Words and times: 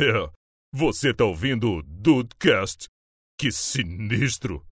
É, 0.00 0.30
você 0.72 1.12
tá 1.12 1.24
ouvindo 1.24 1.72
o 1.72 1.82
Dudecast? 1.82 2.86
Que 3.36 3.50
sinistro! 3.50 4.62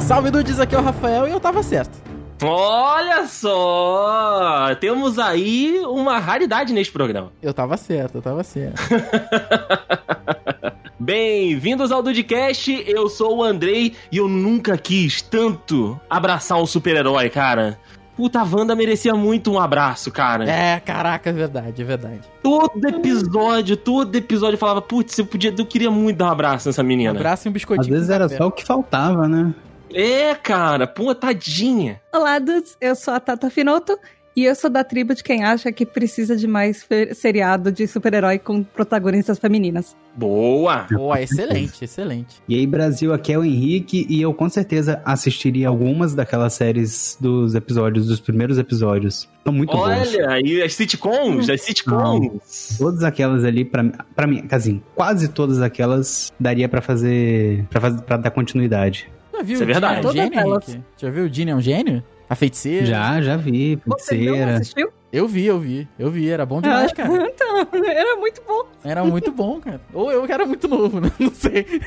Salve 0.00 0.32
Dudes, 0.32 0.58
aqui 0.58 0.74
é 0.74 0.78
o 0.78 0.82
Rafael 0.82 1.28
e 1.28 1.30
eu 1.30 1.38
tava 1.38 1.62
certo. 1.62 1.96
Olha 2.42 3.28
só! 3.28 4.74
Temos 4.80 5.20
aí 5.20 5.78
uma 5.84 6.18
raridade 6.18 6.72
neste 6.72 6.92
programa. 6.92 7.32
Eu 7.40 7.54
tava 7.54 7.76
certo, 7.76 8.16
eu 8.16 8.22
tava 8.22 8.42
certo. 8.42 8.76
Bem-vindos 11.00 11.92
ao 11.92 12.02
Dudcast, 12.02 12.84
eu 12.84 13.08
sou 13.08 13.36
o 13.36 13.44
Andrei 13.44 13.94
e 14.10 14.16
eu 14.16 14.26
nunca 14.26 14.76
quis 14.76 15.22
tanto 15.22 15.98
abraçar 16.10 16.60
um 16.60 16.66
super-herói, 16.66 17.30
cara. 17.30 17.78
Puta, 18.16 18.40
a 18.40 18.42
Wanda 18.42 18.74
merecia 18.74 19.14
muito 19.14 19.52
um 19.52 19.60
abraço, 19.60 20.10
cara. 20.10 20.50
É, 20.50 20.80
caraca, 20.80 21.30
é 21.30 21.32
verdade, 21.32 21.80
é 21.80 21.84
verdade. 21.84 22.22
Todo 22.42 22.84
episódio, 22.84 23.76
todo 23.76 24.16
episódio 24.16 24.54
eu 24.54 24.58
falava, 24.58 24.82
putz, 24.82 25.16
eu, 25.16 25.24
podia, 25.24 25.54
eu 25.56 25.64
queria 25.64 25.88
muito 25.88 26.16
dar 26.16 26.24
um 26.24 26.30
abraço 26.30 26.68
nessa 26.68 26.82
menina. 26.82 27.12
Um 27.12 27.16
abraço 27.16 27.46
e 27.46 27.48
um 27.48 27.52
biscoitinho. 27.52 27.94
Às 27.94 28.00
vezes 28.00 28.10
era 28.10 28.28
só 28.28 28.48
o 28.48 28.50
que 28.50 28.64
faltava, 28.64 29.28
né? 29.28 29.54
É, 29.94 30.34
cara, 30.34 30.84
pô, 30.86 31.14
tadinha. 31.14 32.00
Olá, 32.12 32.40
dudes. 32.40 32.76
Eu 32.80 32.96
sou 32.96 33.14
a 33.14 33.20
Tata 33.20 33.48
Finoto 33.48 33.96
e 34.38 34.44
eu 34.44 34.54
sou 34.54 34.70
da 34.70 34.84
tribo 34.84 35.16
de 35.16 35.24
quem 35.24 35.42
acha 35.42 35.72
que 35.72 35.84
precisa 35.84 36.36
de 36.36 36.46
mais 36.46 36.86
seriado 37.12 37.72
de 37.72 37.88
super-herói 37.88 38.38
com 38.38 38.62
protagonistas 38.62 39.36
femininas. 39.36 39.96
Boa! 40.14 40.86
Boa, 40.92 41.20
excelente, 41.20 41.84
excelente. 41.84 42.36
E 42.48 42.54
aí, 42.54 42.64
Brasil, 42.64 43.12
aqui 43.12 43.32
é 43.32 43.38
o 43.38 43.44
Henrique 43.44 44.06
e 44.08 44.22
eu 44.22 44.32
com 44.32 44.48
certeza 44.48 45.02
assistiria 45.04 45.66
algumas 45.66 46.14
daquelas 46.14 46.52
séries 46.52 47.18
dos 47.20 47.56
episódios, 47.56 48.06
dos 48.06 48.20
primeiros 48.20 48.58
episódios. 48.58 49.28
São 49.42 49.52
muito 49.52 49.76
boas. 49.76 50.14
Olha, 50.14 50.30
aí 50.30 50.62
as 50.62 50.72
sitcoms, 50.72 51.50
as 51.50 51.60
sitcoms. 51.62 52.76
Todas 52.78 53.02
aquelas 53.02 53.44
ali, 53.44 53.64
pra, 53.64 53.82
pra 54.14 54.28
mim, 54.28 54.46
assim, 54.52 54.80
quase 54.94 55.26
todas 55.26 55.60
aquelas 55.60 56.32
daria 56.38 56.68
pra 56.68 56.80
fazer, 56.80 57.64
pra 57.68 57.80
fazer, 57.80 58.02
pra 58.02 58.16
dar 58.16 58.30
continuidade. 58.30 59.10
Já 59.34 59.42
viu 59.42 59.54
Isso 59.54 59.62
é 59.64 59.66
verdade. 59.66 60.06
é 60.06 60.08
um 60.08 60.12
gênio? 60.12 60.84
Já 60.96 61.10
viu 61.10 61.24
o 61.24 61.28
Dini 61.28 61.50
é 61.50 61.56
um 61.56 61.60
gênio? 61.60 62.04
A 62.28 62.34
feiticeira? 62.34 62.86
Já, 62.86 63.20
já 63.22 63.36
vi, 63.36 63.76
Você 63.86 63.86
não 63.86 63.98
feiticeira. 64.24 64.54
assistiu? 64.56 64.92
Eu 65.10 65.26
vi, 65.26 65.46
eu 65.46 65.58
vi, 65.58 65.88
eu 65.98 66.10
vi, 66.10 66.28
era 66.28 66.44
bom 66.44 66.60
demais, 66.60 66.92
cara. 66.92 67.10
então, 67.34 67.66
era 67.86 68.16
muito 68.16 68.42
bom. 68.46 68.64
Era 68.84 69.04
muito 69.04 69.32
bom, 69.32 69.58
cara. 69.60 69.80
Ou 69.94 70.12
eu 70.12 70.26
que 70.26 70.32
era 70.32 70.44
muito 70.44 70.68
novo, 70.68 71.00
né? 71.00 71.10
Não 71.18 71.32
sei. 71.32 71.64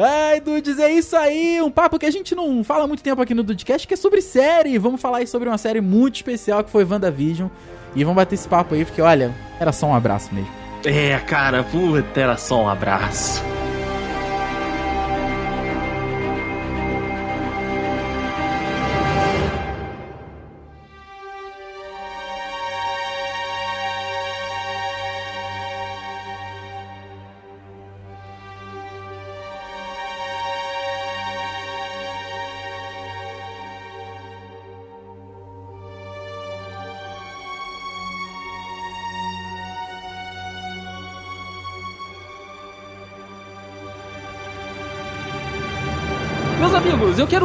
Ai, 0.00 0.40
Dudes, 0.40 0.78
é 0.78 0.92
isso 0.92 1.16
aí. 1.16 1.60
Um 1.60 1.70
papo 1.72 1.98
que 1.98 2.06
a 2.06 2.10
gente 2.12 2.32
não 2.34 2.62
fala 2.62 2.86
muito 2.86 3.02
tempo 3.02 3.20
aqui 3.20 3.34
no 3.34 3.42
Dudecast, 3.42 3.88
que 3.88 3.94
é 3.94 3.96
sobre 3.96 4.22
série. 4.22 4.78
Vamos 4.78 5.00
falar 5.00 5.18
aí 5.18 5.26
sobre 5.26 5.48
uma 5.48 5.58
série 5.58 5.80
muito 5.80 6.14
especial 6.16 6.62
que 6.62 6.70
foi 6.70 6.84
WandaVision. 6.84 7.48
E 7.96 8.04
vamos 8.04 8.16
bater 8.16 8.36
esse 8.36 8.46
papo 8.46 8.76
aí, 8.76 8.84
porque 8.84 9.02
olha, 9.02 9.34
era 9.58 9.72
só 9.72 9.86
um 9.88 9.94
abraço 9.94 10.32
mesmo. 10.32 10.50
É, 10.84 11.18
cara, 11.18 11.64
puta, 11.64 12.20
era 12.20 12.36
só 12.36 12.62
um 12.62 12.68
abraço. 12.68 13.42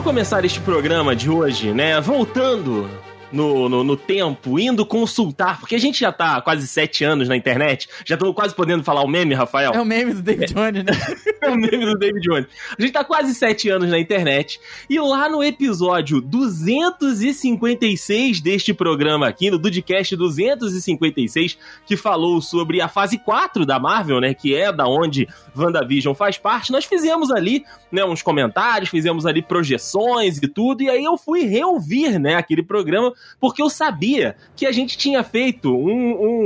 Começar 0.03 0.43
este 0.43 0.59
programa 0.59 1.15
de 1.15 1.29
hoje, 1.29 1.73
né? 1.73 1.99
Voltando 2.01 2.89
no, 3.33 3.67
no, 3.67 3.83
no 3.83 3.97
tempo, 3.97 4.59
indo 4.59 4.85
consultar, 4.85 5.59
porque 5.59 5.73
a 5.75 5.79
gente 5.79 5.99
já 5.99 6.11
tá 6.11 6.39
quase 6.41 6.67
sete 6.67 7.03
anos 7.03 7.27
na 7.27 7.35
internet, 7.35 7.89
já 8.05 8.13
estamos 8.16 8.35
quase 8.35 8.53
podendo 8.53 8.83
falar 8.83 9.01
o 9.01 9.07
meme, 9.07 9.33
Rafael. 9.33 9.71
É 9.73 9.81
o 9.81 9.85
meme 9.85 10.13
do 10.13 10.21
David 10.21 10.53
Jones, 10.53 10.83
né? 10.83 10.94
É 11.44 11.49
o 11.49 11.57
meme 11.57 11.85
do 11.85 11.97
David 11.97 12.21
Jones. 12.21 12.45
A 12.77 12.81
gente 12.81 12.94
tá 12.94 13.03
quase 13.03 13.35
sete 13.35 13.67
anos 13.67 13.89
na 13.89 13.99
internet. 13.99 14.61
E 14.89 14.97
lá 14.97 15.27
no 15.27 15.44
episódio 15.44 16.21
256 16.21 18.39
deste 18.39 18.73
programa 18.73 19.27
aqui, 19.27 19.51
no 19.51 19.57
Dudcast 19.57 20.15
256, 20.15 21.57
que 21.85 21.97
falou 21.97 22.41
sobre 22.41 22.79
a 22.79 22.88
fase 22.88 23.17
4 23.17 23.65
da 23.65 23.77
Marvel, 23.77 24.21
né? 24.21 24.33
Que 24.33 24.55
é 24.55 24.71
da 24.71 24.88
onde 24.88 25.27
WandaVision 25.53 26.13
faz 26.13 26.38
parte, 26.38 26.71
nós 26.71 26.85
fizemos 26.85 27.29
ali, 27.31 27.65
né, 27.91 28.05
uns 28.05 28.21
comentários, 28.21 28.89
fizemos 28.89 29.25
ali 29.25 29.41
projeções 29.41 30.38
e 30.38 30.47
tudo. 30.47 30.83
E 30.83 30.89
aí 30.89 31.03
eu 31.03 31.17
fui 31.17 31.44
reouvir, 31.44 32.17
né, 32.19 32.35
aquele 32.35 32.63
programa, 32.63 33.11
porque 33.39 33.61
eu 33.61 33.69
sabia 33.69 34.35
que 34.56 34.66
a 34.66 34.72
gente 34.72 34.97
tinha 34.97 35.23
feito 35.23 35.75
um, 35.75 35.91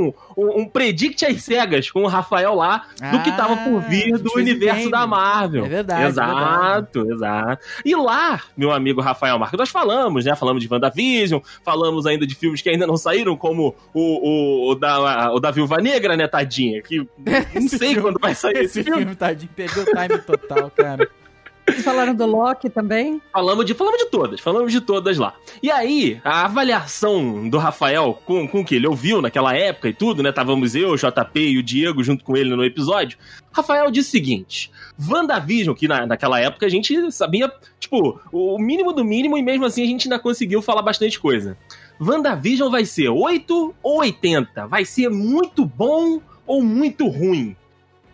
um, 0.06 0.12
um, 0.36 0.60
um 0.60 0.64
predict 0.68 1.24
às 1.24 1.42
cegas 1.42 1.90
com 1.90 2.02
o 2.02 2.06
Rafael 2.08 2.54
lá 2.54 2.86
do 3.12 3.22
que 3.22 3.30
tava 3.36 3.56
por 3.58 3.76
Ah, 3.82 3.88
vir 3.88 4.18
do 4.18 4.32
universo 4.36 4.78
game. 4.80 4.90
da 4.90 5.06
Marvel. 5.06 5.64
É 5.64 5.68
verdade, 5.68 6.02
é 6.02 6.06
Exato, 6.08 7.12
exato. 7.12 7.64
E 7.84 7.94
lá, 7.94 8.42
meu 8.56 8.72
amigo 8.72 9.00
Rafael 9.00 9.38
Marques, 9.38 9.58
nós 9.58 9.68
falamos, 9.70 10.24
né? 10.24 10.34
Falamos 10.34 10.62
de 10.62 10.68
WandaVision, 10.72 11.40
falamos 11.64 12.06
ainda 12.06 12.26
de 12.26 12.34
filmes 12.34 12.60
que 12.62 12.68
ainda 12.70 12.86
não 12.86 12.96
saíram, 12.96 13.36
como 13.36 13.74
o, 13.94 14.00
o, 14.00 14.70
o 14.70 14.74
da, 14.74 15.32
o 15.32 15.38
da 15.40 15.50
Viúva 15.50 15.78
Negra, 15.78 16.16
né, 16.16 16.26
tadinha? 16.26 16.82
Que 16.82 16.98
não 17.54 17.68
sei 17.68 17.94
quando 17.96 18.18
vai 18.20 18.34
sair 18.34 18.56
esse, 18.64 18.80
Esse 18.80 18.82
filme. 18.84 18.98
filme, 19.00 19.14
tadinho, 19.16 19.50
perdeu 19.54 19.82
o 19.84 19.86
time 19.86 20.18
total, 20.18 20.70
cara. 20.70 21.08
Vocês 21.68 21.84
falaram 21.84 22.14
do 22.14 22.26
Loki 22.26 22.70
também? 22.70 23.20
Falamos 23.32 23.64
de, 23.64 23.74
falamos 23.74 23.98
de 23.98 24.10
todas, 24.10 24.40
falamos 24.40 24.72
de 24.72 24.80
todas 24.80 25.18
lá. 25.18 25.34
E 25.62 25.70
aí, 25.70 26.20
a 26.24 26.44
avaliação 26.44 27.48
do 27.48 27.58
Rafael 27.58 28.18
com, 28.24 28.48
com 28.48 28.60
o 28.60 28.64
que 28.64 28.74
ele 28.74 28.86
ouviu 28.86 29.20
naquela 29.20 29.54
época 29.54 29.88
e 29.88 29.92
tudo, 29.92 30.22
né? 30.22 30.32
Távamos 30.32 30.74
eu, 30.74 30.90
o 30.90 30.96
JP 30.96 31.38
e 31.38 31.58
o 31.58 31.62
Diego 31.62 32.02
junto 32.02 32.24
com 32.24 32.36
ele 32.36 32.54
no 32.54 32.64
episódio. 32.64 33.18
Rafael 33.52 33.90
disse 33.90 34.08
o 34.08 34.12
seguinte: 34.12 34.70
WandaVision, 35.08 35.74
que 35.74 35.86
na, 35.86 36.06
naquela 36.06 36.40
época 36.40 36.66
a 36.66 36.68
gente 36.68 37.12
sabia, 37.12 37.52
tipo, 37.78 38.20
o 38.32 38.58
mínimo 38.58 38.92
do 38.92 39.04
mínimo 39.04 39.36
e 39.36 39.42
mesmo 39.42 39.64
assim 39.64 39.82
a 39.82 39.86
gente 39.86 40.08
ainda 40.08 40.18
conseguiu 40.18 40.62
falar 40.62 40.82
bastante 40.82 41.18
coisa. 41.20 41.56
WandaVision 42.00 42.70
vai 42.70 42.84
ser 42.84 43.08
8 43.08 43.74
ou 43.82 43.98
80? 43.98 44.66
Vai 44.66 44.84
ser 44.84 45.10
muito 45.10 45.64
bom 45.64 46.20
ou 46.46 46.62
muito 46.62 47.08
ruim? 47.08 47.56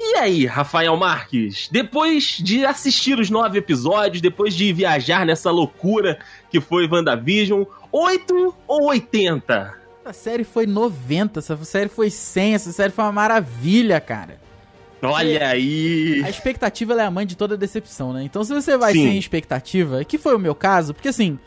E 0.07 0.17
aí, 0.17 0.45
Rafael 0.45 0.95
Marques, 0.99 1.67
depois 1.73 2.37
de 2.39 2.63
assistir 2.67 3.19
os 3.19 3.31
nove 3.31 3.59
episódios, 3.59 4.21
depois 4.21 4.55
de 4.55 4.71
viajar 4.71 5.25
nessa 5.25 5.51
loucura 5.51 6.19
que 6.51 6.61
foi 6.61 6.87
WandaVision, 6.87 7.65
8 7.91 8.55
ou 8.69 8.89
80? 8.89 9.75
Essa 10.05 10.13
série 10.13 10.45
foi 10.45 10.67
90, 10.67 11.39
essa 11.39 11.57
série 11.65 11.89
foi 11.89 12.11
100, 12.11 12.55
essa 12.55 12.71
série 12.71 12.93
foi 12.93 13.03
uma 13.03 13.13
maravilha, 13.13 13.99
cara. 13.99 14.39
Olha 15.03 15.49
aí! 15.49 16.23
A 16.23 16.29
expectativa 16.29 16.93
é 17.01 17.07
a 17.07 17.11
mãe 17.11 17.27
de 17.27 17.35
toda 17.35 17.57
decepção, 17.57 18.13
né? 18.13 18.23
Então 18.25 18.45
se 18.45 18.53
você 18.53 18.77
vai 18.77 18.93
Sim. 18.93 19.05
sem 19.05 19.19
expectativa, 19.19 20.05
que 20.05 20.19
foi 20.19 20.37
o 20.37 20.39
meu 20.39 20.55
caso, 20.55 20.93
porque 20.93 21.09
assim, 21.09 21.39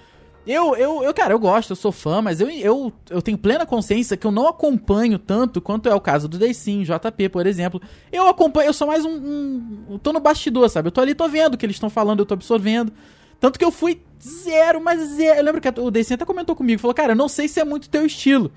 eu, 0.47 0.75
eu, 0.77 1.03
eu 1.03 1.13
cara, 1.13 1.33
eu 1.33 1.39
gosto, 1.39 1.71
eu 1.71 1.75
sou 1.75 1.91
fã, 1.91 2.21
mas 2.21 2.39
eu, 2.39 2.49
eu, 2.49 2.93
eu 3.09 3.21
tenho 3.21 3.37
plena 3.37 3.65
consciência 3.65 4.15
que 4.15 4.25
eu 4.25 4.31
não 4.31 4.47
acompanho 4.47 5.19
tanto 5.19 5.59
quanto 5.59 5.89
é 5.89 5.93
o 5.93 5.99
caso 5.99 6.27
do 6.27 6.37
Daysim, 6.39 6.83
JP, 6.83 7.29
por 7.29 7.45
exemplo. 7.45 7.81
Eu 8.11 8.27
acompanho, 8.27 8.69
eu 8.69 8.73
sou 8.73 8.87
mais 8.87 9.03
um, 9.03 9.11
um. 9.11 9.83
Eu 9.91 9.99
tô 9.99 10.13
no 10.13 10.21
bastidor, 10.21 10.69
sabe? 10.69 10.87
Eu 10.87 10.91
tô 10.91 11.01
ali, 11.01 11.13
tô 11.13 11.27
vendo 11.27 11.55
o 11.55 11.57
que 11.57 11.65
eles 11.65 11.75
estão 11.75 11.89
falando, 11.89 12.19
eu 12.19 12.25
tô 12.25 12.33
absorvendo. 12.33 12.93
Tanto 13.39 13.59
que 13.59 13.65
eu 13.65 13.71
fui 13.71 14.01
zero, 14.21 14.81
mas 14.81 14.99
zero. 15.15 15.39
Eu 15.39 15.43
lembro 15.43 15.59
que 15.59 15.67
o 15.67 15.91
Daysim 15.91 16.13
até 16.13 16.23
comentou 16.23 16.55
comigo, 16.55 16.81
falou, 16.81 16.95
cara, 16.95 17.11
eu 17.11 17.17
não 17.17 17.27
sei 17.27 17.49
se 17.49 17.59
é 17.59 17.65
muito 17.65 17.89
teu 17.89 18.05
estilo, 18.05 18.51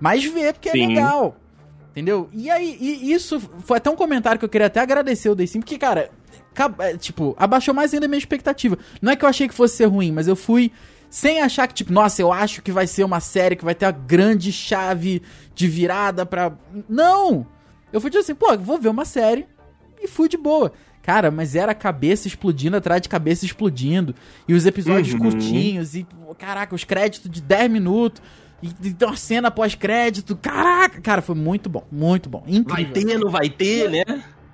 mas 0.00 0.24
vê 0.24 0.54
porque 0.54 0.70
Sim. 0.70 0.84
é 0.84 0.86
legal. 0.88 1.36
Entendeu? 1.90 2.28
E 2.32 2.50
aí, 2.50 2.76
e 2.80 3.12
isso 3.12 3.40
foi 3.60 3.78
até 3.78 3.90
um 3.90 3.96
comentário 3.96 4.38
que 4.38 4.44
eu 4.44 4.48
queria 4.48 4.66
até 4.66 4.80
agradecer 4.80 5.28
o 5.30 5.34
Daysim, 5.34 5.60
porque, 5.60 5.78
cara, 5.78 6.10
é, 6.78 6.96
tipo, 6.96 7.34
abaixou 7.38 7.74
mais 7.74 7.92
ainda 7.92 8.06
a 8.06 8.08
minha 8.08 8.18
expectativa. 8.18 8.78
Não 9.00 9.12
é 9.12 9.16
que 9.16 9.24
eu 9.24 9.28
achei 9.28 9.46
que 9.46 9.54
fosse 9.54 9.76
ser 9.76 9.86
ruim, 9.86 10.12
mas 10.12 10.26
eu 10.26 10.36
fui 10.36 10.72
sem 11.10 11.40
achar 11.40 11.66
que, 11.66 11.74
tipo, 11.74 11.92
nossa, 11.92 12.20
eu 12.20 12.32
acho 12.32 12.62
que 12.62 12.72
vai 12.72 12.86
ser 12.86 13.04
uma 13.04 13.20
série 13.20 13.56
que 13.56 13.64
vai 13.64 13.74
ter 13.74 13.86
a 13.86 13.90
grande 13.90 14.52
chave 14.52 15.22
de 15.54 15.66
virada 15.68 16.24
pra. 16.26 16.52
Não! 16.88 17.46
Eu 17.92 18.00
fui 18.00 18.10
tipo 18.10 18.20
assim, 18.22 18.34
pô, 18.34 18.56
vou 18.58 18.78
ver 18.78 18.88
uma 18.88 19.04
série 19.04 19.46
e 20.02 20.06
fui 20.08 20.28
de 20.28 20.36
boa. 20.36 20.72
Cara, 21.02 21.30
mas 21.30 21.54
era 21.54 21.72
cabeça 21.74 22.26
explodindo 22.26 22.76
atrás 22.76 23.00
de 23.00 23.08
cabeça 23.08 23.44
explodindo. 23.44 24.14
E 24.48 24.52
os 24.54 24.66
episódios 24.66 25.14
Uhum. 25.14 25.20
curtinhos. 25.20 25.94
E, 25.94 26.04
caraca, 26.36 26.74
os 26.74 26.82
créditos 26.82 27.30
de 27.30 27.40
10 27.40 27.70
minutos. 27.70 28.20
E, 28.62 28.68
e 28.82 29.04
uma 29.04 29.16
cena 29.16 29.48
pós-crédito. 29.50 30.34
Caraca, 30.36 31.00
cara, 31.00 31.22
foi 31.22 31.36
muito 31.36 31.68
bom. 31.68 31.86
Muito 31.92 32.28
bom. 32.28 32.40
Vai 32.44 32.54
Incrível. 32.56 32.92
ter, 32.92 33.18
não 33.18 33.30
vai 33.30 33.48
ter, 33.48 33.88
né? 33.90 34.02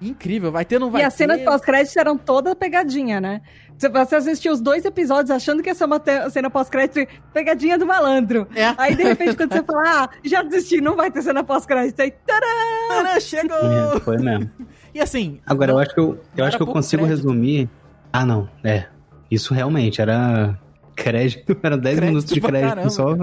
Incrível, 0.03 0.51
vai 0.51 0.65
ter, 0.65 0.79
não 0.79 0.91
vai 0.91 1.01
e 1.01 1.05
ter. 1.05 1.09
as 1.09 1.15
cenas 1.15 1.41
pós-crédito 1.43 1.97
eram 1.99 2.19
toda 2.19 2.55
pegadinha, 2.57 3.21
né? 3.21 3.41
Você- 3.79 4.15
assistiu 4.17 4.53
os 4.53 4.61
dois 4.61 4.85
episódios 4.85 5.31
achando 5.31 5.63
que 5.63 5.69
ia 5.69 5.75
ser 5.75 5.85
uma 5.85 5.99
te- 5.99 6.29
cena 6.31 6.51
pós-crédito, 6.51 7.07
pegadinha 7.33 7.79
do 7.79 7.87
malandro. 7.87 8.47
É. 8.55 8.75
Aí, 8.77 8.95
de 8.95 9.03
repente, 9.03 9.37
quando 9.37 9.53
você 9.53 9.63
fala, 9.65 10.05
ah, 10.05 10.09
já 10.25 10.43
desisti, 10.43 10.81
não 10.81 10.95
vai 10.97 11.11
ter 11.11 11.23
cena 11.23 11.43
pós-crédito. 11.43 12.01
Aí, 12.01 12.11
tadã! 12.11 12.47
Tadã, 12.89 13.21
chegou! 13.21 13.57
É, 13.97 14.01
foi 14.01 14.19
mesmo. 14.19 14.51
E 14.95 15.01
assim. 15.01 15.41
Agora, 15.47 15.73
eu 15.73 15.79
acho 15.79 15.95
que 15.95 16.01
eu, 16.01 16.11
eu, 16.13 16.21
Não 16.37 16.45
acho 16.47 16.57
que 16.57 16.63
eu 16.63 16.67
consigo 16.67 17.03
crédito. 17.05 17.25
resumir. 17.27 17.69
Ah, 18.13 18.27
não. 18.27 18.49
É. 18.63 18.85
Isso 19.31 19.55
realmente 19.55 20.01
era. 20.03 20.59
Crédito, 21.03 21.57
era 21.63 21.77
10 21.77 21.97
Crédito 21.97 22.09
minutos 22.11 22.33
de 22.33 22.41
crédito 22.41 22.91
só. 22.91 23.17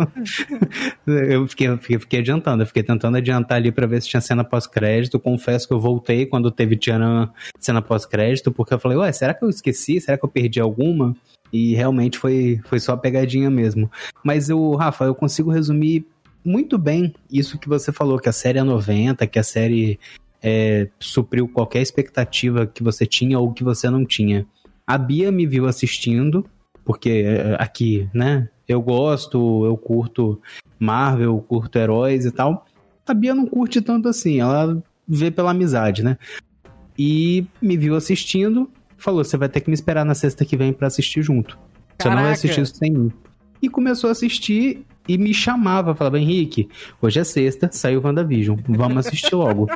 eu 1.08 1.48
fiquei, 1.48 1.68
eu 1.68 1.78
fiquei, 1.78 2.00
fiquei 2.00 2.20
adiantando, 2.20 2.64
eu 2.64 2.68
fiquei 2.68 2.84
tentando 2.84 3.18
adiantar 3.18 3.58
ali 3.58 3.72
pra 3.72 3.88
ver 3.88 4.02
se 4.02 4.10
tinha 4.10 4.22
cena 4.22 4.44
pós-crédito. 4.44 5.20
Confesso 5.20 5.68
que 5.68 5.74
eu 5.74 5.80
voltei 5.80 6.26
quando 6.26 6.52
teve 6.52 6.76
tinha 6.76 7.30
cena 7.58 7.82
pós-crédito, 7.82 8.52
porque 8.52 8.74
eu 8.74 8.80
falei, 8.80 8.98
ué, 8.98 9.12
será 9.12 9.34
que 9.34 9.44
eu 9.44 9.50
esqueci? 9.50 10.00
Será 10.02 10.18
que 10.18 10.26
eu 10.26 10.30
perdi 10.30 10.60
alguma? 10.60 11.16
E 11.52 11.74
realmente 11.74 12.18
foi, 12.18 12.60
foi 12.66 12.80
só 12.80 12.96
pegadinha 12.96 13.50
mesmo. 13.50 13.90
Mas 14.24 14.50
o 14.50 14.76
Rafa, 14.76 15.06
eu 15.06 15.16
consigo 15.16 15.52
resumir 15.52 16.06
muito 16.44 16.78
bem 16.78 17.14
isso 17.32 17.58
que 17.58 17.68
você 17.68 17.92
falou, 17.92 18.20
que 18.20 18.30
a 18.30 18.34
série 18.34 18.60
é 18.60 18.64
90, 18.64 19.26
que 19.28 19.40
a 19.40 19.44
série 19.44 20.00
é, 20.42 20.88
supriu 21.00 21.48
qualquer 21.48 21.82
expectativa 21.82 22.66
que 22.66 22.84
você 22.84 23.06
tinha 23.06 23.40
ou 23.40 23.54
que 23.54 23.64
você 23.64 23.90
não 23.90 24.06
tinha. 24.06 24.46
A 24.86 24.98
Bia 24.98 25.32
me 25.32 25.46
viu 25.46 25.68
assistindo, 25.68 26.46
porque 26.90 27.24
é, 27.24 27.56
aqui, 27.60 28.10
né? 28.12 28.50
Eu 28.68 28.82
gosto, 28.82 29.64
eu 29.64 29.78
curto 29.78 30.42
Marvel, 30.80 31.36
eu 31.36 31.40
curto 31.40 31.78
heróis 31.78 32.26
e 32.26 32.32
tal. 32.32 32.66
A 33.06 33.14
Bia 33.14 33.36
não 33.36 33.46
curte 33.46 33.80
tanto 33.80 34.10
assim, 34.10 34.40
ela 34.40 34.82
vê 35.08 35.30
pela 35.30 35.52
amizade, 35.52 36.04
né? 36.04 36.18
E 36.98 37.46
me 37.62 37.78
viu 37.78 37.96
assistindo, 37.96 38.72
falou: 38.98 39.24
você 39.24 39.38
vai 39.38 39.48
ter 39.48 39.62
que 39.62 39.70
me 39.70 39.76
esperar 39.76 40.04
na 40.04 40.16
sexta 40.16 40.44
que 40.44 40.58
vem 40.58 40.74
pra 40.74 40.88
assistir 40.88 41.22
junto. 41.22 41.60
Você 41.96 42.10
não 42.10 42.24
vai 42.24 42.32
assistir 42.32 42.60
isso 42.60 42.74
sem 42.74 42.90
mim. 42.92 43.12
E 43.62 43.70
começou 43.70 44.08
a 44.08 44.12
assistir 44.12 44.84
e 45.08 45.16
me 45.16 45.32
chamava, 45.32 45.94
falava: 45.94 46.18
Henrique, 46.18 46.70
hoje 47.00 47.20
é 47.20 47.24
sexta, 47.24 47.70
saiu 47.72 48.02
WandaVision, 48.04 48.58
vamos 48.68 49.06
assistir 49.06 49.36
logo. 49.36 49.68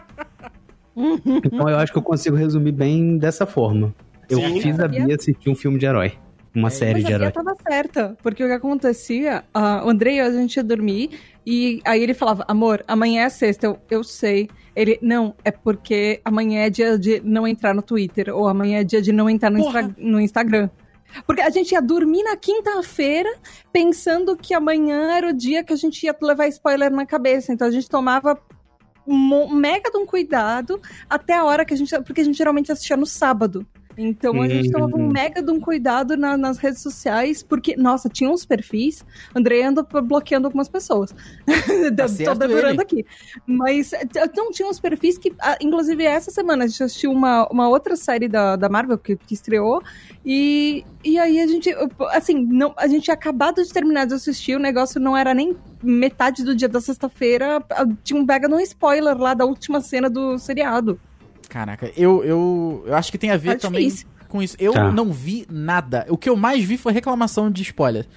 então 1.45 1.69
eu 1.69 1.77
acho 1.77 1.92
que 1.92 1.98
eu 2.00 2.04
consigo 2.04 2.36
resumir 2.36 2.71
bem 2.71 3.19
dessa 3.19 3.45
forma. 3.45 3.94
Eu 4.27 4.39
Sim, 4.39 4.62
fiz 4.62 4.80
a 4.80 4.88
Bia 4.88 5.15
assistir 5.15 5.51
um 5.51 5.56
filme 5.56 5.77
de 5.77 5.86
herói. 5.86 6.13
Uma 6.55 6.67
É, 6.67 6.71
série 6.71 6.94
Mas 6.94 7.05
de 7.05 7.13
a 7.13 7.17
Bia 7.17 7.27
herói. 7.27 7.31
tava 7.31 7.55
certa, 7.67 8.17
porque 8.21 8.44
o 8.44 8.47
que 8.47 8.53
acontecia, 8.53 9.44
ah, 9.53 9.81
o 9.85 9.89
Andrei, 9.89 10.19
a 10.19 10.29
gente 10.31 10.55
ia 10.57 10.63
dormir, 10.63 11.09
e 11.45 11.81
aí 11.83 12.01
ele 12.03 12.13
falava, 12.13 12.45
amor, 12.47 12.83
amanhã 12.88 13.23
é 13.23 13.29
sexta, 13.29 13.65
eu, 13.65 13.79
eu 13.89 14.03
sei. 14.03 14.50
Ele, 14.75 14.97
não, 15.01 15.35
é 15.44 15.51
porque 15.51 16.21
amanhã 16.23 16.61
é 16.61 16.69
dia 16.69 16.97
de 16.97 17.19
não 17.23 17.47
entrar 17.47 17.73
no 17.73 17.81
Twitter, 17.81 18.29
ou 18.35 18.47
amanhã 18.47 18.79
é 18.79 18.83
dia 18.83 19.01
de 19.01 19.11
não 19.11 19.29
entrar 19.29 19.50
no. 19.50 19.59
Instra- 19.59 19.95
no 19.97 20.19
Instagram. 20.21 20.69
Porque 21.27 21.41
a 21.41 21.50
gente 21.51 21.71
ia 21.73 21.81
dormir 21.81 22.23
na 22.23 22.35
quinta-feira 22.35 23.31
pensando 23.71 24.35
que 24.35 24.51
amanhã 24.53 25.11
era 25.15 25.29
o 25.29 25.33
dia 25.33 25.63
que 25.63 25.71
a 25.71 25.75
gente 25.75 26.03
ia 26.03 26.15
levar 26.19 26.47
spoiler 26.47 26.91
na 26.91 27.05
cabeça. 27.05 27.53
Então 27.53 27.67
a 27.67 27.71
gente 27.71 27.88
tomava 27.88 28.35
um 29.05 29.53
mega 29.53 29.91
de 29.91 29.97
um 29.97 30.07
cuidado 30.07 30.81
até 31.07 31.33
a 31.35 31.44
hora 31.44 31.65
que 31.65 31.73
a 31.73 31.77
gente. 31.77 31.95
Porque 32.01 32.21
a 32.21 32.23
gente 32.23 32.38
geralmente 32.38 32.71
assistia 32.71 32.97
no 32.97 33.05
sábado. 33.05 33.63
Então 33.98 34.42
a 34.42 34.48
gente 34.48 34.72
tomava 34.72 34.95
um 34.98 35.01
Uhum. 35.06 35.12
mega 35.12 35.42
de 35.42 35.51
um 35.51 35.60
cuidado 35.60 36.18
na- 36.18 36.38
nas 36.38 36.57
redes 36.57 36.81
sociais, 36.81 37.44
porque, 37.44 37.75
nossa, 37.78 38.10
tinha 38.10 38.30
uns 38.30 38.45
perfis. 38.45 39.06
Andrei 39.36 39.63
anda 39.63 39.84
bloqueando 39.84 40.48
algumas 40.48 40.68
pessoas. 40.68 41.13
Tá 41.95 42.06
Tô 42.25 42.34
devorando 42.36 42.81
aqui. 42.81 43.06
Mas 43.45 43.94
eh, 43.94 44.06
não 44.36 44.51
tinha 44.51 44.68
uns 44.68 44.80
perfis 44.80 45.18
que, 45.18 45.34
ah, 45.40 45.57
inclusive, 45.62 46.04
essa 46.06 46.31
semana 46.31 46.63
a 46.63 46.68
gente 46.68 46.81
assistiu 46.84 47.12
uma, 47.12 47.48
uma 47.51 47.68
outra 47.69 47.95
série 47.95 48.28
da, 48.28 48.56
da 48.56 48.69
Marvel 48.69 48.98
que, 48.98 49.16
que 49.16 49.34
estreou. 49.34 49.81
E, 50.25 50.84
e 51.04 51.19
aí 51.19 51.39
a 51.39 51.48
gente, 51.48 51.69
assim, 52.12 52.46
não, 52.46 52.74
a 52.78 52.88
gente 52.88 53.04
tinha 53.04 53.13
acabado 53.13 53.63
de 53.63 53.72
terminar 53.72 54.06
de 54.06 54.13
assistir, 54.13 54.56
o 54.56 54.60
negócio 54.60 55.00
não 55.00 55.16
era 55.16 55.34
nem 55.34 55.56
metade 55.81 56.44
do 56.44 56.56
dia 56.56 56.69
da 56.69 56.80
sexta-feira, 56.80 57.63
ah, 57.69 57.86
tinha 58.04 58.19
um 58.19 58.25
mega 58.25 58.48
um 58.48 58.60
spoiler 58.60 59.18
lá 59.18 59.34
da 59.34 59.46
última 59.46 59.81
cena 59.81 60.10
do 60.10 60.38
seriado. 60.38 61.00
Caraca, 61.53 61.91
eu, 61.95 62.23
eu, 62.23 62.83
eu 62.88 62.95
acho 62.95 63.11
que 63.11 63.17
tem 63.19 63.29
a 63.29 63.38
ver 63.38 63.59
Tá 63.59 63.67
também 63.67 63.85
difícil. 63.88 64.07
com 64.27 64.41
isso. 64.41 64.57
Eu 64.59 64.73
Tá. 64.73 64.91
não 64.91 65.11
vi 65.13 65.45
nada. 65.51 66.03
O 66.09 66.17
que 66.17 66.27
eu 66.27 66.35
mais 66.35 66.63
vi 66.63 66.77
foi 66.77 66.91
reclamação 66.91 67.51
de 67.51 67.61
spoiler. 67.61 68.07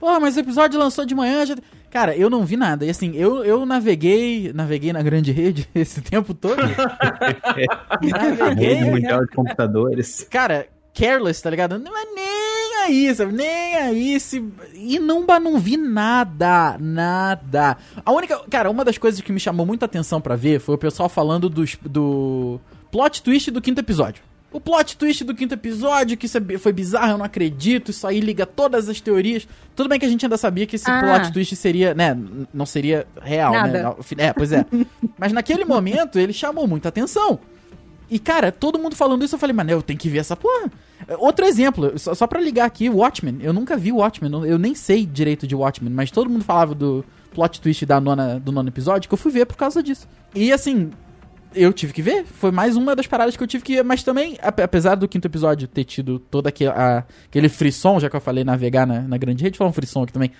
Pô, 0.00 0.18
mas 0.18 0.34
o 0.36 0.40
episódio 0.40 0.78
lançou 0.78 1.04
de 1.04 1.14
manhã. 1.14 1.44
Já... 1.44 1.56
Cara, 1.90 2.16
eu 2.16 2.30
não 2.30 2.44
vi 2.46 2.56
nada. 2.56 2.84
E 2.86 2.90
assim, 2.90 3.12
eu, 3.14 3.44
eu 3.44 3.66
naveguei, 3.66 4.50
naveguei 4.54 4.92
na 4.94 5.02
grande 5.02 5.30
rede 5.30 5.68
esse 5.74 6.00
tempo 6.00 6.32
todo. 6.32 6.56
naveguei. 8.02 8.74
Rede 8.74 8.90
Mundial 8.90 9.20
de 9.26 9.32
Computadores. 9.34 10.26
Cara, 10.30 10.66
careless, 10.94 11.42
tá 11.42 11.50
ligado? 11.50 11.78
Não 11.78 11.96
é 11.96 12.04
nem 12.14 12.84
aí, 12.86 13.14
sabe? 13.14 13.32
Nem 13.32 13.74
aí. 13.76 14.20
Se... 14.20 14.42
E 14.74 14.98
não, 14.98 15.24
ba- 15.24 15.40
não 15.40 15.58
vi 15.58 15.76
nada, 15.76 16.76
nada. 16.78 17.76
A 18.04 18.12
única. 18.12 18.38
Cara, 18.50 18.70
uma 18.70 18.84
das 18.84 18.98
coisas 18.98 19.20
que 19.20 19.32
me 19.32 19.40
chamou 19.40 19.66
muita 19.66 19.86
atenção 19.86 20.20
pra 20.20 20.36
ver 20.36 20.60
foi 20.60 20.74
o 20.74 20.78
pessoal 20.78 21.08
falando 21.08 21.48
dos, 21.48 21.76
do 21.84 22.60
plot 22.90 23.22
twist 23.22 23.50
do 23.50 23.60
quinto 23.60 23.80
episódio. 23.80 24.22
O 24.52 24.60
plot 24.60 24.96
twist 24.96 25.22
do 25.24 25.34
quinto 25.34 25.52
episódio, 25.54 26.16
que 26.16 26.24
isso 26.26 26.38
é 26.38 26.58
foi 26.58 26.72
bizarro, 26.72 27.12
eu 27.12 27.18
não 27.18 27.24
acredito, 27.26 27.90
isso 27.90 28.06
aí 28.06 28.20
liga 28.20 28.46
todas 28.46 28.88
as 28.88 29.00
teorias. 29.00 29.46
Tudo 29.74 29.88
bem 29.88 29.98
que 29.98 30.06
a 30.06 30.08
gente 30.08 30.24
ainda 30.24 30.38
sabia 30.38 30.66
que 30.66 30.76
esse 30.76 30.88
Ah. 30.90 31.00
plot 31.18 31.32
twist 31.32 31.54
seria, 31.56 31.92
né, 31.94 32.16
não 32.54 32.64
seria 32.64 33.06
real, 33.20 33.52
né? 33.52 33.82
Nada. 33.82 33.96
É, 34.16 34.32
pois 34.32 34.52
é. 34.52 34.64
Mas 35.18 35.32
naquele 35.32 35.64
momento 35.64 36.18
ele 36.18 36.32
chamou 36.32 36.66
muita 36.66 36.88
atenção. 36.88 37.38
E, 38.08 38.18
cara, 38.20 38.52
todo 38.52 38.78
mundo 38.78 38.94
falando 38.94 39.24
isso, 39.24 39.34
eu 39.34 39.38
falei, 39.38 39.52
mano, 39.54 39.70
eu 39.72 39.82
tenho 39.82 39.98
que 39.98 40.08
ver 40.08 40.18
essa 40.18 40.36
porra. 40.36 40.70
Outro 41.18 41.44
exemplo, 41.44 41.98
só, 41.98 42.14
só 42.14 42.26
pra 42.26 42.40
ligar 42.40 42.64
aqui, 42.64 42.88
Watchmen. 42.88 43.38
Eu 43.42 43.52
nunca 43.52 43.76
vi 43.76 43.90
Watchmen, 43.90 44.32
eu- 44.32 44.46
eu 44.46 44.58
nem 44.58 44.74
sei 44.76 45.04
direito 45.04 45.44
de 45.46 45.56
Watchmen, 45.56 45.92
mas 45.92 46.10
todo 46.12 46.30
mundo 46.30 46.44
falava 46.44 46.72
do 46.72 47.04
plot 47.34 47.60
twist 47.60 47.84
da 47.84 48.00
nona, 48.00 48.38
do 48.40 48.52
nono 48.52 48.68
episódio, 48.68 49.08
que 49.08 49.12
eu 49.14 49.18
fui 49.18 49.32
ver 49.32 49.44
por 49.44 49.56
causa 49.56 49.82
disso. 49.82 50.08
E, 50.34 50.52
assim, 50.52 50.92
eu 51.54 51.72
tive 51.72 51.92
que 51.92 52.02
ver. 52.02 52.24
Foi 52.24 52.50
mais 52.50 52.76
uma 52.76 52.94
das 52.96 53.06
paradas 53.06 53.36
que 53.36 53.42
eu 53.42 53.46
tive 53.46 53.62
que 53.64 53.76
ver. 53.76 53.84
Mas 53.84 54.02
também, 54.02 54.36
ape- 54.42 54.62
apesar 54.62 54.94
do 54.94 55.06
quinto 55.08 55.26
episódio 55.26 55.66
ter 55.68 55.84
tido 55.84 56.18
todo 56.18 56.46
aquele, 56.46 56.70
a- 56.70 57.04
aquele 57.28 57.48
frisson, 57.48 57.98
já 58.00 58.08
que 58.10 58.16
eu 58.16 58.20
falei 58.20 58.44
navegar 58.44 58.86
na, 58.86 59.00
na 59.02 59.16
grande 59.16 59.42
rede, 59.44 59.56
falar 59.58 59.70
um 59.70 59.72
frisson 59.72 60.02
aqui 60.02 60.12
também. 60.12 60.30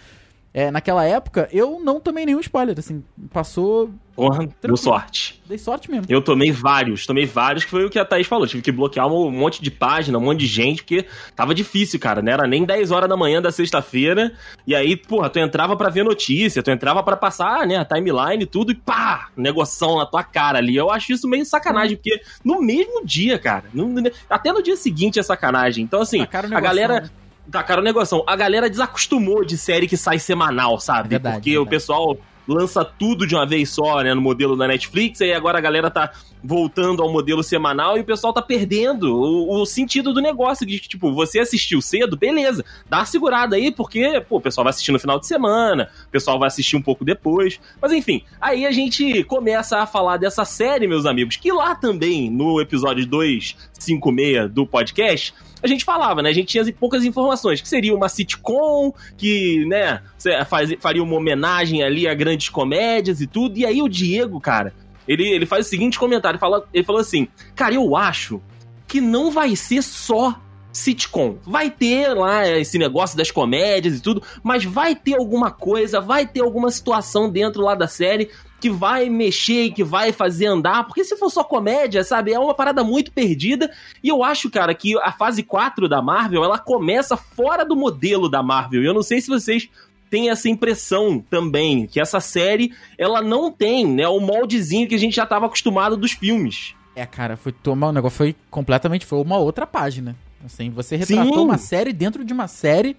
É, 0.59 0.71
naquela 0.71 1.05
época, 1.05 1.51
eu 1.53 1.79
não 1.85 2.01
tomei 2.01 2.25
nenhum 2.25 2.41
spoiler, 2.41 2.75
assim, 2.79 3.05
passou. 3.31 3.91
Porra, 4.15 4.39
deu 4.39 4.49
Tranquilo. 4.49 4.77
sorte. 4.79 5.43
Dei 5.47 5.59
sorte 5.59 5.91
mesmo. 5.91 6.07
Eu 6.09 6.23
tomei 6.23 6.51
vários, 6.51 7.05
tomei 7.05 7.27
vários, 7.27 7.63
que 7.67 7.71
foi 7.71 7.85
o 7.85 7.91
que 7.91 7.99
a 7.99 8.07
Thaís 8.07 8.27
falou. 8.27 8.47
Tive 8.47 8.63
que 8.63 8.73
bloquear 8.73 9.07
um 9.07 9.31
monte 9.31 9.63
de 9.63 9.71
página, 9.71 10.17
um 10.17 10.23
monte 10.23 10.39
de 10.41 10.47
gente, 10.47 10.83
porque 10.83 11.05
tava 11.35 11.55
difícil, 11.55 12.01
cara. 12.01 12.23
Não 12.23 12.33
era 12.33 12.47
nem 12.49 12.65
10 12.65 12.91
horas 12.91 13.07
da 13.07 13.19
manhã 13.19 13.43
da 13.43 13.53
sexta-feira. 13.53 14.33
E 14.67 14.75
aí, 14.75 14.97
porra, 14.97 15.29
tu 15.29 15.39
entrava 15.39 15.77
pra 15.77 15.91
ver 15.91 16.03
notícia, 16.05 16.63
tu 16.63 16.71
entrava 16.71 17.03
pra 17.03 17.19
passar, 17.19 17.67
né, 17.67 17.77
a 17.77 17.85
timeline 17.85 18.47
tudo, 18.47 18.73
e 18.73 18.75
pá, 18.75 19.29
negoção 19.37 19.99
na 19.99 20.07
tua 20.07 20.25
cara 20.25 20.57
ali. 20.57 20.75
Eu 20.75 20.91
acho 20.91 21.13
isso 21.13 21.29
meio 21.29 21.45
sacanagem, 21.45 21.99
porque 21.99 22.19
no 22.43 22.63
mesmo 22.63 23.05
dia, 23.05 23.39
cara, 23.39 23.65
no- 23.75 24.11
até 24.31 24.51
no 24.51 24.63
dia 24.63 24.77
seguinte 24.79 25.19
é 25.19 25.23
sacanagem. 25.23 25.85
Então, 25.85 26.01
assim, 26.01 26.23
o 26.23 26.23
a 26.23 26.43
negócio, 26.43 26.63
galera. 26.63 27.01
né? 27.03 27.11
Tacaram 27.51 27.81
o 27.81 27.85
negócio. 27.85 28.23
A 28.27 28.37
galera 28.37 28.69
desacostumou 28.69 29.45
de 29.45 29.57
série 29.57 29.87
que 29.87 29.97
sai 29.97 30.19
semanal, 30.19 30.81
sabe? 30.81 31.07
É 31.07 31.11
verdade, 31.11 31.37
porque 31.37 31.51
é 31.53 31.59
o 31.59 31.67
pessoal 31.67 32.19
lança 32.47 32.85
tudo 32.85 33.27
de 33.27 33.35
uma 33.35 33.47
vez 33.47 33.71
só, 33.71 34.03
né, 34.03 34.15
no 34.15 34.21
modelo 34.21 34.57
da 34.57 34.69
Netflix, 34.69 35.21
e 35.21 35.33
agora 35.33 35.59
a 35.59 35.61
galera 35.61 35.91
tá 35.91 36.13
voltando 36.43 37.03
ao 37.03 37.11
modelo 37.11 37.43
semanal 37.43 37.97
e 37.97 38.01
o 38.01 38.05
pessoal 38.05 38.33
tá 38.33 38.41
perdendo 38.41 39.13
o, 39.13 39.61
o 39.61 39.67
sentido 39.67 40.13
do 40.13 40.21
negócio, 40.21 40.65
de 40.65 40.79
que, 40.79 40.89
tipo, 40.89 41.13
você 41.13 41.41
assistiu 41.41 41.83
cedo, 41.83 42.17
beleza, 42.17 42.65
dá 42.89 42.99
uma 42.99 43.07
segurada 43.07 43.57
aí, 43.57 43.73
porque, 43.73 44.21
pô, 44.29 44.37
o 44.37 44.41
pessoal 44.41 44.65
vai 44.65 44.71
assistir 44.71 44.93
no 44.93 45.01
final 45.01 45.19
de 45.19 45.27
semana, 45.27 45.91
o 46.07 46.11
pessoal 46.11 46.39
vai 46.39 46.47
assistir 46.47 46.77
um 46.77 46.83
pouco 46.83 47.05
depois, 47.05 47.59
mas 47.81 47.93
enfim, 47.93 48.23
aí 48.41 48.65
a 48.65 48.71
gente 48.71 49.25
começa 49.25 49.79
a 49.79 49.87
falar 49.87 50.17
dessa 50.17 50.45
série, 50.45 50.87
meus 50.87 51.05
amigos, 51.05 51.37
que 51.37 51.51
lá 51.51 51.75
também, 51.75 52.31
no 52.31 52.61
episódio 52.61 53.07
256 53.07 54.51
do 54.53 54.67
podcast, 54.67 55.35
a 55.67 55.69
gente 55.69 55.85
falava, 55.85 56.23
né? 56.23 56.31
A 56.31 56.33
gente 56.33 56.49
tinha 56.49 56.73
poucas 56.73 57.05
informações, 57.05 57.61
que 57.61 57.69
seria 57.69 57.95
uma 57.95 58.09
sitcom, 58.09 58.93
que, 59.17 59.65
né, 59.67 60.01
faz- 60.49 60.75
faria 60.81 61.03
uma 61.03 61.17
homenagem 61.17 61.83
ali 61.83 62.09
a 62.09 62.15
grandes 62.15 62.49
comédias 62.49 63.21
e 63.21 63.27
tudo. 63.27 63.59
E 63.59 63.67
aí 63.67 63.83
o 63.83 63.89
Diego, 63.89 64.41
cara, 64.41 64.73
ele, 65.07 65.29
ele 65.29 65.47
faz 65.47 65.67
o 65.67 65.69
seguinte 65.69 65.99
comentário, 65.99 66.39
fala, 66.39 66.67
ele 66.73 66.85
falou 66.85 67.01
assim, 67.01 67.29
cara, 67.55 67.75
eu 67.75 67.97
acho 67.97 68.41
que 68.89 69.01
não 69.01 69.31
vai 69.31 69.55
ser 69.57 69.83
só 69.83 70.41
sitcom. 70.73 71.39
Vai 71.43 71.71
ter 71.71 72.09
lá 72.15 72.47
esse 72.49 72.79
negócio 72.79 73.17
das 73.17 73.31
comédias 73.31 73.97
e 73.97 74.01
tudo, 74.03 74.23
mas 74.43 74.65
vai 74.65 74.95
ter 74.95 75.15
alguma 75.15 75.51
coisa, 75.51 76.01
vai 76.01 76.27
ter 76.27 76.41
alguma 76.43 76.71
situação 76.71 77.31
dentro 77.31 77.63
lá 77.63 77.75
da 77.75 77.89
série 77.89 78.31
que 78.61 78.71
vai 78.71 79.09
mexer 79.09 79.65
e 79.65 79.71
que 79.71 79.85
vai 79.85 80.13
fazer 80.13 80.47
andar, 80.47 80.85
porque 80.85 81.05
se 81.05 81.17
for 81.17 81.31
só 81.31 81.45
comédia, 81.45 82.03
sabe, 82.03 82.33
é 82.33 82.39
uma 82.39 82.55
parada 82.55 82.83
muito 82.83 83.13
perdida, 83.13 83.71
e 84.03 84.09
eu 84.09 84.25
acho, 84.25 84.51
cara, 84.51 84.75
que 84.75 84.99
a 85.01 85.13
fase 85.13 85.43
4 85.43 85.89
da 85.89 86.01
Marvel, 86.01 86.43
ela 86.43 86.59
começa 86.59 87.17
fora 87.17 87.65
do 87.65 87.77
modelo 87.77 88.29
da 88.29 88.43
Marvel, 88.43 88.83
e 88.83 88.87
eu 88.87 88.95
não 88.95 89.03
sei 89.03 89.21
se 89.21 89.29
vocês 89.29 89.69
têm 90.09 90.31
essa 90.31 90.49
impressão 90.49 91.23
também, 91.29 91.87
que 91.87 92.01
essa 92.01 92.21
série, 92.21 92.73
ela 92.97 93.21
não 93.21 93.51
tem, 93.51 93.87
né, 93.87 94.09
o 94.09 94.21
moldezinho 94.21 94.89
que 94.89 94.95
a 94.95 94.99
gente 94.99 95.17
já 95.17 95.25
estava 95.25 95.47
acostumado 95.47 95.97
dos 95.97 96.13
filmes. 96.13 96.75
É, 96.95 97.05
cara, 97.05 97.37
foi 97.37 97.53
tomar 97.53 97.89
o 97.89 97.93
negócio 97.93 98.17
foi 98.17 98.35
completamente 98.51 99.05
foi 99.05 99.21
uma 99.21 99.37
outra 99.37 99.67
página. 99.67 100.17
Assim, 100.43 100.71
você 100.71 100.97
retratou 100.97 101.35
Sim. 101.35 101.45
uma 101.45 101.59
série 101.59 101.93
dentro 101.93 102.25
de 102.25 102.33
uma 102.33 102.49
série. 102.49 102.97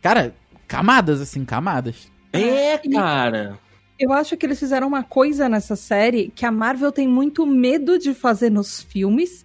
Cara, 0.00 0.34
camadas 0.68 1.20
assim, 1.20 1.44
camadas. 1.44 2.12
É, 2.32 2.78
cara. 2.78 3.58
Eu 3.98 4.12
acho 4.12 4.36
que 4.36 4.44
eles 4.44 4.58
fizeram 4.58 4.88
uma 4.88 5.02
coisa 5.04 5.48
nessa 5.48 5.76
série 5.76 6.30
que 6.34 6.44
a 6.44 6.50
Marvel 6.50 6.90
tem 6.90 7.06
muito 7.06 7.46
medo 7.46 7.98
de 7.98 8.12
fazer 8.12 8.50
nos 8.50 8.80
filmes, 8.82 9.44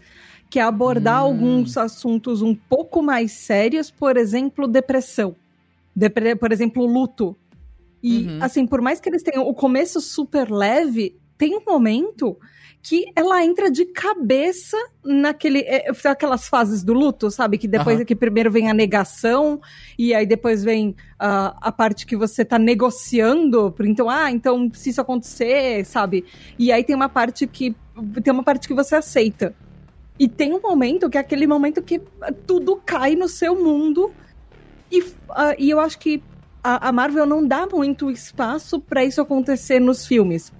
que 0.49 0.59
é 0.59 0.63
abordar 0.63 1.21
Hum. 1.21 1.25
alguns 1.27 1.77
assuntos 1.77 2.41
um 2.41 2.55
pouco 2.55 3.01
mais 3.03 3.31
sérios, 3.33 3.91
por 3.91 4.17
exemplo, 4.17 4.67
depressão. 4.67 5.35
Depre- 5.95 6.35
por 6.35 6.51
exemplo, 6.51 6.85
luto. 6.85 7.35
E, 8.01 8.25
Uhum. 8.27 8.37
assim, 8.41 8.65
por 8.65 8.81
mais 8.81 8.99
que 8.99 9.09
eles 9.09 9.21
tenham 9.21 9.47
o 9.47 9.53
começo 9.53 10.01
super 10.01 10.49
leve, 10.49 11.15
tem 11.37 11.55
um 11.55 11.61
momento 11.65 12.37
que 12.81 13.11
ela 13.15 13.43
entra 13.43 13.69
de 13.69 13.85
cabeça 13.85 14.77
naquele. 15.03 15.59
É, 15.61 15.91
aquelas 16.05 16.47
fases 16.47 16.83
do 16.83 16.93
luto, 16.93 17.29
sabe? 17.29 17.57
Que 17.57 17.67
depois 17.67 17.97
Aham. 17.97 18.05
que 18.05 18.15
primeiro 18.15 18.49
vem 18.49 18.69
a 18.69 18.73
negação, 18.73 19.59
e 19.97 20.13
aí 20.13 20.25
depois 20.25 20.63
vem 20.63 20.95
ah, 21.19 21.55
a 21.61 21.71
parte 21.71 22.05
que 22.05 22.15
você 22.15 22.45
tá 22.45 22.57
negociando. 22.57 23.71
por- 23.71 23.85
Então, 23.85 24.09
ah, 24.09 24.31
então 24.31 24.69
se 24.73 24.89
isso 24.91 25.01
acontecer, 25.01 25.85
sabe? 25.85 26.23
E 26.57 26.71
aí 26.71 26.83
tem 26.83 26.95
uma 26.95 27.09
parte 27.09 27.45
que. 27.47 27.75
Tem 28.23 28.33
uma 28.33 28.43
parte 28.43 28.67
que 28.67 28.73
você 28.73 28.95
aceita. 28.95 29.53
E 30.17 30.27
tem 30.27 30.53
um 30.53 30.61
momento 30.61 31.09
que 31.09 31.17
é 31.17 31.21
aquele 31.21 31.47
momento 31.47 31.81
que 31.81 32.01
tudo 32.47 32.81
cai 32.85 33.15
no 33.15 33.27
seu 33.27 33.55
mundo. 33.61 34.11
E, 34.91 35.03
ah, 35.31 35.53
e 35.59 35.69
eu 35.69 35.79
acho 35.79 35.99
que 35.99 36.23
a, 36.63 36.87
a 36.89 36.91
Marvel 36.91 37.25
não 37.25 37.45
dá 37.45 37.67
muito 37.67 38.09
espaço 38.09 38.79
pra 38.79 39.03
isso 39.03 39.21
acontecer 39.21 39.79
nos 39.79 40.05
filmes. 40.07 40.51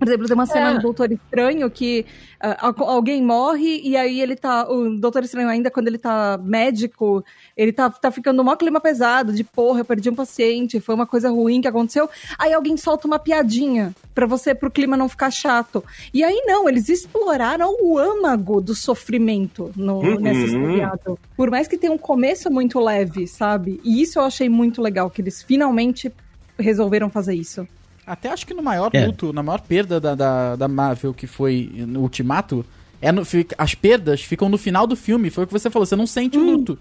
Por 0.00 0.08
exemplo, 0.08 0.26
tem 0.26 0.34
uma 0.34 0.46
cena 0.46 0.70
É. 0.70 0.74
no 0.74 0.80
Doutor 0.80 1.12
Estranho 1.12 1.70
que 1.70 2.06
al- 2.40 2.88
alguém 2.88 3.22
morre 3.22 3.80
e 3.84 3.96
aí 3.98 4.20
ele 4.20 4.34
tá. 4.34 4.66
O 4.66 4.96
Doutor 4.98 5.22
Estranho, 5.22 5.48
ainda 5.48 5.70
quando 5.70 5.88
ele 5.88 5.98
tá 5.98 6.40
médico, 6.42 7.22
ele 7.56 7.70
tá, 7.70 7.90
tá 7.90 8.10
ficando 8.10 8.42
mó 8.42 8.56
clima 8.56 8.80
pesado, 8.80 9.30
de 9.32 9.44
porra, 9.44 9.80
eu 9.80 9.84
perdi 9.84 10.08
um 10.08 10.14
paciente, 10.14 10.80
foi 10.80 10.94
uma 10.94 11.06
coisa 11.06 11.28
ruim 11.30 11.60
que 11.60 11.68
aconteceu. 11.68 12.08
Aí 12.38 12.52
alguém 12.52 12.76
solta 12.78 13.06
uma 13.06 13.18
piadinha 13.18 13.94
pra 14.14 14.24
você, 14.26 14.54
pro 14.54 14.70
clima 14.70 14.96
não 14.96 15.06
ficar 15.08 15.30
chato. 15.30 15.84
E 16.14 16.24
aí 16.24 16.42
não, 16.46 16.66
eles 16.66 16.88
exploraram 16.88 17.76
o 17.82 17.98
âmago 17.98 18.60
do 18.60 18.74
sofrimento 18.74 19.70
no, 19.76 19.98
Uhum. 19.98 20.18
nessa 20.18 20.40
historiado. 20.40 21.18
Por 21.36 21.50
mais 21.50 21.68
que 21.68 21.76
tenha 21.76 21.92
um 21.92 21.98
começo 21.98 22.50
muito 22.50 22.80
leve, 22.80 23.26
sabe? 23.26 23.78
E 23.84 24.00
isso 24.00 24.18
eu 24.18 24.22
achei 24.22 24.48
muito 24.48 24.80
legal, 24.80 25.10
que 25.10 25.20
eles 25.20 25.42
finalmente 25.42 26.10
resolveram 26.58 27.10
fazer 27.10 27.34
isso. 27.34 27.68
Até 28.06 28.28
acho 28.30 28.46
que 28.46 28.54
no 28.54 28.62
maior 28.62 28.90
É. 28.92 29.06
luto, 29.06 29.32
na 29.32 29.42
maior 29.42 29.60
perda 29.60 30.00
da, 30.00 30.14
da, 30.14 30.56
da 30.56 30.68
Marvel, 30.68 31.14
que 31.14 31.26
foi 31.26 31.70
no 31.86 32.00
Ultimato, 32.00 32.64
é 33.00 33.12
no, 33.12 33.24
fica- 33.24 33.54
as 33.58 33.74
perdas 33.74 34.22
ficam 34.22 34.48
no 34.48 34.58
final 34.58 34.86
do 34.86 34.96
filme. 34.96 35.30
Foi 35.30 35.44
o 35.44 35.46
que 35.46 35.52
você 35.52 35.70
falou, 35.70 35.86
você 35.86 35.96
não 35.96 36.06
sente 36.06 36.36
o 36.38 36.42
luto. 36.42 36.78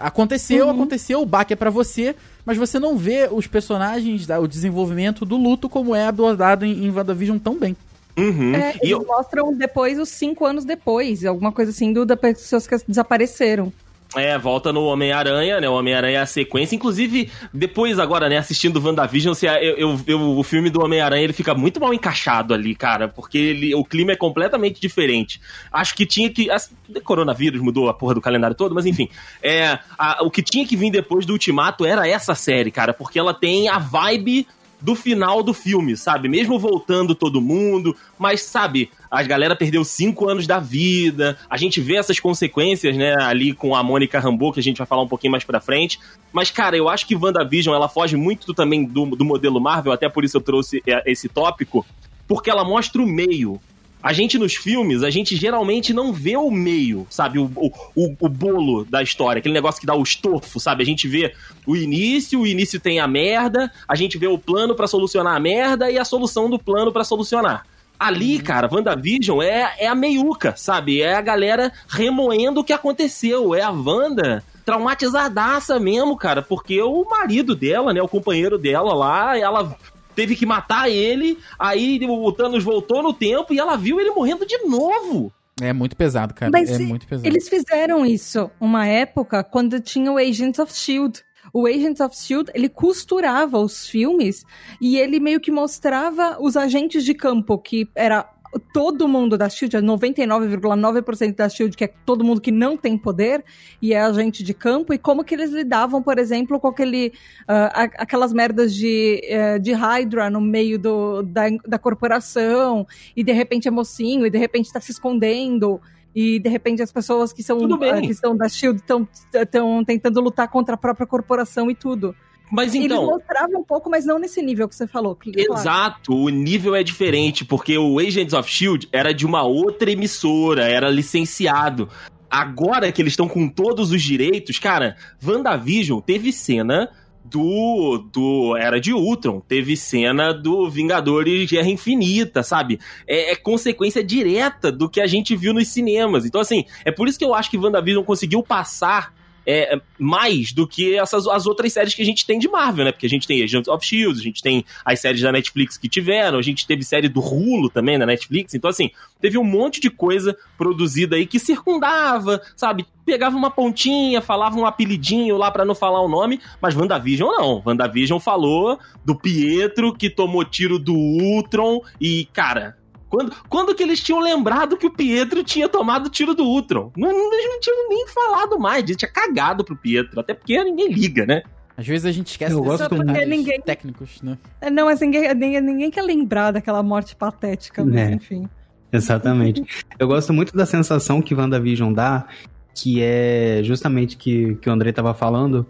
Aconteceu, 0.00 0.68
aconteceu, 0.68 1.22
o 1.22 1.26
baque 1.26 1.52
é 1.52 1.56
pra 1.56 1.70
você, 1.70 2.16
mas 2.44 2.56
você 2.58 2.78
não 2.78 2.96
vê 2.96 3.28
os 3.30 3.46
personagens, 3.46 4.26
da- 4.26 4.40
o 4.40 4.48
desenvolvimento 4.48 5.24
do 5.24 5.36
luto 5.36 5.68
como 5.68 5.94
é 5.94 6.06
abordado 6.06 6.64
em, 6.64 6.84
em 6.86 6.90
WandaVision 6.90 7.38
tão 7.38 7.56
bem. 7.56 7.76
Uhum. 8.18 8.52
É, 8.54 8.72
E 8.76 8.78
eles 8.78 8.90
eu, 8.90 9.04
mostram 9.06 9.54
depois 9.56 9.98
os 9.98 10.08
cinco 10.08 10.44
anos 10.44 10.64
depois, 10.64 11.24
alguma 11.24 11.52
coisa 11.52 11.70
assim, 11.70 11.92
do, 11.92 12.04
das 12.04 12.18
pessoas 12.18 12.66
que 12.66 12.76
desapareceram. 12.88 13.72
É, 14.14 14.38
volta 14.38 14.72
no 14.72 14.84
Homem-Aranha, 14.84 15.60
né? 15.60 15.68
O 15.68 15.74
Homem-Aranha 15.74 16.18
é 16.18 16.22
a 16.22 16.26
sequência. 16.26 16.76
Inclusive, 16.76 17.30
depois 17.52 17.98
agora, 17.98 18.28
né, 18.28 18.38
assistindo 18.38 18.80
WandaVision, 18.82 19.34
você, 19.34 19.48
eu, 19.48 19.76
eu, 19.76 20.00
eu- 20.06 20.38
o 20.38 20.42
filme 20.42 20.70
do 20.70 20.82
Homem-Aranha, 20.82 21.24
ele 21.24 21.32
fica 21.32 21.54
muito 21.54 21.80
mal 21.80 21.92
encaixado 21.92 22.54
ali, 22.54 22.74
cara, 22.74 23.08
porque 23.08 23.36
ele, 23.36 23.74
o 23.74 23.84
clima 23.84 24.12
é 24.12 24.16
completamente 24.16 24.80
diferente. 24.80 25.40
Acho 25.72 25.94
que 25.94 26.06
tinha 26.06 26.30
que... 26.30 26.50
as- 26.50 26.72
coronavírus 27.04 27.60
mudou 27.60 27.88
a 27.88 27.94
porra 27.94 28.14
do 28.14 28.20
calendário 28.20 28.56
todo, 28.56 28.74
mas 28.74 28.86
enfim. 28.86 29.08
É, 29.42 29.78
a- 29.98 30.18
o 30.22 30.30
que 30.30 30.42
tinha 30.42 30.66
que 30.66 30.76
vir 30.76 30.90
depois 30.90 31.26
do 31.26 31.32
Ultimato 31.32 31.84
era 31.84 32.08
essa 32.08 32.34
série, 32.34 32.70
cara, 32.70 32.94
porque 32.94 33.18
ela 33.18 33.34
tem 33.34 33.68
a 33.68 33.78
vibe 33.78 34.46
do 34.80 34.94
final 34.94 35.42
do 35.42 35.54
filme, 35.54 35.96
sabe? 35.96 36.28
Mesmo 36.28 36.58
voltando 36.58 37.14
todo 37.14 37.40
mundo, 37.40 37.96
mas 38.18 38.42
sabe, 38.42 38.90
a 39.10 39.22
galera 39.22 39.56
perdeu 39.56 39.84
cinco 39.84 40.28
anos 40.28 40.46
da 40.46 40.58
vida, 40.58 41.38
a 41.48 41.56
gente 41.56 41.80
vê 41.80 41.96
essas 41.96 42.20
consequências, 42.20 42.96
né, 42.96 43.14
ali 43.20 43.52
com 43.52 43.74
a 43.74 43.82
Mônica 43.82 44.18
Rambeau, 44.18 44.52
que 44.52 44.60
a 44.60 44.62
gente 44.62 44.78
vai 44.78 44.86
falar 44.86 45.02
um 45.02 45.08
pouquinho 45.08 45.30
mais 45.30 45.44
pra 45.44 45.60
frente. 45.60 45.98
Mas, 46.32 46.50
cara, 46.50 46.76
eu 46.76 46.88
acho 46.88 47.06
que 47.06 47.16
WandaVision, 47.16 47.74
ela 47.74 47.88
foge 47.88 48.16
muito 48.16 48.52
também 48.52 48.84
do, 48.84 49.06
do 49.06 49.24
modelo 49.24 49.60
Marvel, 49.60 49.92
até 49.92 50.08
por 50.08 50.24
isso 50.24 50.36
eu 50.36 50.42
trouxe 50.42 50.82
é, 50.86 51.10
esse 51.10 51.28
tópico, 51.28 51.84
porque 52.28 52.50
ela 52.50 52.64
mostra 52.64 53.00
o 53.00 53.06
meio. 53.06 53.60
A 54.06 54.12
gente 54.12 54.38
nos 54.38 54.54
filmes, 54.54 55.02
a 55.02 55.10
gente 55.10 55.34
geralmente 55.34 55.92
não 55.92 56.12
vê 56.12 56.36
o 56.36 56.48
meio, 56.48 57.08
sabe? 57.10 57.40
O, 57.40 57.50
o, 57.56 58.16
o, 58.20 58.28
bolo 58.28 58.84
da 58.84 59.02
história, 59.02 59.40
aquele 59.40 59.52
negócio 59.52 59.80
que 59.80 59.86
dá 59.86 59.96
o 59.96 60.02
estofo, 60.04 60.60
sabe? 60.60 60.84
A 60.84 60.86
gente 60.86 61.08
vê 61.08 61.34
o 61.66 61.74
início, 61.74 62.38
o 62.38 62.46
início 62.46 62.78
tem 62.78 63.00
a 63.00 63.08
merda, 63.08 63.68
a 63.88 63.96
gente 63.96 64.16
vê 64.16 64.28
o 64.28 64.38
plano 64.38 64.76
pra 64.76 64.86
solucionar 64.86 65.34
a 65.34 65.40
merda 65.40 65.90
e 65.90 65.98
a 65.98 66.04
solução 66.04 66.48
do 66.48 66.56
plano 66.56 66.92
pra 66.92 67.02
solucionar. 67.02 67.66
Ali, 67.98 68.38
cara, 68.38 68.72
WandaVision 68.72 69.42
é, 69.42 69.74
é 69.76 69.88
a 69.88 69.94
meiuca, 69.96 70.54
sabe? 70.56 71.02
É 71.02 71.16
a 71.16 71.20
galera 71.20 71.72
remoendo 71.88 72.60
o 72.60 72.64
que 72.64 72.72
aconteceu. 72.72 73.56
É 73.56 73.62
a 73.62 73.72
Wanda 73.72 74.44
traumatizadaça 74.64 75.80
mesmo, 75.80 76.16
cara, 76.16 76.42
porque 76.42 76.80
o 76.80 77.04
marido 77.10 77.56
dela, 77.56 77.92
né, 77.92 78.00
o 78.00 78.08
companheiro 78.08 78.56
dela 78.56 78.94
lá, 78.94 79.36
ela 79.36 79.76
teve 80.16 80.34
que 80.34 80.46
matar 80.46 80.90
ele, 80.90 81.38
aí 81.58 82.00
o 82.08 82.32
Thanos 82.32 82.64
voltou 82.64 83.02
no 83.02 83.12
tempo 83.12 83.54
e 83.54 83.58
ela 83.60 83.76
viu 83.76 84.00
ele 84.00 84.10
morrendo 84.10 84.44
de 84.44 84.58
novo. 84.64 85.30
É 85.60 85.72
muito 85.72 85.96
pesado, 85.96 86.34
cara. 86.34 86.50
Mas 86.50 86.70
é 86.70 86.78
muito 86.78 87.06
pesado. 87.06 87.26
Eles 87.28 87.48
fizeram 87.48 88.04
isso 88.04 88.50
uma 88.60 88.86
época 88.86 89.44
quando 89.44 89.80
tinha 89.80 90.10
o 90.10 90.18
Agents 90.18 90.58
of 90.58 90.72
S.H.I.E.L.D. 90.72 91.20
O 91.52 91.66
Agents 91.66 92.00
of 92.00 92.14
S.H.I.E.L.D., 92.14 92.52
ele 92.54 92.68
costurava 92.68 93.58
os 93.58 93.88
filmes 93.88 94.44
e 94.80 94.98
ele 94.98 95.18
meio 95.20 95.40
que 95.40 95.50
mostrava 95.50 96.36
os 96.40 96.56
agentes 96.56 97.04
de 97.04 97.14
campo, 97.14 97.56
que 97.56 97.88
era 97.94 98.28
todo 98.72 99.06
mundo 99.08 99.36
da 99.38 99.46
S.H.I.E.L.D., 99.46 100.22
é 100.22 100.26
99,9% 100.26 101.34
da 101.34 101.44
S.H.I.E.L.D., 101.44 101.76
que 101.76 101.84
é 101.84 101.88
todo 102.04 102.24
mundo 102.24 102.40
que 102.40 102.50
não 102.52 102.76
tem 102.76 102.96
poder 102.96 103.44
e 103.80 103.92
é 103.92 104.00
agente 104.00 104.42
de 104.42 104.54
campo, 104.54 104.92
e 104.94 104.98
como 104.98 105.24
que 105.24 105.34
eles 105.34 105.50
lidavam, 105.50 106.02
por 106.02 106.18
exemplo, 106.18 106.58
com 106.60 106.68
aquele, 106.68 107.12
a- 107.46 107.84
aquelas 107.98 108.32
merdas 108.32 108.74
de, 108.74 109.20
eh, 109.24 109.58
de 109.58 109.72
Hydra 109.72 110.30
no 110.30 110.40
meio 110.40 110.78
do, 110.78 111.22
da, 111.22 111.44
da 111.66 111.78
corporação, 111.78 112.86
e 113.16 113.22
de 113.22 113.32
repente 113.32 113.68
é 113.68 113.70
mocinho, 113.70 114.26
e 114.26 114.30
de 114.30 114.38
repente 114.38 114.72
tá 114.72 114.80
se 114.80 114.90
escondendo, 114.92 115.80
e 116.14 116.38
de 116.38 116.48
repente 116.48 116.82
as 116.82 116.90
pessoas 116.90 117.32
que 117.32 117.42
são, 117.42 117.58
ah, 117.98 118.00
que 118.06 118.14
são 118.14 118.36
da 118.36 118.48
SHIELD 118.48 118.80
estão 118.80 119.84
tentando 119.84 120.20
lutar 120.20 120.48
contra 120.48 120.74
a 120.74 120.78
própria 120.78 121.06
corporação 121.06 121.70
e 121.70 121.74
tudo. 121.74 122.14
Mas 122.50 122.74
Eles 122.74 122.86
então, 122.86 123.06
mostravam 123.06 123.60
um 123.60 123.64
pouco, 123.64 123.90
mas 123.90 124.04
não 124.04 124.18
nesse 124.18 124.40
nível 124.40 124.68
que 124.68 124.74
você 124.74 124.86
falou. 124.86 125.16
que- 125.16 125.32
claro. 125.32 125.60
Exato, 125.60 126.14
o 126.14 126.28
nível 126.28 126.74
é 126.74 126.82
diferente, 126.82 127.44
porque 127.44 127.76
o 127.76 127.98
Agents 127.98 128.32
of 128.32 128.48
Shield 128.50 128.88
era 128.92 129.12
de 129.12 129.26
uma 129.26 129.42
outra 129.42 129.90
emissora, 129.90 130.64
era 130.64 130.88
licenciado. 130.88 131.88
Agora 132.30 132.90
que 132.92 133.02
eles 133.02 133.12
estão 133.12 133.28
com 133.28 133.48
todos 133.48 133.90
os 133.90 134.02
direitos, 134.02 134.58
cara, 134.58 134.96
WandaVision 135.24 136.00
teve 136.00 136.32
cena 136.32 136.90
do, 137.24 138.08
do 138.12 138.56
Era 138.56 138.80
de 138.80 138.92
Ultron, 138.92 139.40
teve 139.40 139.76
cena 139.76 140.32
do 140.32 140.70
Vingadores 140.70 141.50
Guerra 141.50 141.68
Infinita, 141.68 142.42
sabe? 142.42 142.78
É, 143.06 143.32
é 143.32 143.36
consequência 143.36 144.02
direta 144.02 144.70
do 144.70 144.88
que 144.88 145.00
a 145.00 145.06
gente 145.06 145.34
viu 145.34 145.52
nos 145.52 145.68
cinemas. 145.68 146.24
Então, 146.24 146.40
assim, 146.40 146.64
é 146.84 146.92
por 146.92 147.08
isso 147.08 147.18
que 147.18 147.24
eu 147.24 147.34
acho 147.34 147.50
que 147.50 147.58
WandaVision 147.58 148.04
conseguiu 148.04 148.42
passar 148.42 149.12
é, 149.46 149.80
mais 149.98 150.52
do 150.52 150.66
que 150.66 150.96
essas 150.96 151.26
as 151.28 151.46
outras 151.46 151.72
séries 151.72 151.94
que 151.94 152.02
a 152.02 152.04
gente 152.04 152.26
tem 152.26 152.38
de 152.38 152.48
Marvel, 152.48 152.84
né? 152.84 152.92
Porque 152.92 153.06
a 153.06 153.08
gente 153.08 153.26
tem 153.26 153.42
Agents 153.42 153.68
of 153.68 153.86
Shield, 153.86 154.18
a 154.18 154.22
gente 154.22 154.42
tem 154.42 154.64
as 154.84 155.00
séries 155.00 155.20
da 155.20 155.30
Netflix 155.30 155.78
que 155.78 155.88
tiveram, 155.88 156.38
a 156.38 156.42
gente 156.42 156.66
teve 156.66 156.82
série 156.82 157.08
do 157.08 157.20
Hulu 157.20 157.70
também 157.70 157.96
na 157.96 158.04
Netflix. 158.04 158.54
Então, 158.54 158.68
assim, 158.68 158.90
teve 159.20 159.38
um 159.38 159.44
monte 159.44 159.80
de 159.80 159.88
coisa 159.88 160.36
produzida 160.58 161.16
aí 161.16 161.26
que 161.26 161.38
circundava, 161.38 162.42
sabe? 162.56 162.86
Pegava 163.04 163.36
uma 163.36 163.50
pontinha, 163.50 164.20
falava 164.20 164.58
um 164.58 164.66
apelidinho 164.66 165.36
lá 165.36 165.50
pra 165.50 165.64
não 165.64 165.74
falar 165.74 166.00
o 166.00 166.08
nome, 166.08 166.40
mas 166.60 166.74
WandaVision 166.74 167.30
não. 167.30 167.62
WandaVision 167.64 168.18
falou 168.18 168.78
do 169.04 169.14
Pietro 169.14 169.94
que 169.94 170.10
tomou 170.10 170.44
tiro 170.44 170.78
do 170.78 170.94
Ultron 170.94 171.80
e, 172.00 172.28
cara. 172.32 172.76
Quando, 173.08 173.32
quando 173.48 173.74
que 173.74 173.82
eles 173.82 174.00
tinham 174.02 174.20
lembrado 174.20 174.76
que 174.76 174.86
o 174.86 174.90
Pietro 174.90 175.44
tinha 175.44 175.68
tomado 175.68 176.10
tiro 176.10 176.34
do 176.34 176.44
Ultron? 176.44 176.90
Não, 176.96 177.08
eles 177.10 177.48
não 177.50 177.60
tinham 177.60 177.88
nem 177.88 178.06
falado 178.08 178.58
mais, 178.58 178.82
eles 178.84 178.96
tinham 178.96 179.12
cagado 179.12 179.64
pro 179.64 179.76
Pietro, 179.76 180.18
até 180.20 180.34
porque 180.34 180.62
ninguém 180.64 180.92
liga, 180.92 181.24
né? 181.24 181.42
Às 181.76 181.86
vezes 181.86 182.06
a 182.06 182.10
gente 182.12 182.28
esquece 182.28 182.52
Eu 182.54 182.62
gosto 182.62 182.88
detalhes 182.88 183.06
muito. 183.14 183.28
Ninguém- 183.28 183.60
técnicos, 183.60 184.20
né? 184.22 184.38
É, 184.60 184.70
Não, 184.70 184.86
mas 184.86 185.00
ninguém, 185.00 185.32
ninguém, 185.34 185.60
ninguém 185.60 185.90
quer 185.90 186.02
lembrar 186.02 186.50
daquela 186.50 186.82
morte 186.82 187.14
patética, 187.14 187.84
mas 187.84 187.96
É. 187.96 188.12
enfim. 188.12 188.48
Exatamente. 188.92 189.62
Eu 189.98 190.08
gosto 190.08 190.32
muito 190.32 190.56
da 190.56 190.64
sensação 190.64 191.20
que 191.20 191.34
WandaVision 191.34 191.92
dá, 191.92 192.26
que 192.74 193.02
é 193.02 193.60
justamente 193.62 194.16
que, 194.16 194.54
que 194.56 194.68
o 194.68 194.72
André 194.72 194.90
tava 194.92 195.12
falando, 195.14 195.66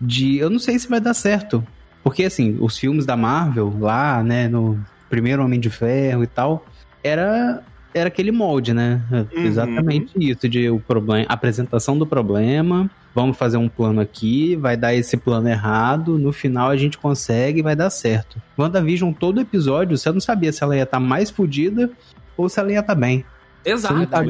de 0.00 0.36
eu 0.38 0.48
não 0.50 0.58
sei 0.58 0.78
se 0.78 0.88
vai 0.88 1.00
dar 1.00 1.14
certo. 1.14 1.64
Porque, 2.04 2.24
assim, 2.24 2.56
os 2.60 2.78
filmes 2.78 3.04
da 3.04 3.16
Marvel, 3.16 3.74
lá, 3.80 4.22
né, 4.22 4.48
no 4.48 4.78
primeiro 5.08 5.44
Homem 5.44 5.60
de 5.60 5.70
Ferro 5.70 6.22
e 6.22 6.26
tal, 6.26 6.66
era 7.02 7.62
era 7.94 8.08
aquele 8.08 8.30
molde, 8.30 8.74
né? 8.74 9.00
Uhum. 9.10 9.44
Exatamente 9.44 10.12
isso, 10.16 10.48
de 10.48 10.68
o 10.68 10.78
problema, 10.78 11.26
apresentação 11.28 11.98
do 11.98 12.06
problema, 12.06 12.88
vamos 13.14 13.36
fazer 13.36 13.56
um 13.56 13.68
plano 13.68 14.00
aqui, 14.00 14.54
vai 14.56 14.76
dar 14.76 14.94
esse 14.94 15.16
plano 15.16 15.48
errado, 15.48 16.18
no 16.18 16.32
final 16.32 16.68
a 16.68 16.76
gente 16.76 16.98
consegue 16.98 17.60
e 17.60 17.62
vai 17.62 17.74
dar 17.74 17.90
certo. 17.90 18.40
WandaVision, 18.56 19.12
todo 19.12 19.40
episódio, 19.40 19.96
você 19.96 20.12
não 20.12 20.20
sabia 20.20 20.52
se 20.52 20.62
ela 20.62 20.76
ia 20.76 20.82
estar 20.82 21.00
mais 21.00 21.30
fodida 21.30 21.90
ou 22.36 22.48
se 22.48 22.60
ela 22.60 22.70
ia 22.70 22.80
estar 22.80 22.94
bem. 22.94 23.24
Você 23.64 23.92
não 23.92 24.02
Exato. 24.02 24.06
tá- 24.06 24.24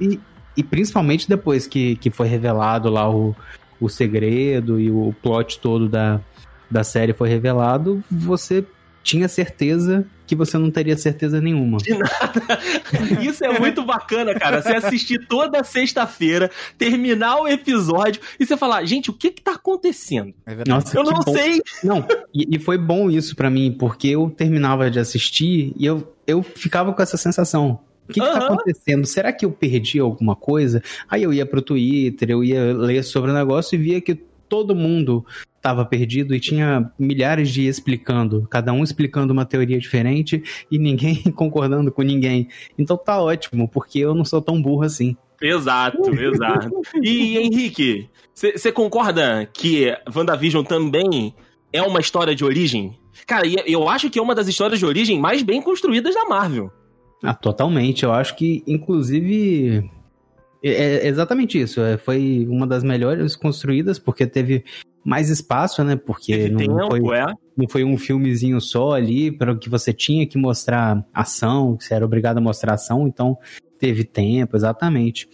e, 0.00 0.20
e 0.56 0.62
principalmente 0.62 1.28
depois 1.28 1.66
que, 1.66 1.96
que 1.96 2.10
foi 2.10 2.28
revelado 2.28 2.88
lá 2.90 3.10
o, 3.10 3.34
o 3.80 3.88
segredo 3.88 4.78
e 4.78 4.90
o 4.90 5.14
plot 5.22 5.58
todo 5.60 5.88
da, 5.88 6.20
da 6.70 6.84
série 6.84 7.12
foi 7.12 7.28
revelado, 7.28 8.02
você 8.10 8.64
tinha 9.08 9.26
certeza 9.26 10.04
que 10.26 10.36
você 10.36 10.58
não 10.58 10.70
teria 10.70 10.94
certeza 10.94 11.40
nenhuma. 11.40 11.78
De 11.78 11.96
nada. 11.96 12.60
Isso 13.22 13.42
é 13.42 13.58
muito 13.58 13.82
bacana, 13.82 14.34
cara. 14.34 14.60
Você 14.60 14.74
assistir 14.74 15.26
toda 15.26 15.64
sexta-feira, 15.64 16.50
terminar 16.76 17.40
o 17.40 17.48
episódio 17.48 18.20
e 18.38 18.44
você 18.44 18.54
falar, 18.54 18.84
gente, 18.84 19.08
o 19.08 19.14
que 19.14 19.30
que 19.30 19.40
tá 19.40 19.52
acontecendo? 19.52 20.34
É 20.44 20.54
verdade. 20.54 20.68
Nossa, 20.68 20.98
Eu 20.98 21.04
não 21.04 21.20
bom. 21.20 21.32
sei. 21.32 21.62
Não, 21.82 22.06
e, 22.34 22.56
e 22.56 22.58
foi 22.58 22.76
bom 22.76 23.10
isso 23.10 23.34
pra 23.34 23.48
mim, 23.48 23.74
porque 23.78 24.08
eu 24.08 24.28
terminava 24.28 24.90
de 24.90 24.98
assistir 24.98 25.72
e 25.74 25.86
eu, 25.86 26.14
eu 26.26 26.42
ficava 26.42 26.92
com 26.92 27.00
essa 27.00 27.16
sensação. 27.16 27.80
O 28.06 28.12
que, 28.12 28.20
que 28.20 28.26
tá 28.26 28.44
acontecendo? 28.44 29.06
Será 29.06 29.32
que 29.32 29.46
eu 29.46 29.50
perdi 29.50 29.98
alguma 30.00 30.36
coisa? 30.36 30.82
Aí 31.08 31.22
eu 31.22 31.32
ia 31.32 31.46
pro 31.46 31.62
Twitter, 31.62 32.30
eu 32.30 32.44
ia 32.44 32.76
ler 32.76 33.02
sobre 33.02 33.30
o 33.30 33.34
negócio 33.34 33.74
e 33.74 33.78
via 33.78 34.00
que 34.02 34.14
todo 34.14 34.74
mundo 34.74 35.24
tava 35.68 35.84
perdido 35.84 36.34
e 36.34 36.40
tinha 36.40 36.90
milhares 36.98 37.50
de 37.50 37.66
explicando, 37.66 38.46
cada 38.48 38.72
um 38.72 38.82
explicando 38.82 39.34
uma 39.34 39.44
teoria 39.44 39.78
diferente 39.78 40.42
e 40.70 40.78
ninguém 40.78 41.16
concordando 41.36 41.92
com 41.92 42.00
ninguém. 42.00 42.48
Então 42.78 42.96
tá 42.96 43.20
ótimo, 43.20 43.68
porque 43.68 43.98
eu 43.98 44.14
não 44.14 44.24
sou 44.24 44.40
tão 44.40 44.60
burro 44.62 44.82
assim. 44.82 45.14
Exato, 45.42 46.08
exato. 46.18 46.80
E 47.02 47.36
Henrique, 47.36 48.08
você 48.32 48.72
concorda 48.72 49.46
que 49.52 49.94
WandaVision 50.14 50.64
também 50.64 51.34
é 51.70 51.82
uma 51.82 52.00
história 52.00 52.34
de 52.34 52.46
origem? 52.46 52.98
Cara, 53.26 53.46
eu 53.66 53.90
acho 53.90 54.08
que 54.08 54.18
é 54.18 54.22
uma 54.22 54.34
das 54.34 54.48
histórias 54.48 54.78
de 54.78 54.86
origem 54.86 55.20
mais 55.20 55.42
bem 55.42 55.60
construídas 55.60 56.14
da 56.14 56.24
Marvel. 56.24 56.72
Ah, 57.22 57.34
totalmente. 57.34 58.04
Eu 58.04 58.12
acho 58.12 58.34
que, 58.36 58.62
inclusive, 58.66 59.84
é 60.62 60.70
é 61.04 61.08
exatamente 61.08 61.60
isso. 61.60 61.82
É, 61.82 61.98
foi 61.98 62.46
uma 62.48 62.66
das 62.66 62.82
melhores 62.82 63.36
construídas, 63.36 63.98
porque 63.98 64.26
teve 64.26 64.64
mais 65.08 65.30
espaço, 65.30 65.82
né? 65.82 65.96
Porque 65.96 66.36
Teve 66.36 66.50
não, 66.50 66.58
tempo, 66.58 67.06
foi, 67.06 67.18
é. 67.18 67.26
não 67.56 67.66
foi 67.66 67.82
um 67.82 67.96
filmezinho 67.96 68.60
só 68.60 68.92
ali, 68.92 69.32
para 69.32 69.56
que 69.56 69.70
você 69.70 69.90
tinha 69.90 70.26
que 70.26 70.36
mostrar 70.36 71.02
ação, 71.14 71.78
que 71.78 71.84
você 71.84 71.94
era 71.94 72.04
obrigado 72.04 72.36
a 72.36 72.42
mostrar 72.42 72.74
ação, 72.74 73.08
então 73.08 73.38
teve 73.78 74.04
tempo, 74.04 74.54
exatamente. 74.54 75.26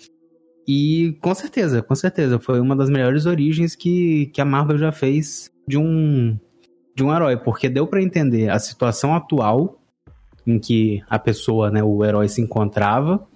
E 0.66 1.18
com 1.20 1.34
certeza, 1.34 1.82
com 1.82 1.94
certeza, 1.96 2.38
foi 2.38 2.60
uma 2.60 2.76
das 2.76 2.88
melhores 2.88 3.26
origens 3.26 3.74
que, 3.74 4.26
que 4.26 4.40
a 4.40 4.44
Marvel 4.44 4.78
já 4.78 4.92
fez 4.92 5.50
de 5.66 5.76
um 5.76 6.38
de 6.94 7.02
um 7.02 7.12
herói, 7.12 7.36
porque 7.36 7.68
deu 7.68 7.88
pra 7.88 8.00
entender 8.00 8.48
a 8.48 8.60
situação 8.60 9.12
atual 9.12 9.82
em 10.46 10.60
que 10.60 11.02
a 11.10 11.18
pessoa, 11.18 11.68
né, 11.68 11.82
o 11.82 12.04
herói 12.04 12.28
se 12.28 12.40
encontrava 12.40 13.26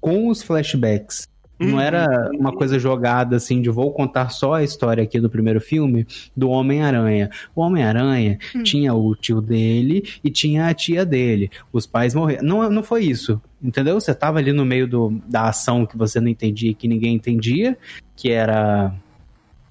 com 0.00 0.26
os 0.26 0.42
flashbacks. 0.42 1.28
Não 1.58 1.74
Uhum. 1.74 1.80
era 1.80 2.30
uma 2.34 2.52
coisa 2.52 2.78
jogada 2.78 3.36
assim 3.36 3.62
de 3.62 3.70
vou 3.70 3.90
contar 3.92 4.28
só 4.30 4.54
a 4.54 4.62
história 4.62 5.02
aqui 5.02 5.18
do 5.18 5.30
primeiro 5.30 5.60
filme 5.60 6.06
do 6.36 6.50
Homem-Aranha. 6.50 7.30
O 7.54 7.62
Homem-Aranha 7.62 8.38
tinha 8.62 8.92
o 8.94 9.14
tio 9.16 9.40
dele 9.40 10.02
e 10.22 10.30
tinha 10.30 10.66
a 10.66 10.74
tia 10.74 11.04
dele. 11.06 11.50
Os 11.72 11.86
pais 11.86 12.14
morreram. 12.14 12.44
Não, 12.44 12.70
não 12.70 12.82
foi 12.82 13.04
isso. 13.04 13.40
Entendeu? 13.62 13.98
Você 13.98 14.14
tava 14.14 14.38
ali 14.38 14.52
no 14.52 14.66
meio 14.66 14.86
do, 14.86 15.20
da 15.26 15.48
ação 15.48 15.86
que 15.86 15.96
você 15.96 16.20
não 16.20 16.28
entendia, 16.28 16.74
que 16.74 16.86
ninguém 16.86 17.14
entendia, 17.14 17.76
que 18.14 18.30
era 18.30 18.94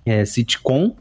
é, 0.06 0.26
sitcom. 0.26 0.96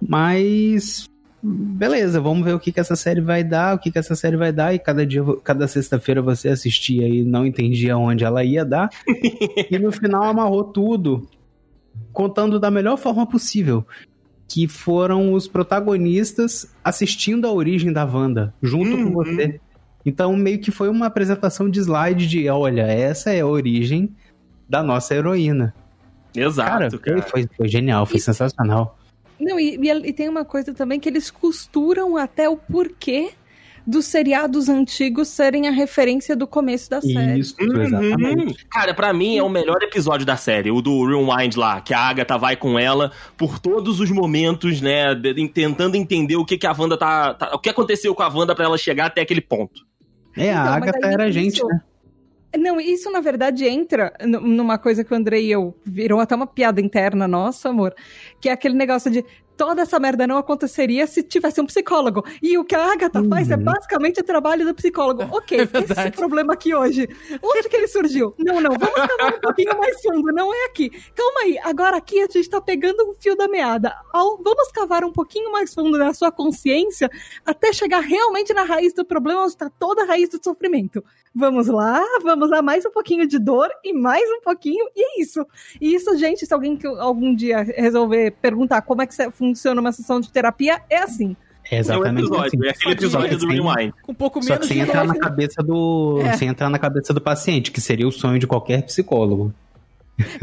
Mas 0.00 1.08
beleza, 1.42 2.20
vamos 2.20 2.44
ver 2.44 2.54
o 2.54 2.60
que, 2.60 2.70
que 2.70 2.80
essa 2.80 2.94
série 2.94 3.20
vai 3.20 3.42
dar, 3.42 3.74
o 3.74 3.78
que, 3.78 3.90
que 3.90 3.98
essa 3.98 4.14
série 4.14 4.36
vai 4.36 4.52
dar, 4.52 4.74
e 4.74 4.78
cada 4.78 5.04
dia, 5.04 5.22
cada 5.42 5.66
sexta-feira 5.66 6.22
você 6.22 6.48
assistia 6.48 7.08
e 7.08 7.24
não 7.24 7.44
entendia 7.44 7.96
onde 7.96 8.24
ela 8.24 8.44
ia 8.44 8.64
dar. 8.64 8.88
e 9.70 9.78
no 9.78 9.90
final 9.90 10.22
amarrou 10.24 10.64
tudo, 10.64 11.28
contando 12.12 12.60
da 12.60 12.70
melhor 12.70 12.96
forma 12.96 13.26
possível. 13.26 13.84
Que 14.48 14.68
foram 14.68 15.32
os 15.32 15.48
protagonistas 15.48 16.70
assistindo 16.84 17.46
a 17.46 17.52
origem 17.52 17.92
da 17.92 18.04
Wanda, 18.04 18.52
junto 18.62 18.90
Uhum. 18.94 19.04
com 19.06 19.12
você. 19.12 19.58
Então, 20.04 20.36
meio 20.36 20.58
que 20.58 20.70
foi 20.70 20.88
uma 20.90 21.06
apresentação 21.06 21.70
de 21.70 21.78
slide 21.80 22.26
de: 22.26 22.48
olha, 22.50 22.82
essa 22.82 23.32
é 23.32 23.40
a 23.40 23.46
origem 23.46 24.10
da 24.68 24.82
nossa 24.82 25.14
heroína. 25.14 25.72
Cara, 26.34 26.46
Exato, 26.46 26.90
foi, 26.90 26.98
cara. 26.98 27.22
foi, 27.22 27.48
foi 27.56 27.68
genial, 27.68 28.04
foi 28.04 28.18
sensacional. 28.18 28.98
Não, 29.42 29.58
e, 29.58 29.76
e- 29.76 30.08
e 30.08 30.12
tem 30.12 30.28
uma 30.28 30.44
coisa 30.44 30.72
também 30.72 30.98
que 31.00 31.08
eles 31.08 31.30
costuram 31.30 32.16
até 32.16 32.48
o 32.48 32.56
porquê 32.56 33.30
dos 33.84 34.04
seriados 34.06 34.68
antigos 34.68 35.26
serem 35.26 35.66
a 35.66 35.72
referência 35.72 36.36
do 36.36 36.46
começo 36.46 36.88
da 36.88 37.00
série. 37.00 37.40
Isso, 37.40 37.56
exatamente. 37.60 38.46
Uhum. 38.46 38.54
Cara, 38.70 38.94
pra 38.94 39.12
mim 39.12 39.36
é 39.38 39.42
o 39.42 39.48
melhor 39.48 39.82
episódio 39.82 40.24
da 40.24 40.36
série, 40.36 40.70
o 40.70 40.80
do 40.80 41.04
Rewind 41.04 41.56
lá, 41.56 41.80
que 41.80 41.92
a 41.92 41.98
Agatha 41.98 42.38
vai 42.38 42.54
com 42.54 42.78
ela 42.78 43.10
por 43.36 43.58
todos 43.58 43.98
os 43.98 44.08
momentos, 44.08 44.80
né, 44.80 45.12
de- 45.16 45.48
tentando 45.48 45.96
entender 45.96 46.36
o 46.36 46.44
que 46.44 46.56
que 46.56 46.66
a 46.66 46.72
Wanda 46.72 46.96
tá, 46.96 47.34
tá- 47.34 47.50
o 47.54 47.58
que 47.58 47.68
aconteceu 47.68 48.14
com 48.14 48.22
a 48.22 48.28
Wanda 48.28 48.54
pra 48.54 48.66
ela 48.66 48.78
chegar 48.78 49.06
até 49.06 49.20
aquele 49.22 49.40
ponto. 49.40 49.80
É, 50.36 50.52
a 50.54 50.60
Então, 50.62 50.74
Agatha 50.74 51.06
era 51.08 51.24
a 51.24 51.28
isso- 51.28 51.38
gente, 51.40 51.64
né? 51.66 51.80
Não, 52.58 52.80
isso 52.80 53.10
na 53.10 53.20
verdade 53.20 53.66
entra 53.66 54.12
numa 54.26 54.78
coisa 54.78 55.02
que 55.04 55.12
o 55.12 55.16
Andrei 55.16 55.46
e 55.46 55.52
eu 55.52 55.74
virou 55.84 56.20
até 56.20 56.34
uma 56.34 56.46
piada 56.46 56.80
interna 56.80 57.26
nossa, 57.26 57.68
amor, 57.70 57.94
que 58.40 58.48
é 58.48 58.52
aquele 58.52 58.74
negócio 58.74 59.10
de 59.10 59.24
toda 59.54 59.82
essa 59.82 60.00
merda 60.00 60.26
não 60.26 60.38
aconteceria 60.38 61.06
se 61.06 61.22
tivesse 61.22 61.60
um 61.60 61.66
psicólogo. 61.66 62.24
E 62.42 62.58
o 62.58 62.64
que 62.64 62.74
a 62.74 62.92
Agatha 62.92 63.22
faz 63.28 63.50
é 63.50 63.54
Uhum. 63.56 63.62
basicamente 63.62 64.20
o 64.20 64.24
trabalho 64.24 64.64
do 64.66 64.74
psicólogo. 64.74 65.22
Ok, 65.32 65.58
É 65.60 65.62
esse 65.62 66.00
é 66.00 66.08
o 66.08 66.12
problema 66.12 66.54
aqui 66.54 66.74
hoje. 66.74 67.08
Onde 67.42 67.68
que 67.68 67.76
ele 67.76 67.86
surgiu? 67.86 68.34
Não, 68.38 68.60
não, 68.60 68.72
vamos 68.72 68.94
cavar 69.16 69.34
um 69.34 69.40
pouquinho 69.40 69.78
mais 69.78 70.00
fundo, 70.02 70.32
não 70.32 70.52
é 70.52 70.64
aqui. 70.66 70.90
Calma 71.14 71.40
aí, 71.42 71.58
agora 71.62 71.96
aqui 71.96 72.20
a 72.20 72.26
gente 72.26 72.48
tá 72.48 72.60
pegando 72.60 73.00
o 73.10 73.14
fio 73.14 73.36
da 73.36 73.46
meada. 73.46 73.94
Vamos 74.12 74.72
cavar 74.72 75.04
um 75.04 75.12
pouquinho 75.12 75.52
mais 75.52 75.72
fundo 75.72 75.96
na 75.96 76.12
sua 76.12 76.32
consciência 76.32 77.08
até 77.46 77.72
chegar 77.72 78.00
realmente 78.00 78.52
na 78.52 78.64
raiz 78.64 78.92
do 78.94 79.04
problema, 79.04 79.42
onde 79.42 79.50
está 79.52 79.70
toda 79.70 80.02
a 80.02 80.06
raiz 80.06 80.28
do 80.28 80.42
sofrimento. 80.42 81.04
Vamos 81.34 81.66
lá, 81.66 82.02
vamos 82.22 82.50
lá, 82.50 82.60
mais 82.60 82.84
um 82.84 82.90
pouquinho 82.90 83.26
de 83.26 83.38
dor 83.38 83.68
e 83.82 83.92
mais 83.94 84.22
um 84.30 84.42
pouquinho, 84.42 84.86
e 84.94 85.02
é 85.18 85.22
isso. 85.22 85.46
E 85.80 85.94
isso, 85.94 86.14
gente, 86.18 86.44
se 86.44 86.52
alguém 86.52 86.76
que 86.76 86.86
algum 86.86 87.34
dia 87.34 87.62
resolver 87.62 88.32
perguntar 88.42 88.82
como 88.82 89.00
é 89.00 89.06
que 89.06 89.14
funciona 89.30 89.80
uma 89.80 89.92
sessão 89.92 90.20
de 90.20 90.30
terapia, 90.30 90.82
é 90.90 90.98
assim. 90.98 91.34
É 91.70 91.76
É 91.76 91.78
o 91.78 91.80
exatamente 91.80 92.18
episódio, 92.26 92.46
assim. 92.46 92.66
é 92.66 92.70
aquele 92.70 92.92
episódio 92.94 93.30
do 93.38 93.40
Só 93.40 93.48
sem- 93.48 93.62
Rewind. 93.62 93.92
Com 94.02 94.12
um 94.12 94.14
pouco 94.14 94.42
Só 94.42 94.48
menos 94.52 94.66
que 94.68 94.74
sem 94.74 94.82
de 94.84 94.88
entrar 94.90 95.06
na 95.06 95.14
cabeça 95.18 95.62
do. 95.62 96.20
É. 96.22 96.36
Sem 96.36 96.48
entrar 96.48 96.68
na 96.68 96.78
cabeça 96.78 97.14
do 97.14 97.20
paciente, 97.20 97.70
que 97.70 97.80
seria 97.80 98.06
o 98.06 98.12
sonho 98.12 98.38
de 98.38 98.46
qualquer 98.46 98.82
psicólogo. 98.82 99.54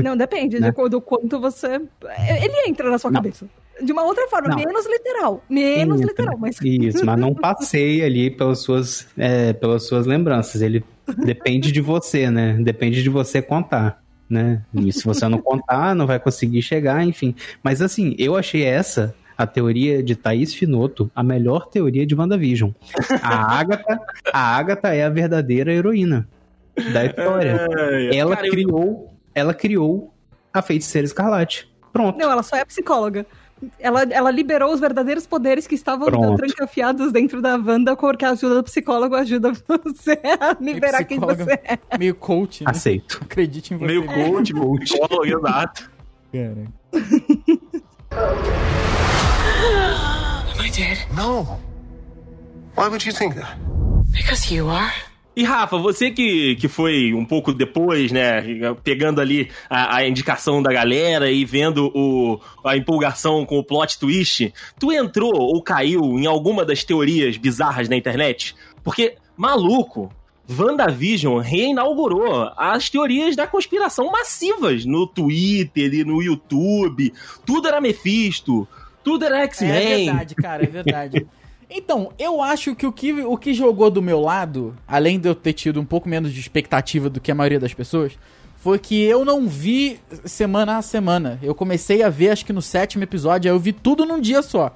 Não, 0.03 0.17
depende 0.17 0.57
Né? 0.61 0.71
de, 0.71 0.89
do 0.89 0.99
quanto 1.01 1.39
você. 1.39 1.67
Ele 1.75 2.67
entra 2.67 2.89
na 2.89 2.97
sua 2.97 3.11
Não. 3.11 3.21
cabeça. 3.21 3.47
De 3.81 3.91
uma 3.91 4.03
outra 4.03 4.27
forma, 4.27 4.49
Não. 4.49 4.57
menos 4.57 4.85
literal. 4.87 5.43
Menos 5.49 6.01
Entra. 6.01 6.11
literal, 6.11 6.37
mas. 6.37 6.57
Isso, 6.61 7.05
mas 7.05 7.19
não 7.19 7.33
passei 7.33 8.03
ali 8.03 8.29
pelas 8.29 8.59
suas, 8.59 9.07
é, 9.17 9.53
pelas 9.53 9.87
suas 9.87 10.05
lembranças. 10.05 10.61
Ele 10.61 10.83
depende 11.17 11.71
de 11.71 11.81
você, 11.81 12.29
né? 12.29 12.57
Depende 12.59 13.01
de 13.01 13.09
você 13.09 13.41
contar, 13.41 14.01
né? 14.29 14.61
E 14.73 14.91
se 14.91 15.03
você 15.05 15.27
não 15.27 15.39
contar, 15.39 15.95
não 15.95 16.05
vai 16.05 16.19
conseguir 16.19 16.61
chegar, 16.61 17.03
enfim. 17.05 17.33
Mas 17.63 17.81
assim, 17.81 18.15
eu 18.19 18.35
achei 18.35 18.63
essa, 18.63 19.15
a 19.37 19.47
teoria 19.47 20.03
de 20.03 20.15
Thaís 20.15 20.53
Finoto, 20.53 21.09
a 21.15 21.23
melhor 21.23 21.67
teoria 21.67 22.05
de 22.05 22.13
WandaVision. 22.15 22.71
A 23.21 23.59
Agatha, 23.59 23.99
a 24.33 24.57
Agatha 24.57 24.93
é 24.93 25.03
a 25.03 25.09
verdadeira 25.09 25.71
heroína 25.73 26.27
da 26.93 27.05
história. 27.05 27.67
É, 27.77 28.15
Ela 28.17 28.35
cara, 28.35 28.47
eu- 28.47 28.51
criou, 28.51 29.13
ela 29.33 29.53
criou 29.53 30.13
a 30.53 30.61
feiticeira 30.61 31.05
escarlate. 31.05 31.69
Pronto. 31.91 32.17
Não, 32.19 32.31
ela 32.31 32.43
só 32.43 32.55
é 32.55 32.63
psicóloga. 32.65 33.25
Ela, 33.77 34.03
ela 34.03 34.31
liberou 34.31 34.73
os 34.73 34.79
verdadeiros 34.79 35.27
poderes 35.27 35.67
que 35.67 35.75
estavam 35.75 36.07
Pronto. 36.07 36.37
trancafiados 36.37 37.11
dentro 37.11 37.41
da 37.41 37.55
Wanda, 37.57 37.95
porque 37.95 38.23
a 38.23 38.29
ajuda 38.31 38.55
do 38.55 38.63
psicólogo 38.63 39.15
ajuda 39.15 39.51
você 39.67 40.19
a 40.39 40.55
liberar 40.61 41.03
quem 41.03 41.19
você 41.19 41.59
é. 41.63 41.97
Meio 41.97 42.15
coach, 42.15 42.63
né? 42.63 42.71
Aceito. 42.71 43.19
Acredite 43.21 43.73
em 43.73 43.77
você. 43.77 43.85
meio 43.85 44.05
coach, 44.05 44.53
psicólogo, 44.53 45.25
exato. 45.25 45.91
Cara. 46.31 46.65
Am 50.51 50.65
I 50.65 50.69
dead? 50.71 50.97
No. 51.15 51.59
Why 52.77 52.87
would 52.87 53.05
you 53.05 53.11
think 53.13 53.35
that? 53.35 53.57
Because 54.11 54.53
you 54.53 54.69
are. 54.69 54.93
E 55.39 55.43
Rafa, 55.45 55.77
você 55.77 56.11
que, 56.11 56.57
que 56.57 56.67
foi 56.67 57.13
um 57.13 57.23
pouco 57.23 57.53
depois, 57.53 58.11
né, 58.11 58.43
pegando 58.83 59.21
ali 59.21 59.49
a, 59.69 59.95
a 59.95 60.05
indicação 60.05 60.61
da 60.61 60.69
galera 60.73 61.31
e 61.31 61.45
vendo 61.45 61.89
o, 61.95 62.41
a 62.61 62.75
empolgação 62.75 63.45
com 63.45 63.57
o 63.57 63.63
plot 63.63 63.97
twist, 63.97 64.53
tu 64.77 64.91
entrou 64.91 65.31
ou 65.33 65.63
caiu 65.63 66.19
em 66.19 66.25
alguma 66.25 66.65
das 66.65 66.83
teorias 66.83 67.37
bizarras 67.37 67.87
na 67.87 67.95
internet? 67.95 68.53
Porque, 68.83 69.15
maluco, 69.37 70.11
WandaVision 70.49 71.37
reinaugurou 71.37 72.51
as 72.57 72.89
teorias 72.89 73.33
da 73.33 73.47
conspiração 73.47 74.11
massivas 74.11 74.83
no 74.83 75.07
Twitter 75.07 75.93
e 75.93 76.03
no 76.03 76.21
YouTube. 76.21 77.13
Tudo 77.45 77.69
era 77.69 77.79
Mephisto, 77.79 78.67
tudo 79.05 79.23
era 79.23 79.39
É 79.39 79.43
X-Men. 79.43 80.05
verdade, 80.07 80.35
cara, 80.35 80.63
é 80.65 80.67
verdade. 80.67 81.27
Então, 81.69 82.11
eu 82.17 82.41
acho 82.41 82.75
que 82.75 82.85
o, 82.87 82.91
que 82.91 83.13
o 83.13 83.37
que 83.37 83.53
jogou 83.53 83.91
do 83.91 84.01
meu 84.01 84.19
lado, 84.19 84.75
além 84.87 85.19
de 85.19 85.29
eu 85.29 85.35
ter 85.35 85.53
tido 85.53 85.79
um 85.79 85.85
pouco 85.85 86.09
menos 86.09 86.33
de 86.33 86.39
expectativa 86.39 87.09
do 87.09 87.21
que 87.21 87.31
a 87.31 87.35
maioria 87.35 87.59
das 87.59 87.73
pessoas, 87.73 88.17
foi 88.57 88.79
que 88.79 89.01
eu 89.03 89.23
não 89.23 89.47
vi 89.47 89.99
semana 90.25 90.77
a 90.77 90.81
semana. 90.81 91.39
Eu 91.43 91.53
comecei 91.53 92.01
a 92.01 92.09
ver, 92.09 92.29
acho 92.31 92.45
que 92.45 92.51
no 92.51 92.61
sétimo 92.61 93.03
episódio, 93.03 93.49
aí 93.49 93.55
eu 93.55 93.59
vi 93.59 93.71
tudo 93.71 94.05
num 94.05 94.19
dia 94.19 94.41
só. 94.41 94.75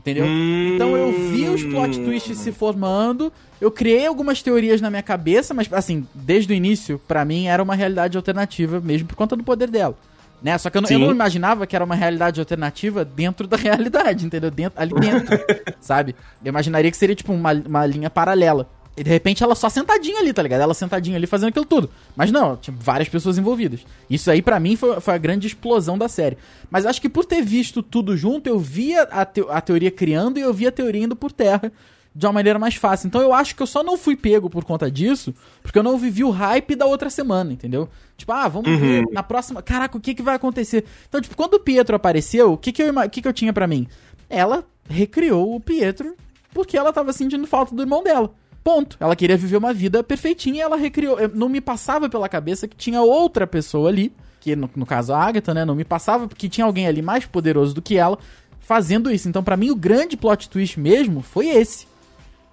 Entendeu? 0.00 0.26
Hum. 0.26 0.72
Então 0.74 0.94
eu 0.94 1.10
vi 1.30 1.48
os 1.48 1.64
plot 1.64 1.98
twists 1.98 2.36
se 2.36 2.52
formando, 2.52 3.32
eu 3.58 3.70
criei 3.70 4.06
algumas 4.06 4.42
teorias 4.42 4.82
na 4.82 4.90
minha 4.90 5.02
cabeça, 5.02 5.54
mas 5.54 5.72
assim, 5.72 6.06
desde 6.14 6.52
o 6.52 6.54
início, 6.54 7.00
pra 7.08 7.24
mim 7.24 7.46
era 7.46 7.62
uma 7.62 7.74
realidade 7.74 8.18
alternativa 8.18 8.82
mesmo 8.82 9.08
por 9.08 9.16
conta 9.16 9.34
do 9.34 9.42
poder 9.42 9.70
dela. 9.70 9.96
Né? 10.44 10.58
Só 10.58 10.68
que 10.68 10.76
eu, 10.76 10.82
não- 10.82 10.88
eu 10.90 10.98
não 10.98 11.10
imaginava 11.10 11.66
que 11.66 11.74
era 11.74 11.84
uma 11.84 11.94
realidade 11.94 12.38
alternativa 12.38 13.02
dentro 13.04 13.46
da 13.48 13.56
realidade, 13.58 14.26
entendeu? 14.26 14.50
Dentro, 14.50 14.80
ali 14.80 14.92
dentro, 14.94 15.38
sabe? 15.80 16.14
Eu 16.44 16.50
imaginaria 16.50 16.90
que 16.90 16.96
seria 16.98 17.16
tipo 17.16 17.32
uma, 17.32 17.52
uma 17.54 17.86
linha 17.86 18.10
paralela. 18.10 18.68
E 18.96 19.02
de 19.02 19.10
repente 19.10 19.42
ela 19.42 19.56
só 19.56 19.68
sentadinha 19.68 20.20
ali, 20.20 20.32
tá 20.32 20.40
ligado? 20.40 20.60
Ela 20.60 20.74
sentadinha 20.74 21.16
ali 21.16 21.26
fazendo 21.26 21.48
aquilo 21.48 21.64
tudo. 21.64 21.90
Mas 22.14 22.30
não, 22.30 22.56
tinha 22.56 22.76
várias 22.78 23.08
pessoas 23.08 23.36
envolvidas. 23.38 23.80
Isso 24.08 24.30
aí 24.30 24.40
pra 24.40 24.60
mim 24.60 24.76
foi, 24.76 25.00
foi 25.00 25.14
a 25.14 25.18
grande 25.18 25.48
explosão 25.48 25.98
da 25.98 26.08
série. 26.08 26.38
Mas 26.70 26.86
acho 26.86 27.00
que 27.00 27.08
por 27.08 27.24
ter 27.24 27.42
visto 27.42 27.82
tudo 27.82 28.16
junto, 28.16 28.46
eu 28.48 28.56
via 28.56 29.02
a, 29.04 29.24
teo- 29.24 29.50
a 29.50 29.60
teoria 29.60 29.90
criando 29.90 30.38
e 30.38 30.42
eu 30.42 30.54
via 30.54 30.68
a 30.68 30.72
teoria 30.72 31.02
indo 31.02 31.16
por 31.16 31.32
terra 31.32 31.72
de 32.14 32.26
uma 32.26 32.32
maneira 32.32 32.58
mais 32.58 32.74
fácil. 32.76 33.08
Então 33.08 33.20
eu 33.20 33.32
acho 33.34 33.56
que 33.56 33.62
eu 33.62 33.66
só 33.66 33.82
não 33.82 33.96
fui 33.98 34.14
pego 34.14 34.48
por 34.48 34.64
conta 34.64 34.90
disso, 34.90 35.34
porque 35.62 35.78
eu 35.78 35.82
não 35.82 35.98
vivi 35.98 36.22
o 36.22 36.30
hype 36.30 36.76
da 36.76 36.86
outra 36.86 37.10
semana, 37.10 37.52
entendeu? 37.52 37.88
Tipo, 38.16 38.32
ah, 38.32 38.46
vamos 38.48 38.70
ver 38.78 39.04
na 39.10 39.22
próxima. 39.22 39.60
Caraca, 39.62 39.96
o 39.98 40.00
que, 40.00 40.14
que 40.14 40.22
vai 40.22 40.36
acontecer? 40.36 40.84
Então, 41.08 41.20
tipo, 41.20 41.36
quando 41.36 41.54
o 41.54 41.60
Pietro 41.60 41.96
apareceu, 41.96 42.52
o 42.52 42.56
que, 42.56 42.70
que, 42.70 42.82
eu, 42.82 42.94
o 42.94 43.10
que, 43.10 43.20
que 43.22 43.26
eu 43.28 43.32
tinha 43.32 43.52
pra 43.52 43.66
mim? 43.66 43.88
Ela 44.30 44.64
recriou 44.88 45.54
o 45.54 45.60
Pietro 45.60 46.14
porque 46.52 46.76
ela 46.76 46.92
tava 46.92 47.12
sentindo 47.12 47.46
falta 47.46 47.74
do 47.74 47.82
irmão 47.82 48.02
dela. 48.02 48.32
Ponto. 48.62 48.96
Ela 49.00 49.16
queria 49.16 49.36
viver 49.36 49.56
uma 49.56 49.74
vida 49.74 50.02
perfeitinha 50.04 50.56
e 50.58 50.60
ela 50.60 50.76
recriou. 50.76 51.18
Eu- 51.18 51.30
Não 51.34 51.48
me 51.48 51.60
passava 51.60 52.08
pela 52.08 52.28
cabeça 52.28 52.68
que 52.68 52.76
tinha 52.76 53.02
outra 53.02 53.46
pessoa 53.46 53.88
ali, 53.90 54.12
que 54.40 54.54
no, 54.54 54.70
no 54.76 54.86
caso 54.86 55.12
a 55.12 55.18
Agatha, 55.22 55.52
né? 55.52 55.64
Não 55.64 55.74
me 55.74 55.84
passava 55.84 56.28
porque 56.28 56.48
tinha 56.48 56.64
alguém 56.64 56.86
ali 56.86 57.02
mais 57.02 57.26
poderoso 57.26 57.74
do 57.74 57.82
que 57.82 57.96
ela 57.98 58.18
fazendo 58.60 59.10
isso. 59.10 59.28
Então, 59.28 59.42
pra 59.42 59.56
mim, 59.56 59.70
o 59.70 59.76
grande 59.76 60.16
plot 60.16 60.48
twist 60.48 60.78
mesmo 60.80 61.20
foi 61.20 61.48
esse. 61.48 61.86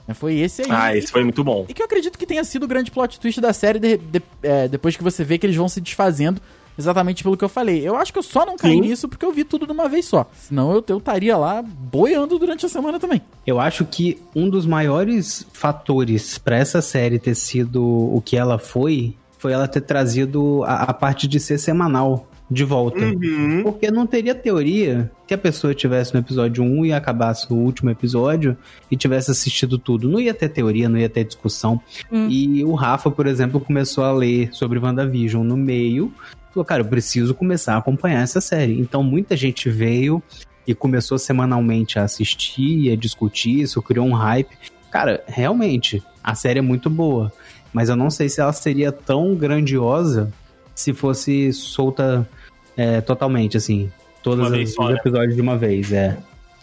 Né, 0.07 0.13
Foi 0.13 0.35
esse 0.39 0.63
aí. 0.63 0.67
Ah, 0.69 0.95
esse 0.97 1.11
foi 1.11 1.23
muito 1.23 1.43
bom. 1.43 1.65
E 1.69 1.73
que 1.73 1.81
eu 1.81 1.85
acredito 1.85 2.17
que 2.17 2.25
tenha 2.25 2.43
sido 2.43 2.63
o 2.63 2.67
grande 2.67 2.89
plot 2.91 3.19
twist 3.19 3.39
da 3.39 3.53
série 3.53 3.79
de- 3.79 3.97
de- 3.97 4.21
é, 4.43 4.67
depois 4.67 4.95
que 4.97 5.03
você 5.03 5.23
vê 5.23 5.37
que 5.37 5.45
eles 5.45 5.55
vão 5.55 5.69
se 5.69 5.79
desfazendo 5.79 6.41
exatamente 6.77 7.21
pelo 7.21 7.37
que 7.37 7.43
eu 7.43 7.49
falei. 7.49 7.87
Eu 7.87 7.95
acho 7.95 8.11
que 8.11 8.17
eu 8.17 8.23
só 8.23 8.45
não 8.45 8.55
caí 8.57 8.71
Sim. 8.73 8.81
nisso 8.81 9.07
porque 9.07 9.23
eu 9.25 9.31
vi 9.31 9.43
tudo 9.43 9.65
de 9.67 9.71
uma 9.71 9.87
vez 9.87 10.05
só. 10.05 10.29
Senão 10.39 10.71
eu 10.73 10.83
eu 10.87 10.97
estaria 10.97 11.37
lá 11.37 11.61
boiando 11.61 12.39
durante 12.39 12.65
a 12.65 12.69
semana 12.69 12.99
também. 12.99 13.21
Eu 13.45 13.59
acho 13.59 13.85
que 13.85 14.17
um 14.35 14.49
dos 14.49 14.65
maiores 14.65 15.45
fatores 15.53 16.37
pra 16.37 16.57
essa 16.57 16.81
série 16.81 17.19
ter 17.19 17.35
sido 17.35 17.83
o 17.83 18.21
que 18.25 18.35
ela 18.37 18.57
foi, 18.57 19.15
foi 19.37 19.51
ela 19.53 19.67
ter 19.67 19.81
trazido 19.81 20.63
a, 20.63 20.83
a 20.83 20.93
parte 20.93 21.27
de 21.27 21.39
ser 21.39 21.57
semanal 21.59 22.27
de 22.51 22.65
volta. 22.65 22.99
Uhum. 22.99 23.63
Porque 23.63 23.89
não 23.89 24.05
teria 24.05 24.35
teoria 24.35 25.09
que 25.25 25.33
a 25.33 25.37
pessoa 25.37 25.73
tivesse 25.73 26.13
no 26.13 26.19
episódio 26.19 26.61
1 26.61 26.87
e 26.87 26.93
acabasse 26.93 27.51
o 27.51 27.55
último 27.55 27.89
episódio 27.89 28.57
e 28.91 28.97
tivesse 28.97 29.31
assistido 29.31 29.77
tudo. 29.77 30.09
Não 30.09 30.19
ia 30.19 30.33
ter 30.33 30.49
teoria, 30.49 30.89
não 30.89 30.99
ia 30.99 31.07
ter 31.07 31.23
discussão. 31.23 31.79
Hum. 32.11 32.27
E 32.29 32.61
o 32.65 32.73
Rafa, 32.73 33.09
por 33.09 33.25
exemplo, 33.25 33.61
começou 33.61 34.03
a 34.03 34.11
ler 34.11 34.49
sobre 34.51 34.77
WandaVision 34.77 35.47
no 35.47 35.55
meio. 35.55 36.13
Falou, 36.53 36.65
cara, 36.65 36.81
eu 36.81 36.85
preciso 36.85 37.33
começar 37.33 37.75
a 37.75 37.77
acompanhar 37.77 38.21
essa 38.21 38.41
série. 38.41 38.77
Então 38.81 39.01
muita 39.01 39.37
gente 39.37 39.69
veio 39.69 40.21
e 40.67 40.75
começou 40.75 41.17
semanalmente 41.17 41.97
a 41.97 42.03
assistir 42.03 42.81
e 42.81 42.91
a 42.91 42.97
discutir 42.97 43.61
isso, 43.61 43.81
criou 43.81 44.05
um 44.05 44.13
hype. 44.13 44.57
Cara, 44.91 45.23
realmente, 45.25 46.03
a 46.21 46.35
série 46.35 46.59
é 46.59 46.61
muito 46.61 46.89
boa. 46.89 47.31
Mas 47.71 47.87
eu 47.87 47.95
não 47.95 48.09
sei 48.09 48.27
se 48.27 48.41
ela 48.41 48.51
seria 48.51 48.91
tão 48.91 49.33
grandiosa 49.35 50.33
se 50.75 50.93
fosse 50.93 51.53
solta 51.53 52.27
é, 52.75 53.01
totalmente, 53.01 53.57
assim. 53.57 53.91
Todos 54.23 54.39
Uma 54.39 54.57
os 54.57 54.73
né? 54.87 54.93
episódios 54.93 55.35
de 55.35 55.41
uma 55.41 55.57
vez, 55.57 55.91
é. 55.91 56.17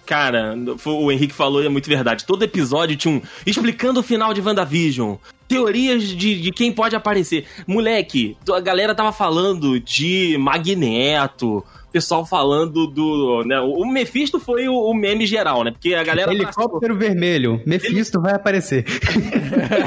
Cara, 0.08 0.56
o 0.86 1.12
Henrique 1.12 1.34
falou 1.34 1.62
e 1.62 1.66
é 1.66 1.68
muito 1.68 1.86
verdade. 1.86 2.24
Todo 2.24 2.42
episódio 2.42 2.96
tinha 2.96 3.14
um. 3.14 3.20
Explicando 3.44 4.00
o 4.00 4.02
final 4.02 4.32
de 4.32 4.40
WandaVision. 4.40 5.16
Teorias 5.46 6.02
de, 6.04 6.40
de 6.40 6.50
quem 6.50 6.72
pode 6.72 6.96
aparecer. 6.96 7.44
Moleque, 7.66 8.34
a 8.50 8.60
galera 8.60 8.94
tava 8.94 9.12
falando 9.12 9.78
de 9.78 10.36
Magneto. 10.38 11.62
Pessoal 11.90 12.26
falando 12.26 12.86
do. 12.86 13.42
Né, 13.44 13.58
o 13.60 13.84
Mephisto 13.86 14.38
foi 14.38 14.68
o, 14.68 14.74
o 14.74 14.94
meme 14.94 15.26
geral, 15.26 15.64
né? 15.64 15.70
Porque 15.70 15.94
a 15.94 16.04
galera. 16.04 16.32
Helicóptero 16.32 16.96
vermelho, 16.96 17.62
Mephisto 17.64 18.20
vai 18.20 18.34
aparecer. 18.34 18.84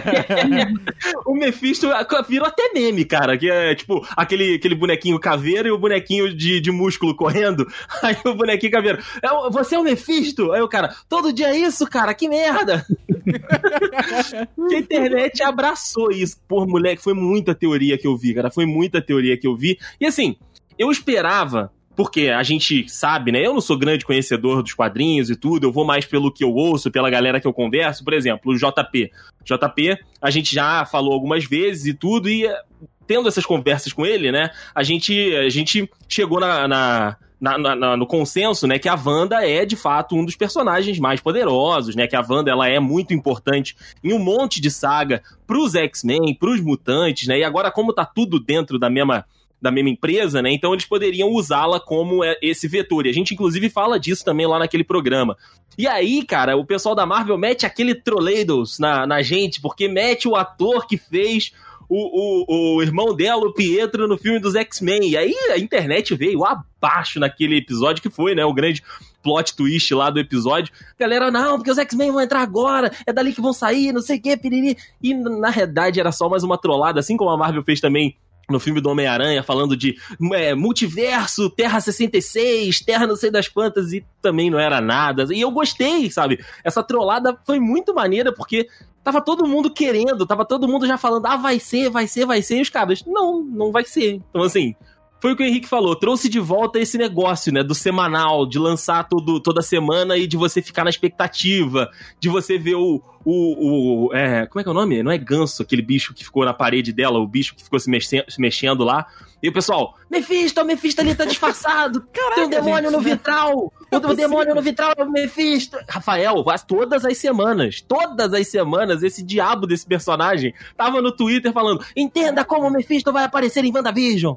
o 1.25 1.33
Mephisto 1.35 1.87
virou 2.27 2.47
até 2.47 2.71
meme, 2.73 3.05
cara. 3.05 3.37
Que 3.37 3.49
é 3.49 3.75
tipo 3.75 4.05
aquele, 4.17 4.55
aquele 4.55 4.75
bonequinho 4.75 5.19
caveira 5.19 5.67
e 5.67 5.71
o 5.71 5.77
bonequinho 5.77 6.35
de, 6.35 6.59
de 6.59 6.71
músculo 6.71 7.15
correndo. 7.15 7.67
Aí 8.01 8.17
o 8.25 8.33
bonequinho 8.33 8.71
caveira. 8.71 8.99
"É 9.21 9.49
Você 9.51 9.75
é 9.75 9.79
o 9.79 9.83
Mephisto? 9.83 10.51
Aí 10.51 10.61
o 10.61 10.67
cara, 10.67 10.95
todo 11.07 11.31
dia 11.31 11.49
é 11.49 11.57
isso, 11.57 11.85
cara, 11.87 12.13
que 12.13 12.27
merda! 12.27 12.85
que 14.69 14.75
a 14.75 14.79
internet 14.79 15.43
abraçou 15.43 16.11
isso. 16.11 16.37
Por 16.47 16.67
moleque, 16.67 17.01
foi 17.01 17.13
muita 17.13 17.53
teoria 17.53 17.97
que 17.97 18.07
eu 18.07 18.17
vi, 18.17 18.33
cara. 18.33 18.49
Foi 18.49 18.65
muita 18.65 19.01
teoria 19.01 19.37
que 19.37 19.47
eu 19.47 19.55
vi. 19.55 19.77
E 19.99 20.05
assim, 20.05 20.35
eu 20.77 20.91
esperava. 20.91 21.71
Porque 21.95 22.30
a 22.30 22.41
gente 22.43 22.88
sabe, 22.89 23.32
né? 23.32 23.45
Eu 23.45 23.54
não 23.54 23.62
sou 23.62 23.77
grande 23.77 24.06
conhecedor 24.06 24.63
dos 24.63 24.73
quadrinhos 24.73 25.30
e 25.30 25.36
tudo, 25.36 25.65
eu 25.67 25.71
vou 25.71 25.84
mais 25.86 26.06
pelo 26.06 26.32
que 26.32 26.43
eu 26.43 26.54
ouço, 26.54 26.89
pela 26.89 27.10
galera 27.10 27.39
que 27.39 27.47
eu 27.47 27.54
converso. 27.54 28.04
Por 28.04 28.13
exemplo, 28.13 28.54
o 28.54 28.58
JP. 28.58 29.12
JP, 29.43 29.97
a 30.21 30.30
gente 30.32 30.54
já 30.56 30.86
falou 30.86 31.13
algumas 31.13 31.43
vezes 31.45 31.86
e 31.88 31.93
tudo, 31.93 32.30
e 32.30 32.45
eh, 32.45 32.62
tendo 33.06 33.27
essas 33.27 33.45
conversas 33.45 33.91
com 33.91 34.06
ele, 34.06 34.32
né? 34.32 34.51
A 34.73 34.84
gente, 34.84 35.13
a 35.36 35.49
gente 35.49 35.89
chegou 36.08 36.39
na, 36.39 36.67
na- 36.67 37.17
na- 37.41 37.75
na- 37.75 37.97
no 37.97 38.06
consenso, 38.06 38.67
né, 38.67 38.77
que 38.77 38.88
a 38.88 38.93
Wanda 38.93 39.43
é 39.43 39.65
de 39.65 39.75
fato 39.75 40.15
um 40.15 40.23
dos 40.23 40.36
personagens 40.36 40.99
mais 40.99 41.19
poderosos, 41.19 41.95
né, 41.95 42.06
que 42.06 42.15
a 42.15 42.23
Wanda 42.27 42.51
ela 42.51 42.69
é 42.69 42.80
muito 42.80 43.15
importante 43.15 43.75
em 44.04 44.13
um 44.13 44.19
monte 44.19 44.62
de 44.62 44.69
saga 44.69 45.23
pros 45.47 45.73
X-Men, 45.73 46.36
pros 46.39 46.62
mutantes, 46.62 47.27
né, 47.27 47.39
e 47.39 47.43
agora 47.43 47.71
como 47.71 47.93
tá 47.93 48.06
tudo 48.06 48.39
dentro 48.39 48.77
da 48.77 48.91
mesma 48.91 49.25
da 49.62 49.71
mesma 49.71 49.89
empresa, 49.89 50.41
né? 50.41 50.52
Então 50.52 50.74
eles 50.74 50.86
poderiam 50.86 51.30
usá-la 51.30 51.80
como 51.80 52.24
é, 52.24 52.36
esse 52.41 52.67
vetor. 52.67 53.06
E 53.06 53.10
a 53.10 53.13
gente, 53.13 53.34
inclusive, 53.34 53.69
fala 53.69 54.00
disso 54.00 54.26
também 54.26 54.47
lá 54.47 54.58
naquele 54.58 54.84
programa. 54.84 55.38
E 55.78 55.88
aí, 55.88 56.26
cara, 56.26 56.58
o 56.58 56.65
pessoal 56.65 56.95
da 56.95 57.06
Marvel 57.06 57.38
mete 57.38 57.65
aquele 57.65 57.93
Troleidos 57.93 58.80
na, 58.80 59.06
na 59.06 59.21
gente, 59.21 59.62
porque 59.62 59.88
mete 59.88 60.28
o 60.28 60.36
ator 60.36 60.88
que 60.88 60.97
fez 60.97 61.54
o, 61.88 61.97
o, 61.97 62.78
o 62.78 62.82
irmão 62.82 63.13
dela, 63.13 63.45
o 63.45 63.54
Pietro, 63.54 64.08
no 64.08 64.17
filme 64.17 64.39
dos 64.39 64.56
X-Men. 64.56 65.10
E 65.10 65.17
aí 65.17 65.36
a 65.52 65.60
internet 65.60 66.15
veio 66.15 66.43
abaixo 66.45 67.19
naquele 67.19 67.58
episódio 67.58 68.02
que 68.02 68.10
foi, 68.10 68.34
né? 68.34 68.43
O 68.43 68.54
grande 68.54 68.82
plot 69.21 69.56
twist 69.56 69.93
lá 69.93 70.10
do 70.10 70.19
episódio. 70.19 70.74
Galera, 70.97 71.30
não, 71.30 71.58
porque 71.58 71.69
os 71.69 71.78
X-Men 71.78 72.12
vão 72.12 72.21
entrar 72.21 72.41
agora, 72.41 72.91
é 73.06 73.13
dali 73.13 73.34
que 73.34 73.41
vão 73.41 73.54
sair, 73.54 73.91
não 73.91 74.02
sei 74.02 74.17
o 74.17 74.21
que, 74.21 74.36
piriri. 74.38 74.76
E 75.02 75.13
na 75.13 75.50
realidade 75.50 76.00
era 76.00 76.12
só 76.12 76.28
mais 76.28 76.43
uma 76.43 76.58
trollada, 76.58 77.00
assim 77.00 77.15
como 77.15 77.30
a 77.30 77.38
Marvel 77.38 77.63
fez 77.63 77.80
também 77.80 78.15
no 78.51 78.59
filme 78.59 78.81
do 78.81 78.89
Homem-Aranha, 78.89 79.41
falando 79.41 79.75
de 79.75 79.95
é, 80.33 80.53
multiverso, 80.53 81.49
Terra 81.49 81.79
66, 81.79 82.81
Terra 82.81 83.07
não 83.07 83.15
sei 83.15 83.31
das 83.31 83.47
quantas, 83.47 83.93
e 83.93 84.05
também 84.21 84.49
não 84.49 84.59
era 84.59 84.81
nada. 84.81 85.25
E 85.33 85.41
eu 85.41 85.51
gostei, 85.51 86.11
sabe? 86.11 86.43
Essa 86.63 86.83
trollada 86.83 87.37
foi 87.45 87.59
muito 87.59 87.93
maneira, 87.93 88.33
porque 88.33 88.67
tava 89.03 89.21
todo 89.21 89.47
mundo 89.47 89.71
querendo, 89.71 90.25
tava 90.25 90.45
todo 90.45 90.67
mundo 90.67 90.85
já 90.85 90.97
falando, 90.97 91.25
ah, 91.25 91.37
vai 91.37 91.59
ser, 91.59 91.89
vai 91.89 92.07
ser, 92.07 92.25
vai 92.25 92.41
ser, 92.41 92.57
e 92.57 92.61
os 92.61 92.69
caras, 92.69 93.03
não, 93.05 93.41
não 93.41 93.71
vai 93.71 93.85
ser. 93.85 94.21
Então, 94.29 94.43
assim, 94.43 94.75
foi 95.21 95.34
o 95.34 95.36
que 95.36 95.43
o 95.43 95.45
Henrique 95.45 95.69
falou, 95.69 95.95
trouxe 95.95 96.27
de 96.27 96.39
volta 96.39 96.79
esse 96.79 96.97
negócio, 96.97 97.53
né, 97.53 97.63
do 97.63 97.75
semanal, 97.75 98.45
de 98.45 98.57
lançar 98.57 99.07
todo, 99.07 99.39
toda 99.39 99.62
semana 99.62 100.17
e 100.17 100.25
de 100.25 100.36
você 100.36 100.62
ficar 100.62 100.84
na 100.84 100.89
expectativa, 100.89 101.89
de 102.19 102.27
você 102.27 102.57
ver 102.57 102.75
o, 102.75 103.01
o, 103.23 104.07
o 104.07 104.13
é, 104.15 104.47
como 104.47 104.60
é 104.60 104.63
que 104.63 104.69
é 104.69 104.71
o 104.71 104.75
nome? 104.75 105.03
Não 105.03 105.12
é 105.12 105.17
ganso, 105.19 105.62
aquele 105.62 105.84
bicho 105.84 106.13
que 106.13 106.23
ficou 106.23 106.43
na 106.43 106.53
parede 106.53 106.91
dela, 106.91 107.19
o 107.19 107.27
bicho 107.27 107.55
que 107.55 107.63
ficou 107.63 107.79
se 107.79 107.89
mexendo, 107.89 108.25
se 108.29 108.41
mexendo 108.41 108.84
lá. 108.84 109.05
E 109.43 109.49
o 109.49 109.53
pessoal, 109.53 109.95
Mephisto, 110.10 110.62
o 110.62 110.65
Mephisto 110.65 111.01
ali 111.01 111.15
tá 111.15 111.25
disfarçado. 111.25 112.01
Tem 112.36 112.45
um 112.45 112.49
demônio 112.49 112.91
no 112.91 112.99
vitral. 112.99 113.73
O 113.91 114.13
demônio 114.15 114.53
no 114.53 114.62
vitral 114.62 114.93
é 114.97 115.03
o 115.03 115.10
Mephisto. 115.12 115.77
Rafael, 115.89 116.43
as- 116.49 116.63
todas 116.63 117.03
as 117.05 117.17
semanas, 117.17 117.81
todas 117.81 118.34
as 118.34 118.47
semanas, 118.47 119.01
esse 119.01 119.23
diabo 119.23 119.65
desse 119.65 119.86
personagem 119.86 120.53
tava 120.77 121.01
no 121.01 121.12
Twitter 121.12 121.51
falando: 121.51 121.84
entenda 121.95 122.45
como 122.45 122.67
o 122.67 122.71
Mephisto 122.71 123.12
vai 123.12 123.23
aparecer 123.23 123.63
em 123.65 123.73
WandaVision. 123.73 124.36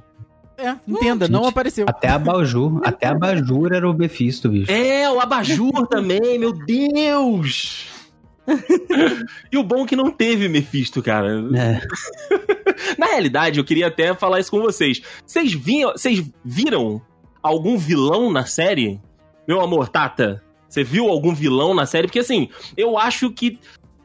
É, 0.57 0.77
entenda, 0.87 1.27
não 1.27 1.47
apareceu. 1.47 1.85
Até 1.89 2.09
a 2.09 2.19
Bajur, 2.19 2.81
até 2.85 3.09
a 3.09 3.15
Bajur 3.15 3.73
era 3.73 3.89
o 3.89 3.95
Mephisto, 3.95 4.49
bicho. 4.49 4.71
É, 4.71 5.11
o 5.11 5.21
Abajur 5.21 5.87
também, 5.89 6.39
meu 6.39 6.53
Deus! 6.53 7.93
E 9.51 9.57
o 9.57 9.63
bom 9.63 9.85
é 9.85 9.87
que 9.87 9.97
não 9.97 10.11
teve 10.11 10.49
Mephisto, 10.49 11.03
cara. 11.03 11.43
É. 11.57 11.81
Na 12.99 13.07
realidade, 13.07 13.59
eu 13.59 13.65
queria 13.65 13.87
até 13.87 14.15
falar 14.15 14.41
isso 14.41 14.51
com 14.51 14.61
vocês. 14.61 15.01
Vocês, 15.27 15.55
vocês 15.55 16.31
viram 16.45 17.01
algum 17.43 17.77
vilão 17.79 18.31
na 18.31 18.45
série? 18.45 19.01
Meu 19.49 19.61
amor, 19.61 19.89
Tata, 19.89 20.43
você 20.69 20.85
viu 20.85 21.09
algum 21.09 21.35
vilão 21.35 21.75
na 21.75 21.87
série? 21.87 22.07
Porque 22.07 22.19
assim, 22.19 22.49
eu 22.77 22.99
acho 22.99 23.31
que 23.31 23.59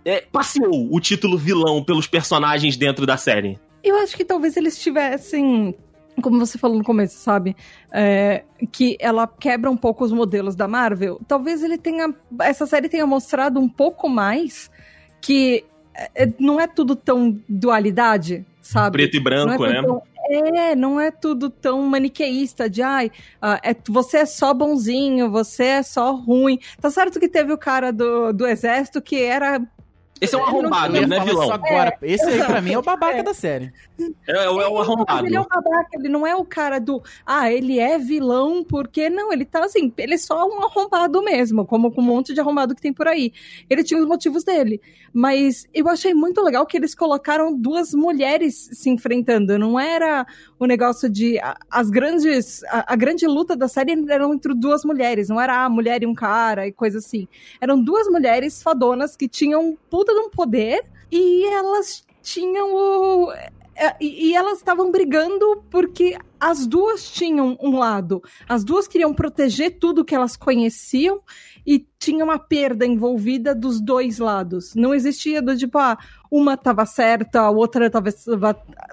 é, 0.05 0.21
passeou 0.21 0.93
o 0.93 0.99
título 0.99 1.37
vilão 1.37 1.83
pelos 1.83 2.07
personagens 2.07 2.77
dentro 2.77 3.05
da 3.05 3.17
série. 3.17 3.59
Eu 3.83 3.97
acho 3.97 4.15
que 4.15 4.25
talvez 4.25 4.57
eles 4.57 4.79
tivessem. 4.79 5.75
Como 6.21 6.39
você 6.39 6.57
falou 6.57 6.77
no 6.77 6.83
começo, 6.83 7.17
sabe? 7.17 7.55
É, 7.91 8.43
que 8.71 8.97
ela 8.99 9.27
quebra 9.27 9.69
um 9.69 9.77
pouco 9.77 10.03
os 10.03 10.11
modelos 10.11 10.55
da 10.55 10.67
Marvel. 10.67 11.19
Talvez 11.27 11.63
ele 11.63 11.77
tenha. 11.77 12.13
Essa 12.41 12.65
série 12.65 12.89
tenha 12.89 13.05
mostrado 13.05 13.59
um 13.59 13.69
pouco 13.69 14.09
mais 14.09 14.69
que 15.21 15.65
é, 16.15 16.31
não 16.39 16.59
é 16.59 16.67
tudo 16.67 16.95
tão 16.95 17.39
dualidade, 17.47 18.45
sabe? 18.61 18.93
Preto 18.97 19.17
e 19.17 19.19
branco, 19.19 19.57
não 19.57 19.65
é 19.65 19.73
né? 19.73 19.81
tão- 19.81 20.01
é, 20.31 20.75
não 20.75 20.99
é 20.99 21.09
tudo 21.09 21.49
tão 21.49 21.81
maniqueísta 21.83 22.69
de 22.69 22.83
ai, 22.83 23.11
ah, 23.41 23.59
é, 23.63 23.75
você 23.87 24.17
é 24.17 24.25
só 24.25 24.53
bonzinho, 24.53 25.31
você 25.31 25.63
é 25.63 25.83
só 25.83 26.13
ruim. 26.13 26.59
Tá 26.79 26.91
certo 26.91 27.19
que 27.19 27.27
teve 27.27 27.51
o 27.51 27.57
cara 27.57 27.91
do, 27.91 28.31
do 28.31 28.45
exército 28.45 29.01
que 29.01 29.21
era. 29.21 29.59
Esse 30.21 30.35
é 30.35 30.37
um 30.37 30.41
não- 30.41 30.47
arrombado, 30.47 30.95
ia 30.95 31.07
né, 31.07 31.15
falar 31.17 31.25
vilão? 31.29 31.43
isso 31.43 31.53
agora. 31.53 31.97
Esse 32.01 32.25
aí, 32.29 32.43
pra 32.43 32.61
mim, 32.61 32.73
é 32.73 32.77
o 32.77 32.81
babaca 32.81 33.23
da 33.23 33.33
série. 33.33 33.71
É, 34.27 34.31
é, 34.45 34.49
o- 34.49 34.61
é 34.61 34.67
o 34.67 34.73
Mas 34.77 34.87
arrombado. 34.87 35.25
ele 35.27 35.35
é 35.35 35.41
um 35.41 35.45
babaca, 35.47 35.89
ele 35.93 36.09
não 36.09 36.27
é 36.27 36.35
o 36.35 36.45
cara 36.45 36.79
do. 36.79 37.01
Ah, 37.25 37.51
ele 37.51 37.79
é 37.79 37.97
vilão, 37.97 38.63
porque. 38.63 39.09
Não, 39.09 39.31
ele 39.31 39.45
tá 39.45 39.63
assim, 39.63 39.93
ele 39.97 40.13
é 40.15 40.17
só 40.17 40.45
um 40.47 40.61
arrombado 40.63 41.21
mesmo, 41.23 41.65
como 41.65 41.91
com 41.91 42.01
um 42.01 42.05
monte 42.05 42.33
de 42.33 42.39
arrombado 42.39 42.75
que 42.75 42.81
tem 42.81 42.93
por 42.93 43.07
aí. 43.07 43.31
Ele 43.69 43.83
tinha 43.83 43.99
os 43.99 44.07
motivos 44.07 44.43
dele. 44.43 44.81
Mas 45.13 45.65
eu 45.73 45.87
achei 45.89 46.13
muito 46.13 46.41
legal 46.41 46.65
que 46.65 46.77
eles 46.77 46.93
colocaram 46.93 47.55
duas 47.55 47.93
mulheres 47.93 48.69
se 48.73 48.89
enfrentando. 48.89 49.57
Não 49.57 49.79
era 49.79 50.25
o 50.59 50.65
negócio 50.65 51.09
de. 51.09 51.39
a- 51.39 51.57
As 51.71 51.89
grandes. 51.89 52.63
A, 52.65 52.93
a 52.93 52.95
grande 52.95 53.25
luta 53.25 53.55
da 53.55 53.67
série 53.67 53.93
era 54.09 54.25
entre 54.25 54.53
duas 54.53 54.83
mulheres. 54.83 55.29
Não 55.29 55.39
era 55.41 55.63
a 55.65 55.69
mulher 55.69 56.03
e 56.03 56.05
um 56.05 56.13
cara 56.13 56.67
e 56.67 56.71
coisa 56.71 56.99
assim. 56.99 57.27
Eram 57.59 57.81
duas 57.81 58.07
mulheres 58.07 58.61
fadonas 58.61 59.15
que 59.15 59.27
tinham 59.27 59.69
um 59.69 59.77
puta 60.09 60.13
de 60.13 60.19
um 60.19 60.29
poder 60.29 60.83
e 61.11 61.45
elas 61.45 62.03
tinham 62.21 62.73
o. 62.73 63.31
é, 63.75 63.95
E, 63.99 64.29
e 64.29 64.35
elas 64.35 64.57
estavam 64.57 64.91
brigando 64.91 65.63
porque 65.69 66.17
as 66.39 66.65
duas 66.65 67.09
tinham 67.09 67.57
um 67.61 67.77
lado. 67.77 68.21
As 68.47 68.63
duas 68.63 68.87
queriam 68.87 69.13
proteger 69.13 69.77
tudo 69.79 70.05
que 70.05 70.15
elas 70.15 70.35
conheciam 70.37 71.21
e 71.65 71.85
tinha 71.99 72.23
uma 72.23 72.39
perda 72.39 72.85
envolvida 72.85 73.53
dos 73.53 73.81
dois 73.81 74.19
lados. 74.19 74.73
Não 74.73 74.93
existia 74.93 75.41
do 75.41 75.55
tipo, 75.57 75.77
ah, 75.77 75.97
uma 76.31 76.55
tava 76.55 76.85
certa, 76.85 77.41
a 77.41 77.49
outra 77.49 77.89
talvez. 77.89 78.25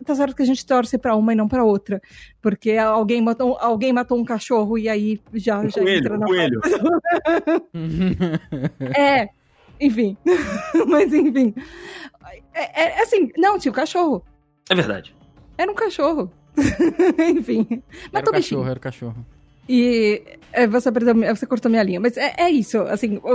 Tá 0.05 0.14
certo 0.14 0.35
que 0.35 0.42
a 0.42 0.46
gente 0.46 0.66
torce 0.66 0.98
pra 0.98 1.14
uma 1.14 1.33
e 1.33 1.37
não 1.37 1.46
pra 1.48 1.64
outra. 1.64 2.00
Porque 2.42 2.72
alguém 2.72 3.22
matou, 3.22 3.57
alguém 3.61 3.92
matou 3.92 4.18
um 4.18 4.24
cachorro 4.24 4.76
e 4.76 4.88
aí 4.88 5.20
já, 5.35 5.61
Um 5.61 5.68
já 5.68 5.81
coelho, 5.81 5.98
entra 5.98 6.18
na 6.18 6.26
coelho. 6.26 6.61
é, 8.96 9.29
enfim. 9.81 10.17
Mas 10.89 11.12
enfim. 11.12 11.55
É, 12.55 12.83
é, 12.85 13.03
assim, 13.03 13.31
não, 13.37 13.59
tinha 13.59 13.73
o 13.73 13.75
cachorro. 13.75 14.23
É 14.69 14.75
verdade. 14.75 15.15
Era 15.59 15.71
um 15.71 15.75
cachorro. 15.75 16.31
enfim. 17.19 17.67
Era 17.71 17.83
Matou 18.12 18.33
o 18.33 18.37
cachorro, 18.37 18.69
era 18.69 18.79
o 18.79 18.83
cachorro. 18.83 19.27
E 19.69 20.23
é, 20.53 20.67
você, 20.67 20.91
perdeu, 20.93 21.15
você 21.35 21.47
cortou 21.47 21.71
minha 21.71 21.83
linha. 21.83 22.01
Mas 22.01 22.17
é, 22.17 22.35
é 22.39 22.51
isso, 22.51 22.79
assim. 22.83 23.19
o- 23.23 23.29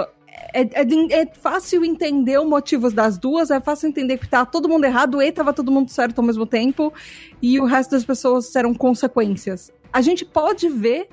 o- 0.00 0.06
é, 0.54 0.80
é 0.80 0.84
de- 0.84 1.12
é 1.12 1.26
fácil 1.26 1.84
entender 1.84 2.38
os 2.38 2.46
motivos 2.46 2.92
das 2.92 3.18
duas, 3.18 3.50
é 3.50 3.60
fácil 3.60 3.88
entender 3.88 4.18
que 4.18 4.28
tá 4.28 4.44
todo 4.46 4.68
mundo 4.68 4.84
errado 4.84 5.20
e 5.22 5.30
tava 5.32 5.52
todo 5.52 5.70
mundo 5.70 5.90
certo 5.90 6.18
ao 6.18 6.24
mesmo 6.24 6.46
tempo, 6.46 6.92
e 7.40 7.58
o 7.60 7.64
resto 7.64 7.90
das 7.92 8.04
pessoas 8.04 8.54
eram 8.56 8.74
consequências. 8.74 9.70
A 9.92 10.00
gente 10.00 10.24
pode 10.24 10.68
ver 10.68 11.08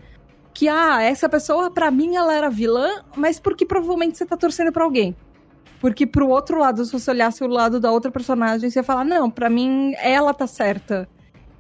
que, 0.60 0.68
ah, 0.68 1.02
essa 1.02 1.30
pessoa, 1.30 1.72
pra 1.72 1.90
mim, 1.90 2.18
ela 2.18 2.34
era 2.34 2.50
vilã, 2.50 3.02
mas 3.16 3.40
porque 3.40 3.66
provavelmente 3.66 4.18
você 4.18 4.26
tá 4.26 4.36
torcendo 4.36 4.74
pra 4.74 4.84
alguém. 4.84 5.16
Porque 5.80 6.06
pro 6.06 6.28
outro 6.28 6.60
lado, 6.60 6.84
se 6.84 6.92
você 6.92 7.12
olhasse 7.12 7.42
o 7.42 7.48
lado 7.48 7.80
da 7.80 7.90
outra 7.90 8.12
personagem, 8.12 8.70
você 8.70 8.80
ia 8.80 8.84
falar, 8.84 9.06
não, 9.06 9.32
pra 9.32 9.50
mim, 9.50 9.94
ela 10.02 10.34
tá 10.34 10.46
certa. 10.46 11.08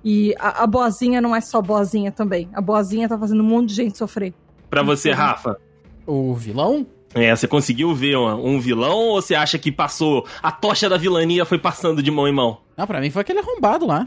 E 0.03 0.35
a, 0.37 0.63
a 0.63 0.67
boazinha 0.67 1.21
não 1.21 1.33
é 1.33 1.39
só 1.39 1.61
boazinha 1.61 2.11
também. 2.11 2.49
A 2.53 2.59
boazinha 2.59 3.07
tá 3.07 3.17
fazendo 3.17 3.41
um 3.41 3.45
monte 3.45 3.69
de 3.69 3.75
gente 3.75 3.97
sofrer. 3.97 4.33
Pra 4.69 4.83
você, 4.83 5.11
Rafa, 5.11 5.57
O 6.05 6.33
vilão? 6.33 6.85
é, 7.15 7.33
você 7.33 7.47
conseguiu 7.47 7.95
ver 7.95 8.17
um, 8.17 8.55
um 8.55 8.59
vilão 8.59 8.97
ou 8.97 9.21
você 9.21 9.33
acha 9.33 9.57
que 9.57 9.71
passou. 9.71 10.25
A 10.43 10.51
tocha 10.51 10.89
da 10.89 10.97
vilania 10.97 11.45
foi 11.45 11.57
passando 11.57 12.03
de 12.03 12.11
mão 12.11 12.27
em 12.27 12.33
mão? 12.33 12.57
Não, 12.75 12.85
pra 12.85 12.99
mim 12.99 13.09
foi 13.09 13.21
aquele 13.21 13.39
arrombado 13.39 13.87
lá. 13.87 14.05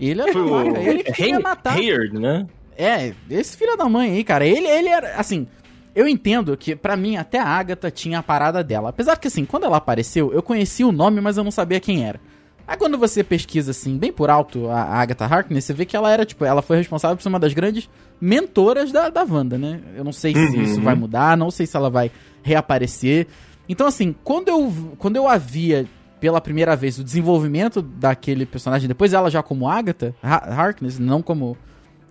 Ele 0.00 0.20
era 0.20 0.32
Foi 0.32 0.42
o. 0.42 0.76
ele 0.76 1.04
que 1.04 1.12
queria 1.12 1.38
matar. 1.38 1.74
Hayard, 1.76 2.18
né? 2.18 2.46
É, 2.76 3.12
esse 3.30 3.56
filho 3.56 3.76
da 3.76 3.88
mãe 3.88 4.10
aí, 4.12 4.24
cara, 4.24 4.44
ele, 4.46 4.66
ele 4.66 4.88
era, 4.88 5.16
assim, 5.16 5.46
eu 5.94 6.06
entendo 6.06 6.56
que 6.56 6.76
pra 6.76 6.96
mim 6.96 7.16
até 7.16 7.38
a 7.38 7.46
Agatha 7.46 7.90
tinha 7.90 8.18
a 8.18 8.22
parada 8.22 8.62
dela. 8.62 8.90
Apesar 8.90 9.16
que, 9.16 9.28
assim, 9.28 9.44
quando 9.44 9.64
ela 9.64 9.78
apareceu, 9.78 10.32
eu 10.32 10.42
conhecia 10.42 10.86
o 10.86 10.92
nome, 10.92 11.20
mas 11.20 11.36
eu 11.36 11.44
não 11.44 11.50
sabia 11.50 11.80
quem 11.80 12.04
era. 12.04 12.20
Aí 12.68 12.76
quando 12.76 12.98
você 12.98 13.22
pesquisa, 13.22 13.70
assim, 13.70 13.96
bem 13.96 14.12
por 14.12 14.28
alto 14.28 14.68
a 14.68 14.82
Agatha 14.82 15.24
Harkness, 15.24 15.64
você 15.64 15.72
vê 15.72 15.84
que 15.86 15.96
ela 15.96 16.10
era, 16.12 16.26
tipo, 16.26 16.44
ela 16.44 16.60
foi 16.62 16.76
responsável 16.76 17.16
por 17.16 17.22
ser 17.22 17.28
uma 17.28 17.38
das 17.38 17.54
grandes 17.54 17.88
mentoras 18.20 18.90
da, 18.90 19.08
da 19.08 19.22
Wanda, 19.22 19.56
né? 19.56 19.80
Eu 19.96 20.02
não 20.02 20.12
sei 20.12 20.34
se 20.34 20.56
Uhum. 20.56 20.62
isso 20.62 20.80
vai 20.82 20.94
mudar, 20.96 21.36
não 21.36 21.50
sei 21.50 21.64
se 21.64 21.76
ela 21.76 21.88
vai 21.88 22.10
reaparecer. 22.42 23.26
Então, 23.68 23.86
assim, 23.86 24.14
quando 24.24 24.48
eu, 24.48 24.72
quando 24.98 25.16
eu 25.16 25.28
havia 25.28 25.86
pela 26.20 26.40
primeira 26.40 26.74
vez 26.74 26.98
o 26.98 27.04
desenvolvimento 27.04 27.80
daquele 27.82 28.44
personagem, 28.46 28.88
depois 28.88 29.12
ela 29.12 29.30
já 29.30 29.42
como 29.42 29.68
Agatha 29.68 30.14
Ha- 30.22 30.52
Harkness, 30.60 30.98
não 30.98 31.22
como 31.22 31.56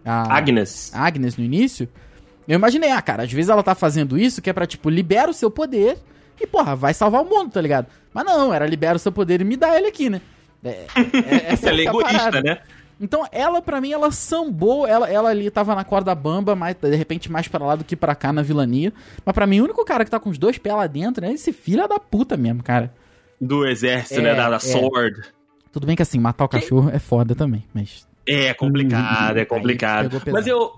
a 0.06 0.36
Agnes. 0.38 0.92
Agnes 0.94 1.36
no 1.38 1.44
início, 1.44 1.90
eu 2.48 2.56
imaginei, 2.56 2.92
ah, 2.92 3.02
cara, 3.02 3.24
às 3.24 3.32
vezes 3.32 3.50
ela 3.50 3.64
tá 3.64 3.74
fazendo 3.74 4.18
isso 4.18 4.42
que 4.42 4.50
é 4.50 4.54
pra, 4.54 4.68
tipo, 4.68 4.90
libera 4.90 5.32
o 5.32 5.34
seu 5.34 5.50
poder 5.50 5.98
e, 6.40 6.46
porra, 6.46 6.76
vai 6.76 6.94
salvar 6.94 7.22
o 7.24 7.26
mundo, 7.26 7.52
tá 7.52 7.62
ligado? 7.62 7.88
Mas 8.14 8.26
não, 8.26 8.54
era 8.54 8.66
libera 8.68 8.96
o 8.96 9.00
seu 9.00 9.12
poder 9.12 9.42
e 9.42 9.44
me 9.44 9.58
dá 9.58 9.76
ele 9.78 9.88
aqui, 9.88 10.10
né? 10.10 10.22
É, 10.64 10.70
é, 10.70 10.86
essa 11.54 11.70
Ela 11.70 11.82
é 11.82 11.88
a 11.88 11.90
egoísta, 11.90 12.14
parada. 12.14 12.42
né? 12.42 12.60
Então, 13.00 13.26
ela, 13.32 13.62
pra 13.62 13.82
mim, 13.82 13.92
ela 13.92 14.10
sambou, 14.10 14.88
ela, 14.88 15.10
ela 15.10 15.30
ali 15.30 15.52
tava 15.52 15.76
na 15.76 15.84
corda 15.84 16.16
bamba, 16.16 16.56
mas 16.56 16.76
de 16.76 16.96
repente 16.96 17.30
mais 17.30 17.46
pra 17.48 17.66
lá 17.66 17.76
do 17.76 17.84
que 17.84 17.96
pra 17.96 18.16
cá 18.16 18.32
na 18.32 18.42
vilania. 18.42 18.94
Mas 19.26 19.34
pra 19.34 19.46
mim, 19.46 19.60
o 19.60 19.66
único 19.66 19.84
cara 19.84 20.06
que 20.06 20.12
tá 20.12 20.18
com 20.20 20.30
os 20.30 20.38
dois 20.38 20.58
pés 20.58 20.74
lá 20.76 20.88
dentro 20.88 21.26
é 21.26 21.32
esse 21.34 21.52
filho 21.52 21.86
da 21.88 22.00
puta 22.00 22.38
mesmo, 22.38 22.64
cara. 22.64 22.94
Do 23.40 23.66
exército, 23.68 24.22
É, 24.22 24.24
né? 24.24 24.36
Da, 24.36 24.50
da 24.50 24.56
é. 24.56 24.60
Sword. 24.60 25.22
Tudo 25.74 25.86
bem 25.86 25.96
que 25.96 26.02
assim, 26.02 26.20
matar 26.20 26.46
o 26.46 26.48
cachorro 26.48 26.90
é 26.90 27.00
foda 27.00 27.36
também, 27.36 27.66
mas. 27.74 28.08
É 28.28 28.54
complicado, 28.54 29.38
é 29.38 29.42
Aí 29.42 29.46
complicado. 29.46 30.22
Mas 30.32 30.48
eu. 30.48 30.72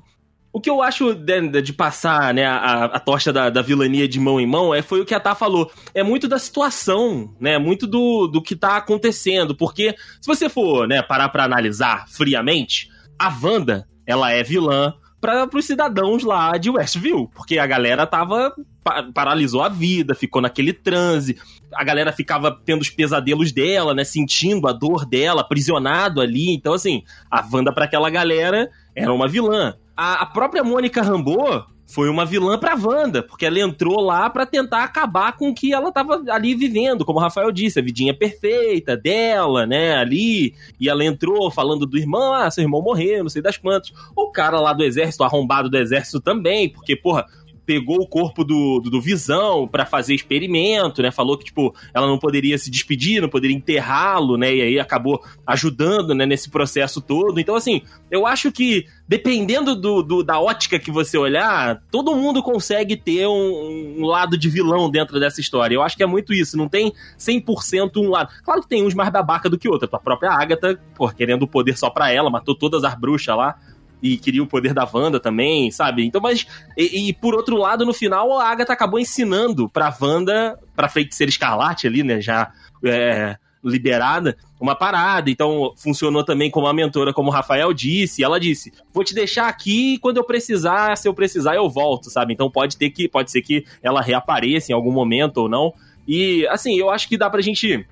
O 0.54 0.62
que 0.62 0.70
eu 0.70 0.82
acho 0.82 1.14
de, 1.14 1.62
de 1.62 1.72
passar 1.72 2.34
né, 2.34 2.44
a, 2.44 2.86
a 2.86 3.00
tocha 3.00 3.32
da, 3.32 3.48
da 3.50 3.62
vilania 3.62 4.08
de 4.08 4.20
mão 4.20 4.40
em 4.40 4.48
mão 4.48 4.74
é, 4.74 4.82
foi 4.82 5.02
o 5.02 5.06
que 5.06 5.14
a 5.14 5.20
Tá 5.20 5.36
falou. 5.36 5.72
É 5.94 6.02
muito 6.02 6.28
da 6.28 6.40
situação, 6.40 7.36
né? 7.40 7.60
Muito 7.60 7.86
do, 7.86 8.26
do 8.28 8.42
que 8.42 8.56
tá 8.56 8.78
acontecendo. 8.78 9.56
Porque 9.56 9.94
se 10.20 10.26
você 10.26 10.50
for 10.50 10.88
né, 10.88 11.04
parar 11.04 11.30
pra 11.30 11.44
analisar 11.44 12.08
friamente, 12.08 12.90
a 13.20 13.28
Wanda, 13.30 13.88
ela 14.06 14.32
é 14.32 14.42
vilã 14.42 14.96
para 15.20 15.50
os 15.54 15.66
cidadãos 15.66 16.24
lá 16.24 16.58
de 16.58 16.70
Westview. 16.70 17.30
Porque 17.34 17.58
a 17.58 17.66
galera 17.68 18.06
tava. 18.06 18.54
pa- 18.84 19.04
paralisou 19.14 19.62
a 19.64 19.70
vida, 19.70 20.14
ficou 20.16 20.42
naquele 20.42 20.72
transe. 20.74 21.38
A 21.74 21.84
galera 21.84 22.12
ficava 22.12 22.52
tendo 22.66 22.82
os 22.82 22.90
pesadelos 22.90 23.52
dela, 23.52 23.94
né? 23.94 24.04
Sentindo 24.04 24.68
a 24.68 24.72
dor 24.72 25.06
dela, 25.06 25.42
aprisionado 25.42 26.22
ali. 26.22 26.54
Então, 26.54 26.74
assim, 26.74 27.04
a 27.30 27.46
Wanda 27.52 27.74
para 27.74 27.86
aquela 27.86 28.10
galera 28.10 28.70
era 28.96 29.14
uma 29.14 29.28
vilã. 29.28 29.76
A, 29.96 30.22
a 30.22 30.26
própria 30.26 30.64
Mônica 30.64 31.02
Rambeau 31.02 31.66
foi 31.88 32.10
uma 32.10 32.26
vilã 32.26 32.60
pra 32.60 32.76
Wanda, 32.76 33.24
porque 33.24 33.46
ela 33.46 33.60
entrou 33.60 34.02
lá 34.02 34.30
pra 34.30 34.46
tentar 34.46 34.84
acabar 34.84 35.38
com 35.38 35.50
o 35.50 35.56
que 35.56 35.74
ela 35.74 35.92
tava 35.92 36.22
ali 36.30 36.54
vivendo, 36.54 37.06
como 37.06 37.18
o 37.18 37.22
Rafael 37.22 37.52
disse, 37.52 37.80
a 37.80 37.82
vidinha 37.82 38.14
perfeita 38.14 38.96
dela, 38.96 39.66
né, 39.66 39.96
ali, 39.96 40.54
e 40.80 40.90
ela 40.90 41.06
entrou 41.06 41.50
falando 41.50 41.86
do 41.86 41.98
irmão, 41.98 42.34
ah, 42.34 42.52
seu 42.52 42.64
irmão 42.64 42.82
morreu, 42.82 43.24
não 43.24 43.30
sei 43.30 43.42
das 43.42 43.58
quantas. 43.58 43.94
O 44.14 44.30
cara 44.32 44.60
lá 44.60 44.74
do 44.74 44.84
exército, 44.84 45.24
arrombado 45.24 45.70
do 45.70 45.78
exército 45.78 46.20
também, 46.20 46.68
porque, 46.68 46.96
porra, 46.96 47.26
pegou 47.68 47.98
o 48.02 48.08
corpo 48.08 48.46
do, 48.46 48.80
do, 48.80 48.90
do 48.90 49.02
Visão 49.02 49.68
pra 49.68 49.86
fazer 49.86 50.16
experimento, 50.16 51.02
né? 51.02 51.12
Falou 51.12 51.38
que, 51.38 51.44
tipo, 51.46 51.76
ela 51.94 52.08
não 52.08 52.18
poderia 52.18 52.58
se 52.58 52.72
despedir, 52.72 53.22
não 53.22 53.28
poderia 53.30 53.56
enterrá-lo, 53.56 54.38
né? 54.38 54.56
E 54.56 54.62
aí 54.62 54.80
acabou 54.80 55.22
ajudando, 55.46 56.16
né, 56.16 56.26
nesse 56.26 56.50
processo 56.50 57.02
todo. 57.02 57.40
Então, 57.40 57.56
assim, 57.56 57.82
eu 58.10 58.26
acho 58.26 58.52
que, 58.54 58.86
dependendo 59.08 59.76
do, 59.76 60.02
do- 60.02 60.24
da 60.24 60.40
ótica 60.40 60.80
que 60.80 60.90
você 60.90 61.18
olhar, 61.18 61.82
todo 61.92 62.16
mundo 62.16 62.42
consegue 62.42 62.96
ter 62.96 63.28
um, 63.28 63.96
um 64.00 64.06
lado 64.06 64.38
de 64.38 64.48
vilão 64.50 64.90
dentro 64.90 65.20
dessa 65.20 65.42
história. 65.42 65.76
Eu 65.76 65.82
acho 65.84 65.98
que 65.98 66.04
é 66.04 66.08
muito 66.08 66.34
isso, 66.34 66.56
não 66.58 66.70
tem 66.70 66.94
100% 67.20 67.98
um 67.98 68.10
lado. 68.10 68.30
Claro 68.44 68.62
que 68.62 68.68
tem 68.70 68.86
uns 68.86 68.94
mais 68.94 69.10
babaca 69.12 69.50
do 69.50 69.58
que 69.58 69.68
outro. 69.68 69.90
A 69.92 70.00
própria 70.00 70.32
Agatha, 70.32 70.80
pô, 70.96 71.10
querendo 71.10 71.44
o 71.44 71.48
poder 71.48 71.78
só 71.78 71.90
pra 71.90 72.12
ela, 72.12 72.30
matou 72.30 72.56
todas 72.56 72.84
as 72.86 72.96
bruxas 72.98 73.36
lá. 73.36 73.56
E 74.02 74.18
queria 74.18 74.44
o 74.44 74.48
poder 74.48 74.74
da 74.74 74.88
Wanda 74.92 75.20
também, 75.20 75.72
sabe? 75.72 76.06
Então, 76.06 76.22
mas. 76.22 76.46
E, 76.78 77.10
e 77.10 77.14
por 77.14 77.36
outro 77.36 77.58
lado, 77.58 77.86
no 77.86 77.94
final, 77.94 78.40
a 78.40 78.50
Agatha 78.50 78.74
acabou 78.74 79.00
ensinando 79.00 79.68
pra 79.68 79.96
Wanda, 80.00 80.58
pra 80.76 80.90
feiticeira 80.90 81.30
escarlate 81.30 81.88
ali, 81.88 82.04
né? 82.04 82.22
Já. 82.22 82.52
É, 82.86 83.38
liberada, 83.64 84.38
uma 84.60 84.76
parada. 84.76 85.30
Então, 85.30 85.74
funcionou 85.76 86.24
também 86.24 86.50
como 86.50 86.68
uma 86.68 86.74
mentora, 86.74 87.12
como 87.14 87.30
o 87.30 87.34
Rafael 87.34 87.74
disse. 87.74 88.24
Ela 88.24 88.40
disse: 88.40 88.72
Vou 88.94 89.04
te 89.04 89.14
deixar 89.14 89.48
aqui 89.48 89.98
quando 90.00 90.18
eu 90.18 90.24
precisar, 90.24 90.96
se 90.96 91.08
eu 91.08 91.14
precisar, 91.14 91.56
eu 91.56 91.70
volto, 91.70 92.10
sabe? 92.10 92.34
Então 92.34 92.50
pode 92.50 92.78
ter 92.78 92.90
que, 92.90 93.08
pode 93.08 93.32
ser 93.32 93.42
que 93.42 93.66
ela 93.82 94.02
reapareça 94.02 94.72
em 94.72 94.76
algum 94.76 94.92
momento 94.92 95.38
ou 95.38 95.50
não. 95.50 95.74
E 96.08 96.48
assim, 96.48 96.78
eu 96.78 96.90
acho 96.90 97.10
que 97.10 97.18
dá 97.18 97.30
pra 97.30 97.42
gente 97.42 97.86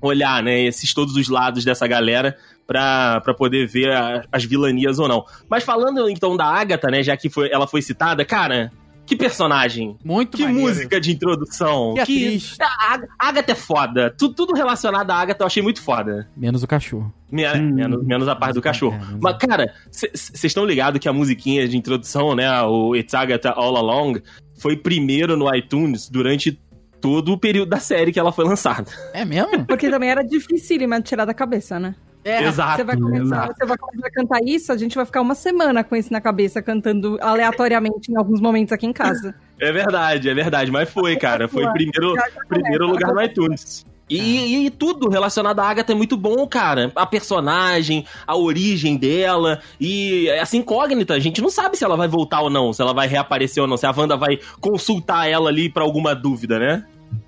olhar, 0.00 0.42
né, 0.42 0.62
esses 0.62 0.94
todos 0.94 1.16
os 1.16 1.28
lados 1.28 1.64
dessa 1.64 1.86
galera 1.86 2.36
pra, 2.68 3.20
pra 3.22 3.32
poder 3.32 3.66
ver 3.66 3.90
a- 3.90 4.22
as 4.30 4.44
vilanias 4.44 4.98
ou 4.98 5.08
não. 5.08 5.24
Mas 5.48 5.64
falando 5.64 6.06
então 6.08 6.36
da 6.36 6.44
Agatha, 6.44 6.88
né, 6.90 7.02
já 7.02 7.16
que 7.16 7.30
foi, 7.30 7.50
ela 7.50 7.66
foi 7.66 7.80
citada, 7.80 8.24
cara, 8.26 8.70
que 9.06 9.16
personagem. 9.16 9.96
Muito 10.04 10.36
Que 10.36 10.42
maneiro. 10.44 10.68
música 10.68 11.00
de 11.00 11.10
introdução. 11.12 11.94
Que 11.94 12.00
atriz. 12.00 12.56
A 12.60 12.92
Ag- 12.94 13.08
a 13.18 13.28
Agatha 13.28 13.52
é 13.52 13.54
foda. 13.54 14.14
Tu- 14.18 14.28
tudo 14.34 14.52
relacionado 14.52 15.10
à 15.10 15.14
Agatha 15.16 15.42
eu 15.42 15.46
achei 15.46 15.62
muito 15.62 15.80
foda. 15.80 16.28
Menos 16.36 16.62
o 16.62 16.66
cachorro. 16.66 17.10
Me- 17.32 17.46
Hum. 17.50 17.72
menos, 17.74 18.04
menos 18.04 18.28
a 18.28 18.36
parte 18.36 18.54
do 18.56 18.60
cachorro. 18.62 18.96
É, 18.96 19.16
Mas, 19.18 19.38
cara, 19.38 19.72
vocês 19.90 20.44
estão 20.44 20.62
ligados 20.66 21.00
que 21.00 21.08
a 21.08 21.12
musiquinha 21.12 21.66
de 21.66 21.74
introdução, 21.78 22.34
né? 22.34 22.60
O 22.64 22.94
It's 22.94 23.14
Agatha 23.14 23.50
All 23.52 23.78
Along, 23.78 24.20
foi 24.60 24.76
primeiro 24.76 25.38
no 25.38 25.52
iTunes 25.56 26.06
durante 26.10 26.60
todo 27.00 27.32
o 27.32 27.38
período 27.38 27.70
da 27.70 27.78
série 27.80 28.12
que 28.12 28.18
ela 28.20 28.32
foi 28.32 28.44
lançada. 28.44 28.90
É 29.14 29.24
mesmo? 29.24 29.64
Porque 29.64 29.88
também 29.88 30.10
era 30.10 30.20
dificílima 30.26 30.98
de 31.00 31.04
tirar 31.06 31.24
da 31.24 31.32
cabeça, 31.32 31.80
né? 31.80 31.94
É. 32.28 32.44
Exato. 32.44 32.76
Você 32.76 32.84
vai, 32.84 32.96
começar, 32.96 33.22
exato. 33.24 33.54
você 33.56 33.66
vai 33.66 33.78
começar 33.78 34.06
a 34.06 34.10
cantar 34.10 34.40
isso, 34.44 34.72
a 34.72 34.76
gente 34.76 34.94
vai 34.94 35.06
ficar 35.06 35.22
uma 35.22 35.34
semana 35.34 35.82
com 35.82 35.96
isso 35.96 36.12
na 36.12 36.20
cabeça, 36.20 36.60
cantando 36.60 37.18
aleatoriamente 37.22 38.12
em 38.12 38.16
alguns 38.16 38.40
momentos 38.40 38.72
aqui 38.72 38.86
em 38.86 38.92
casa. 38.92 39.34
É 39.60 39.72
verdade, 39.72 40.28
é 40.30 40.34
verdade. 40.34 40.70
Mas 40.70 40.88
foi, 40.88 41.16
cara. 41.16 41.48
Foi 41.48 41.68
primeiro, 41.72 42.14
primeiro 42.48 42.86
lugar 42.86 43.12
no 43.12 43.20
iTunes. 43.20 43.84
E, 44.08 44.66
e 44.66 44.70
tudo 44.70 45.10
relacionado 45.10 45.58
à 45.58 45.68
Agatha 45.68 45.90
é 45.90 45.96
muito 45.96 46.16
bom, 46.16 46.46
cara. 46.46 46.92
A 46.94 47.04
personagem, 47.04 48.06
a 48.24 48.36
origem 48.36 48.96
dela 48.96 49.60
e 49.80 50.28
essa 50.28 50.56
incógnita. 50.56 51.14
A 51.14 51.18
gente 51.18 51.42
não 51.42 51.50
sabe 51.50 51.76
se 51.76 51.82
ela 51.82 51.96
vai 51.96 52.06
voltar 52.06 52.40
ou 52.40 52.48
não, 52.48 52.72
se 52.72 52.80
ela 52.80 52.94
vai 52.94 53.08
reaparecer 53.08 53.60
ou 53.60 53.68
não, 53.68 53.76
se 53.76 53.84
a 53.84 53.90
Wanda 53.90 54.16
vai 54.16 54.38
consultar 54.60 55.28
ela 55.28 55.48
ali 55.48 55.68
pra 55.68 55.82
alguma 55.82 56.14
dúvida, 56.14 56.58
né? 56.58 56.84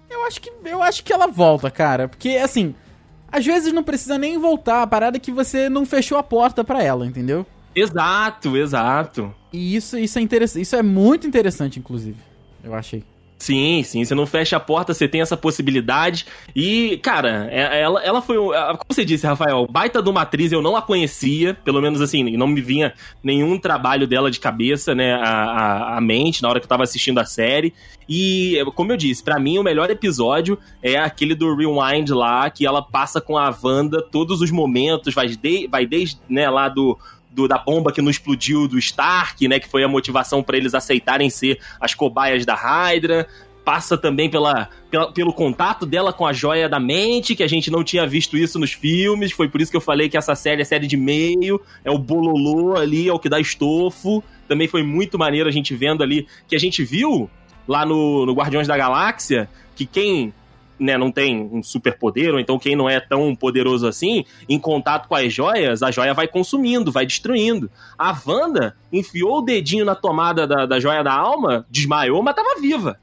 Eu 0.09 0.25
acho 0.25 0.41
que 0.41 0.53
eu 0.65 0.83
acho 0.83 1.03
que 1.03 1.13
ela 1.13 1.27
volta, 1.27 1.69
cara, 1.69 2.07
porque 2.07 2.31
assim, 2.37 2.77
às 3.31 3.45
vezes 3.45 3.73
não 3.73 3.83
precisa 3.83 4.19
nem 4.19 4.39
voltar, 4.39 4.83
a 4.83 4.87
parada 4.87 5.17
é 5.17 5.21
que 5.21 5.33
você 5.33 5.69
não 5.69 5.85
fechou 5.87 6.19
a 6.19 6.23
porta 6.23 6.65
pra 6.65 6.83
ela, 6.83 7.07
entendeu? 7.07 7.47
Exato, 7.75 8.57
exato. 8.57 9.35
E 9.53 9.77
isso 9.77 9.97
isso 9.99 10.19
é 10.19 10.23
interessante, 10.23 10.63
isso 10.63 10.77
é 10.77 10.83
muito 10.83 11.27
interessante 11.27 11.79
inclusive. 11.79 12.19
Eu 12.63 12.75
achei. 12.75 13.05
Sim, 13.41 13.83
sim, 13.83 14.05
você 14.05 14.15
não 14.15 14.27
fecha 14.27 14.59
a 14.59 14.61
porta, 14.61 14.93
você 14.93 15.09
tem 15.09 15.23
essa 15.23 15.35
possibilidade. 15.35 16.27
E, 16.55 16.99
cara, 17.03 17.49
é- 17.51 17.81
ela, 17.81 18.05
ela 18.05 18.21
foi. 18.21 18.37
Como 18.37 18.85
você 18.87 19.03
disse, 19.03 19.27
Rafael, 19.27 19.67
baita 19.67 20.03
de 20.03 20.11
uma 20.11 20.21
atriz, 20.21 20.53
eu 20.53 20.61
não 20.61 20.77
a 20.77 20.83
conhecia, 20.83 21.55
pelo 21.65 21.81
menos 21.81 22.03
assim, 22.03 22.37
não 22.37 22.47
me 22.47 22.61
vinha 22.61 22.93
nenhum 23.25 23.59
trabalho 23.59 24.07
dela 24.07 24.31
de 24.31 24.39
cabeça, 24.39 24.95
né, 24.95 25.15
a, 25.15 25.25
a, 25.25 25.97
a 25.97 26.01
mente, 26.03 26.43
na 26.43 26.51
hora 26.51 26.61
que 26.61 26.65
eu 26.67 26.69
tava 26.69 26.83
assistindo 26.83 27.19
a 27.19 27.25
série. 27.25 27.73
E, 28.07 28.63
como 28.75 28.93
eu 28.93 28.97
disse, 28.99 29.25
pra 29.25 29.41
mim 29.41 29.57
o 29.57 29.63
melhor 29.63 29.89
episódio 29.89 30.59
é 30.83 30.99
aquele 30.99 31.35
do 31.35 31.55
Rewind 31.57 32.11
lá, 32.11 32.51
que 32.51 32.67
ela 32.67 32.83
passa 32.83 33.23
com 33.23 33.39
a 33.39 33.57
Wanda 33.63 34.03
todos 34.03 34.43
os 34.43 34.51
momentos, 34.51 35.15
vai, 35.15 35.29
de, 35.29 35.67
vai 35.67 35.87
desde, 35.87 36.21
né, 36.29 36.51
lá 36.51 36.69
do. 36.69 36.99
Do- 37.31 37.47
da 37.49 37.59
bomba 37.59 37.93
que 37.93 38.03
não 38.03 38.11
explodiu 38.11 38.67
do 38.67 38.79
Stark, 38.79 39.47
né? 39.49 39.59
Que 39.61 39.69
foi 39.69 39.83
a 39.85 39.89
motivação 39.89 40.43
pra 40.43 40.57
eles 40.57 40.75
aceitarem 40.75 41.31
ser 41.31 41.59
as 41.81 41.95
cobaias 41.95 42.45
da 42.45 42.55
Hydra. 42.55 43.27
Passa 43.65 43.97
também 43.97 44.29
pela, 44.29 44.69
pela- 44.91 45.13
pelo 45.13 45.33
contato 45.33 45.85
dela 45.87 46.13
com 46.13 46.27
a 46.27 46.33
joia 46.33 46.69
da 46.69 46.81
mente, 46.81 47.37
que 47.37 47.43
a 47.43 47.47
gente 47.47 47.71
não 47.71 47.85
tinha 47.85 48.07
visto 48.07 48.37
isso 48.37 48.59
nos 48.59 48.73
filmes. 48.73 49.33
Foi 49.33 49.49
por 49.49 49.61
isso 49.61 49.71
que 49.71 49.77
eu 49.77 49.81
falei 49.83 50.09
que 50.09 50.17
essa 50.17 50.35
série 50.35 50.63
é 50.63 50.65
série 50.65 50.87
de 50.87 50.97
meio, 50.97 51.61
é 51.85 51.91
o 51.91 51.99
bololô 51.99 52.77
ali, 52.77 53.09
é 53.09 53.13
o 53.13 53.19
que 53.19 53.29
dá 53.29 53.39
estofo. 53.39 54.25
Também 54.49 54.67
foi 54.67 54.83
muito 54.83 55.19
maneiro 55.19 55.49
a 55.49 55.53
gente 55.53 55.75
vendo 55.75 56.03
ali, 56.03 56.27
que 56.49 56.57
a 56.57 56.59
gente 56.59 56.83
viu 56.83 57.31
lá 57.69 57.85
no, 57.87 58.27
no 58.27 58.33
Guardiões 58.33 58.67
da 58.67 58.77
Galáxia, 58.77 59.49
que 59.77 59.87
quem 59.87 60.33
né, 60.81 60.97
não 60.97 61.13
tem 61.13 61.49
um 61.53 61.63
superpoder, 61.63 62.33
ou 62.33 62.41
então 62.41 62.59
quem 62.59 62.75
não 62.75 62.89
é 62.89 62.99
tão 62.99 63.37
poderoso 63.37 63.87
assim, 63.87 64.25
em 64.49 64.59
contato 64.59 65.07
com 65.07 65.15
as 65.15 65.33
joias, 65.33 65.83
a 65.83 65.91
joia 65.91 66.15
vai 66.15 66.27
consumindo, 66.27 66.91
vai 66.91 67.05
destruindo. 67.05 67.71
A 67.99 68.19
Wanda 68.27 68.75
enfiou 68.91 69.39
o 69.39 69.43
dedinho 69.43 69.85
na 69.85 69.95
tomada 69.95 70.47
da, 70.47 70.65
da 70.65 70.81
joia 70.81 71.05
da 71.05 71.13
alma, 71.13 71.67
desmaiou, 71.71 72.23
mas 72.23 72.35
tava 72.35 72.61
viva. 72.61 72.99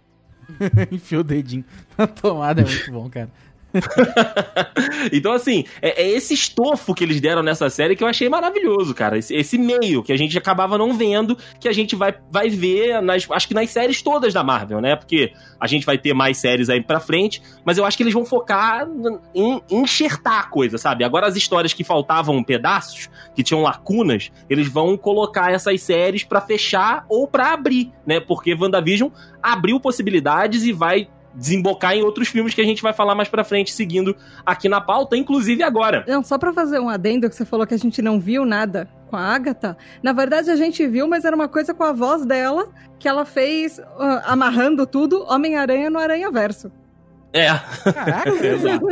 Enfiou 0.91 1.21
o 1.21 1.23
dedinho 1.23 1.65
na 1.97 2.07
tomada, 2.07 2.61
é 2.61 2.65
muito 2.65 2.91
bom, 2.91 3.09
cara. 3.09 3.29
então, 5.11 5.33
assim, 5.33 5.65
é, 5.81 6.03
é 6.03 6.09
esse 6.09 6.33
estofo 6.33 6.93
que 6.93 7.03
eles 7.03 7.19
deram 7.19 7.43
nessa 7.43 7.69
série 7.69 7.95
que 7.95 8.03
eu 8.03 8.07
achei 8.07 8.29
maravilhoso, 8.29 8.93
cara. 8.93 9.17
Esse, 9.17 9.35
esse 9.35 9.57
meio 9.57 10.01
que 10.03 10.11
a 10.11 10.17
gente 10.17 10.37
acabava 10.37 10.77
não 10.77 10.93
vendo, 10.93 11.37
que 11.59 11.67
a 11.67 11.73
gente 11.73 11.95
vai, 11.95 12.15
vai 12.31 12.49
ver, 12.49 13.01
nas, 13.01 13.29
acho 13.29 13.47
que 13.47 13.53
nas 13.53 13.69
séries 13.69 14.01
todas 14.01 14.33
da 14.33 14.43
Marvel, 14.43 14.81
né? 14.81 14.95
Porque 14.95 15.33
a 15.59 15.67
gente 15.67 15.85
vai 15.85 15.97
ter 15.97 16.13
mais 16.13 16.37
séries 16.37 16.69
aí 16.69 16.81
pra 16.81 16.99
frente, 16.99 17.41
mas 17.65 17.77
eu 17.77 17.85
acho 17.85 17.97
que 17.97 18.03
eles 18.03 18.13
vão 18.13 18.25
focar 18.25 18.87
em, 19.35 19.61
em 19.69 19.81
enxertar 19.81 20.39
a 20.39 20.43
coisa, 20.43 20.77
sabe? 20.77 21.03
Agora 21.03 21.27
as 21.27 21.35
histórias 21.35 21.73
que 21.73 21.83
faltavam 21.83 22.43
pedaços, 22.43 23.09
que 23.35 23.43
tinham 23.43 23.61
lacunas, 23.61 24.31
eles 24.49 24.67
vão 24.67 24.97
colocar 24.97 25.51
essas 25.51 25.81
séries 25.81 26.23
pra 26.23 26.41
fechar 26.41 27.05
ou 27.09 27.27
pra 27.27 27.53
abrir, 27.53 27.91
né? 28.05 28.19
Porque 28.19 28.55
WandaVision 28.55 29.09
abriu 29.41 29.79
possibilidades 29.79 30.63
e 30.63 30.71
vai 30.71 31.09
desembocar 31.37 31.93
em 31.95 32.01
outros 32.01 32.27
filmes 32.27 32.53
que 32.53 32.61
a 32.61 32.65
gente 32.65 32.81
vai 32.81 32.91
falar 32.91 33.13
mais 33.13 33.29
pra 33.29 33.43
frente, 33.43 33.71
seguindo 33.71 34.15
aqui 34.45 34.67
na 34.67 34.81
pauta, 34.81 35.15
inclusive 35.15 35.61
agora. 35.63 36.03
Não, 36.07 36.23
só 36.23 36.37
pra 36.37 36.51
fazer 36.51 36.79
um 36.79 36.89
adendo 36.89 37.29
que 37.29 37.35
você 37.35 37.45
falou 37.45 37.65
que 37.65 37.75
a 37.75 37.79
gente 37.79 38.01
não 38.01 38.19
viu 38.19 38.43
nada 38.43 38.89
com 39.07 39.15
a 39.15 39.21
Agatha. 39.21 39.77
Na 40.01 40.11
verdade, 40.11 40.49
a 40.49 40.55
gente 40.55 40.85
viu, 40.87 41.07
mas 41.07 41.23
era 41.23 41.35
uma 41.35 41.47
coisa 41.47 41.73
com 41.73 41.83
a 41.83 41.93
voz 41.93 42.25
dela 42.25 42.69
que 42.99 43.07
ela 43.07 43.23
fez 43.23 43.79
ah, 43.79 44.23
amarrando 44.25 44.85
tudo 44.87 45.23
Homem-Aranha 45.29 45.89
no 45.89 45.99
Aranha 45.99 46.31
Verso. 46.31 46.71
É, 47.31 47.47
Caraca, 47.91 48.29
exato. 48.45 48.87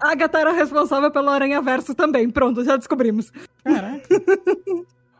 A 0.00 0.12
Agatha 0.12 0.38
era 0.38 0.52
responsável 0.52 1.10
pelo 1.10 1.28
Aranha 1.30 1.60
Verso 1.60 1.94
também. 1.94 2.30
Pronto, 2.30 2.64
já 2.64 2.76
descobrimos. 2.76 3.32
caraca. 3.64 4.06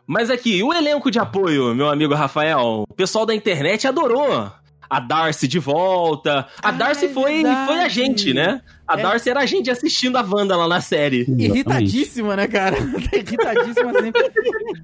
Mas 0.05 0.29
aqui, 0.29 0.63
o 0.63 0.73
elenco 0.73 1.11
de 1.11 1.19
apoio, 1.19 1.75
meu 1.75 1.89
amigo 1.89 2.13
Rafael, 2.13 2.85
o 2.89 2.93
pessoal 2.93 3.25
da 3.25 3.35
internet 3.35 3.85
adorou. 3.85 4.49
A 4.89 4.99
Darcy 4.99 5.47
de 5.47 5.59
volta. 5.59 6.47
A 6.61 6.69
Ah, 6.69 6.71
Darcy 6.71 7.05
é 7.05 7.09
foi, 7.09 7.33
verdade. 7.43 7.65
foi 7.67 7.79
a 7.81 7.87
gente, 7.89 8.33
né? 8.33 8.61
A 8.87 8.97
É. 8.97 9.03
Darcy 9.03 9.29
era 9.29 9.41
a 9.41 9.45
gente 9.45 9.69
assistindo 9.69 10.15
a 10.17 10.21
Wanda 10.21 10.55
lá 10.55 10.67
na 10.67 10.79
série. 10.79 11.25
Irritadíssima, 11.37 12.35
né, 12.35 12.47
cara? 12.47 12.77
Irritadíssima 13.11 13.93
sempre. 14.01 14.31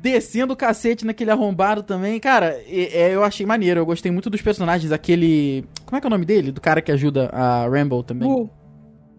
Descendo 0.01 0.53
o 0.53 0.55
cacete 0.57 1.05
naquele 1.05 1.31
arrombado 1.31 1.83
também. 1.83 2.19
Cara, 2.19 2.47
é- 2.67 3.01
é, 3.11 3.15
eu 3.15 3.23
achei 3.23 3.45
maneiro. 3.45 3.79
Eu 3.79 3.85
gostei 3.85 4.11
muito 4.11 4.29
dos 4.29 4.41
personagens. 4.41 4.91
Aquele. 4.91 5.63
Como 5.85 5.97
é 5.97 6.01
que 6.01 6.07
é 6.07 6.09
o 6.09 6.11
nome 6.11 6.25
dele? 6.25 6.51
Do 6.51 6.59
cara 6.59 6.81
que 6.81 6.91
ajuda 6.91 7.29
a 7.31 7.65
Rambo 7.67 8.03
também. 8.03 8.29
Uh, 8.29 8.49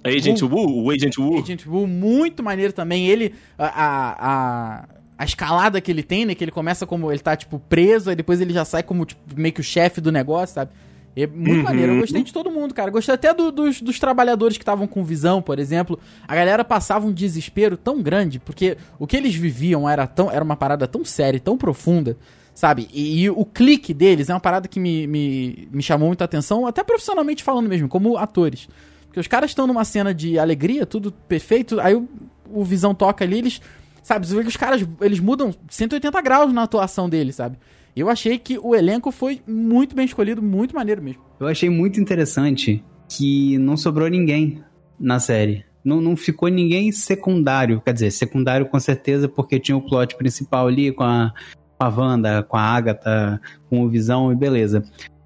Agent 0.06 0.42
Wu, 0.42 0.84
o 0.84 0.90
Agent 0.90 1.16
Wu. 1.16 1.38
Agent 1.38 1.64
Wu, 1.66 1.86
muito 1.86 2.42
maneiro 2.42 2.74
também. 2.74 3.06
Ele, 3.06 3.32
a, 3.56 3.64
a, 3.66 4.16
a, 4.18 4.84
a 5.16 5.24
escalada 5.24 5.80
que 5.80 5.90
ele 5.90 6.02
tem, 6.02 6.24
né? 6.26 6.34
Que 6.34 6.42
ele 6.44 6.50
começa 6.50 6.86
como 6.86 7.10
ele 7.10 7.20
tá, 7.20 7.36
tipo, 7.36 7.58
preso, 7.58 8.10
aí 8.10 8.16
depois 8.16 8.40
ele 8.40 8.52
já 8.52 8.64
sai 8.64 8.82
como, 8.82 9.04
tipo, 9.04 9.20
meio 9.36 9.52
que 9.54 9.60
o 9.60 9.64
chefe 9.64 10.00
do 10.00 10.10
negócio, 10.12 10.54
sabe? 10.54 10.70
É 11.16 11.28
muito 11.28 11.58
Uhum. 11.58 11.62
maneiro. 11.62 11.92
Eu 11.92 12.00
gostei 12.00 12.24
de 12.24 12.32
todo 12.32 12.50
mundo, 12.50 12.74
cara. 12.74 12.90
Gostei 12.90 13.14
até 13.14 13.32
do- 13.32 13.52
dos, 13.52 13.80
dos 13.80 14.00
trabalhadores 14.00 14.56
que 14.58 14.62
estavam 14.62 14.86
com 14.88 15.04
visão, 15.04 15.40
por 15.40 15.60
exemplo. 15.60 15.96
A 16.26 16.34
galera 16.34 16.64
passava 16.64 17.06
um 17.06 17.12
desespero 17.12 17.76
tão 17.76 18.02
grande, 18.02 18.40
porque 18.40 18.76
o 18.98 19.06
que 19.06 19.16
eles 19.16 19.32
viviam 19.34 19.88
era, 19.88 20.08
tão, 20.08 20.28
era 20.28 20.42
uma 20.42 20.56
parada 20.56 20.88
tão 20.88 21.04
séria, 21.04 21.36
e 21.36 21.40
tão 21.40 21.56
profunda, 21.56 22.16
sabe? 22.52 22.88
E, 22.92 23.22
e 23.22 23.30
o 23.30 23.44
clique 23.44 23.94
deles 23.94 24.28
é 24.28 24.34
uma 24.34 24.40
parada 24.40 24.66
que 24.66 24.80
me, 24.80 25.06
me, 25.06 25.68
me 25.70 25.82
chamou 25.84 26.08
muita 26.08 26.24
atenção, 26.24 26.66
até 26.66 26.82
profissionalmente 26.82 27.44
falando 27.44 27.68
mesmo, 27.68 27.88
como 27.88 28.16
atores. 28.16 28.68
Porque 29.06 29.20
os 29.20 29.28
caras 29.28 29.52
estão 29.52 29.68
numa 29.68 29.84
cena 29.84 30.12
de 30.12 30.36
alegria, 30.40 30.84
tudo 30.84 31.12
perfeito, 31.12 31.78
aí 31.78 31.94
o, 31.94 32.08
o 32.52 32.64
Visão 32.64 32.92
toca 32.92 33.24
ali, 33.24 33.38
eles. 33.38 33.60
Sabe, 34.04 34.26
você 34.26 34.36
vê 34.36 34.42
que 34.42 34.48
os 34.48 34.56
caras 34.56 34.86
eles 35.00 35.18
mudam 35.18 35.52
180 35.68 36.20
graus 36.20 36.52
na 36.52 36.62
atuação 36.62 37.08
deles, 37.08 37.36
sabe? 37.36 37.56
Eu 37.96 38.10
achei 38.10 38.38
que 38.38 38.58
o 38.62 38.74
elenco 38.74 39.10
foi 39.10 39.40
muito 39.48 39.96
bem 39.96 40.04
escolhido, 40.04 40.42
muito 40.42 40.74
maneiro 40.74 41.02
mesmo. 41.02 41.22
Eu 41.40 41.46
achei 41.46 41.70
muito 41.70 41.98
interessante 41.98 42.84
que 43.08 43.56
não 43.56 43.76
sobrou 43.78 44.06
ninguém 44.08 44.62
na 45.00 45.18
série. 45.18 45.64
Não, 45.82 46.02
não 46.02 46.16
ficou 46.16 46.48
ninguém 46.50 46.92
secundário. 46.92 47.80
Quer 47.80 47.94
dizer, 47.94 48.10
secundário 48.10 48.66
com 48.66 48.78
certeza, 48.78 49.26
porque 49.26 49.58
tinha 49.58 49.76
o 49.76 49.80
plot 49.82 50.16
principal 50.16 50.66
ali 50.68 50.92
com 50.92 51.02
a, 51.02 51.32
com 51.78 51.84
a 51.86 51.88
Wanda, 51.88 52.42
com 52.42 52.56
a 52.58 52.62
Agatha, 52.62 53.40
com 53.70 53.82
o 53.84 53.88
Visão 53.88 54.30
e 54.30 54.34
beleza. 54.36 54.82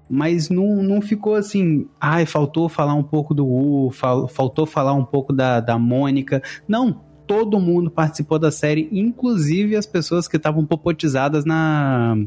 Mas 0.09 0.49
não, 0.49 0.81
não 0.81 1.01
ficou 1.01 1.35
assim, 1.35 1.85
ai, 1.99 2.25
faltou 2.25 2.69
falar 2.69 2.93
um 2.93 3.03
pouco 3.03 3.33
do 3.33 3.45
Wu, 3.45 3.91
fal- 3.91 4.27
faltou 4.27 4.65
falar 4.65 4.93
um 4.93 5.05
pouco 5.05 5.33
da, 5.33 5.59
da 5.59 5.77
Mônica. 5.77 6.41
Não, 6.67 7.01
todo 7.29 7.59
mundo 7.59 7.91
participou 7.91 8.39
da 8.39 8.49
série, 8.49 8.89
inclusive 8.91 9.75
as 9.75 9.85
pessoas 9.85 10.27
que 10.27 10.35
estavam 10.35 10.65
popotizadas 10.65 11.45
na, 11.45 12.17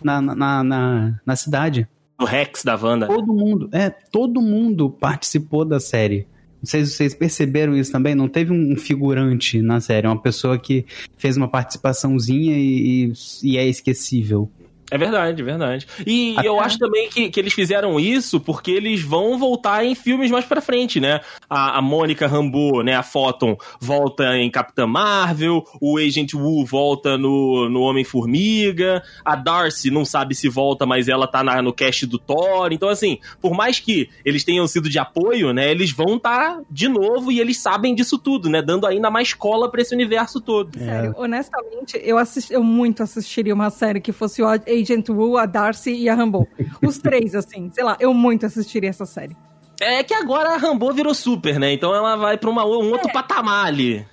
na, 0.00 0.22
na, 0.22 0.62
na, 0.62 1.20
na 1.26 1.36
cidade. 1.36 1.88
O 2.16 2.24
Rex 2.24 2.62
da 2.62 2.76
Wanda. 2.76 3.08
Todo 3.08 3.34
mundo, 3.34 3.68
é, 3.72 3.90
todo 3.90 4.40
mundo 4.40 4.88
participou 4.88 5.64
da 5.64 5.80
série. 5.80 6.28
Não 6.62 6.70
sei 6.70 6.84
se 6.84 6.92
vocês 6.92 7.12
perceberam 7.12 7.76
isso 7.76 7.90
também, 7.90 8.14
não 8.14 8.28
teve 8.28 8.52
um 8.52 8.76
figurante 8.76 9.60
na 9.60 9.80
série, 9.80 10.06
uma 10.06 10.22
pessoa 10.22 10.56
que 10.56 10.86
fez 11.16 11.36
uma 11.36 11.48
participaçãozinha 11.48 12.56
e, 12.56 13.10
e, 13.10 13.12
e 13.42 13.58
é 13.58 13.66
esquecível. 13.66 14.48
É 14.90 14.96
verdade, 14.98 15.42
verdade. 15.42 15.86
E 16.06 16.34
Até- 16.36 16.48
eu 16.48 16.60
acho 16.60 16.78
também 16.78 17.08
que, 17.08 17.28
que 17.28 17.40
eles 17.40 17.52
fizeram 17.52 17.98
isso 17.98 18.38
porque 18.40 18.70
eles 18.70 19.02
vão 19.02 19.38
voltar 19.38 19.84
em 19.84 19.94
filmes 19.94 20.30
mais 20.30 20.44
pra 20.44 20.60
frente, 20.60 21.00
né? 21.00 21.20
A, 21.50 21.78
a 21.78 21.82
Mônica 21.82 22.26
Rambeau, 22.26 22.82
né, 22.82 22.94
a 22.94 23.02
Photon, 23.02 23.56
volta 23.80 24.36
em 24.36 24.50
Capitã 24.50 24.86
Marvel, 24.86 25.64
o 25.80 25.98
Agent 25.98 26.34
Wu 26.34 26.64
volta 26.64 27.16
no, 27.18 27.68
no 27.68 27.80
Homem-Formiga, 27.80 29.02
a 29.24 29.36
Darcy 29.36 29.90
não 29.90 30.04
sabe 30.04 30.34
se 30.34 30.48
volta, 30.48 30.86
mas 30.86 31.08
ela 31.08 31.26
tá 31.26 31.42
na- 31.42 31.62
no 31.62 31.72
cast 31.72 32.06
do 32.06 32.18
Thor. 32.18 32.72
Então, 32.72 32.88
assim, 32.88 33.18
por 33.40 33.52
mais 33.54 33.78
que 33.78 34.08
eles 34.24 34.44
tenham 34.44 34.66
sido 34.66 34.88
de 34.88 34.98
apoio, 34.98 35.52
né, 35.52 35.70
eles 35.70 35.92
vão 35.92 36.16
estar 36.16 36.60
de 36.70 36.88
novo 36.88 37.30
e 37.30 37.40
eles 37.40 37.58
sabem 37.58 37.94
disso 37.94 38.18
tudo, 38.18 38.48
né? 38.48 38.62
Dando 38.62 38.86
ainda 38.86 39.10
mais 39.10 39.32
cola 39.34 39.70
pra 39.70 39.80
esse 39.82 39.94
universo 39.94 40.40
todo. 40.40 40.78
Sério, 40.78 41.14
honestamente, 41.16 42.00
eu, 42.02 42.18
assisti, 42.18 42.52
eu 42.52 42.62
muito 42.62 43.02
assistiria 43.02 43.54
uma 43.54 43.70
série 43.70 44.00
que 44.00 44.12
fosse 44.12 44.42
o 44.42 44.46
Agent 44.80 45.08
Wu, 45.08 45.36
a 45.36 45.46
Darcy 45.46 45.92
e 45.94 46.08
a 46.08 46.14
Rambo. 46.14 46.46
Os 46.84 46.98
três, 46.98 47.34
assim, 47.34 47.70
sei 47.72 47.84
lá, 47.84 47.96
eu 48.00 48.12
muito 48.14 48.46
assistiria 48.46 48.90
essa 48.90 49.06
série. 49.06 49.36
É 49.80 50.02
que 50.02 50.14
agora 50.14 50.50
a 50.54 50.56
Rambo 50.56 50.90
virou 50.92 51.12
super, 51.14 51.58
né? 51.60 51.72
Então 51.72 51.94
ela 51.94 52.16
vai 52.16 52.38
pra 52.38 52.48
uma, 52.48 52.64
um 52.64 52.90
outro 52.92 53.12
patamar 53.12 53.66
ali. 53.66 54.06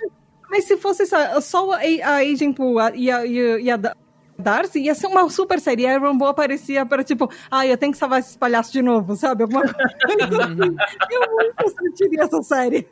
Mas 0.49 0.65
se 0.65 0.77
fosse 0.77 1.05
só, 1.05 1.39
só 1.41 1.71
a, 1.71 1.77
a 1.77 2.15
Agent 2.17 2.57
Wu 2.59 2.75
e 2.95 3.09
a, 3.09 3.25
e 3.25 3.69
a, 3.69 3.73
a 3.73 3.77
Da- 3.77 3.95
Darcy, 4.37 4.79
ia 4.81 4.95
ser 4.95 5.07
uma 5.07 5.29
super 5.29 5.59
série. 5.59 5.83
E 5.83 5.87
a 5.87 5.97
Rambo 5.97 6.25
aparecia 6.25 6.85
para 6.85 7.03
tipo, 7.03 7.29
ah, 7.49 7.65
eu 7.65 7.77
tenho 7.77 7.91
que 7.91 7.97
salvar 7.97 8.19
esses 8.19 8.35
palhaços 8.35 8.73
de 8.73 8.81
novo, 8.81 9.15
sabe? 9.15 9.43
Alguma 9.43 9.61
coisa. 9.61 9.77
eu 11.11 11.31
muito 11.31 11.53
assistiria 11.59 12.23
essa 12.23 12.41
série. 12.41 12.87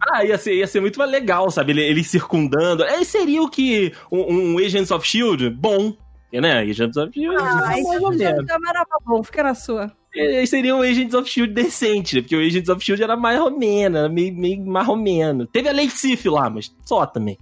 Ah, 0.00 0.24
ia 0.24 0.38
ser, 0.38 0.54
ia 0.54 0.66
ser 0.66 0.80
muito 0.80 0.98
legal, 1.02 1.50
sabe? 1.50 1.72
Ele, 1.72 1.82
ele 1.82 2.04
circundando. 2.04 2.82
É, 2.84 3.02
seria 3.04 3.42
o 3.42 3.50
que 3.50 3.92
um, 4.10 4.54
um 4.54 4.58
Agents 4.58 4.90
of 4.90 5.06
Shield 5.06 5.50
bom. 5.50 5.92
Né? 6.32 6.58
Agents 6.60 6.96
of 6.96 7.12
Shield. 7.12 7.36
Ah, 7.40 7.54
mais 7.56 7.84
ou 7.86 8.10
menos. 8.10 8.44
era 8.48 8.86
bom, 9.04 9.22
fica 9.22 9.42
na 9.42 9.54
sua. 9.54 9.92
É, 10.14 10.44
Seria 10.46 10.74
um 10.74 10.82
Agents 10.82 11.14
of 11.14 11.28
Shield 11.28 11.52
decente, 11.52 12.16
né? 12.16 12.22
Porque 12.22 12.36
o 12.36 12.40
Agents 12.40 12.68
of 12.68 12.84
Shield 12.84 13.02
era 13.02 13.16
mais 13.16 13.38
romeno, 13.38 13.98
era 13.98 14.08
meio, 14.08 14.34
meio 14.34 14.64
marromeno. 14.64 15.46
Teve 15.46 15.68
a 15.68 15.72
Lady 15.72 15.90
Sif 15.90 16.28
lá, 16.28 16.48
mas 16.48 16.74
só 16.84 17.06
também. 17.06 17.38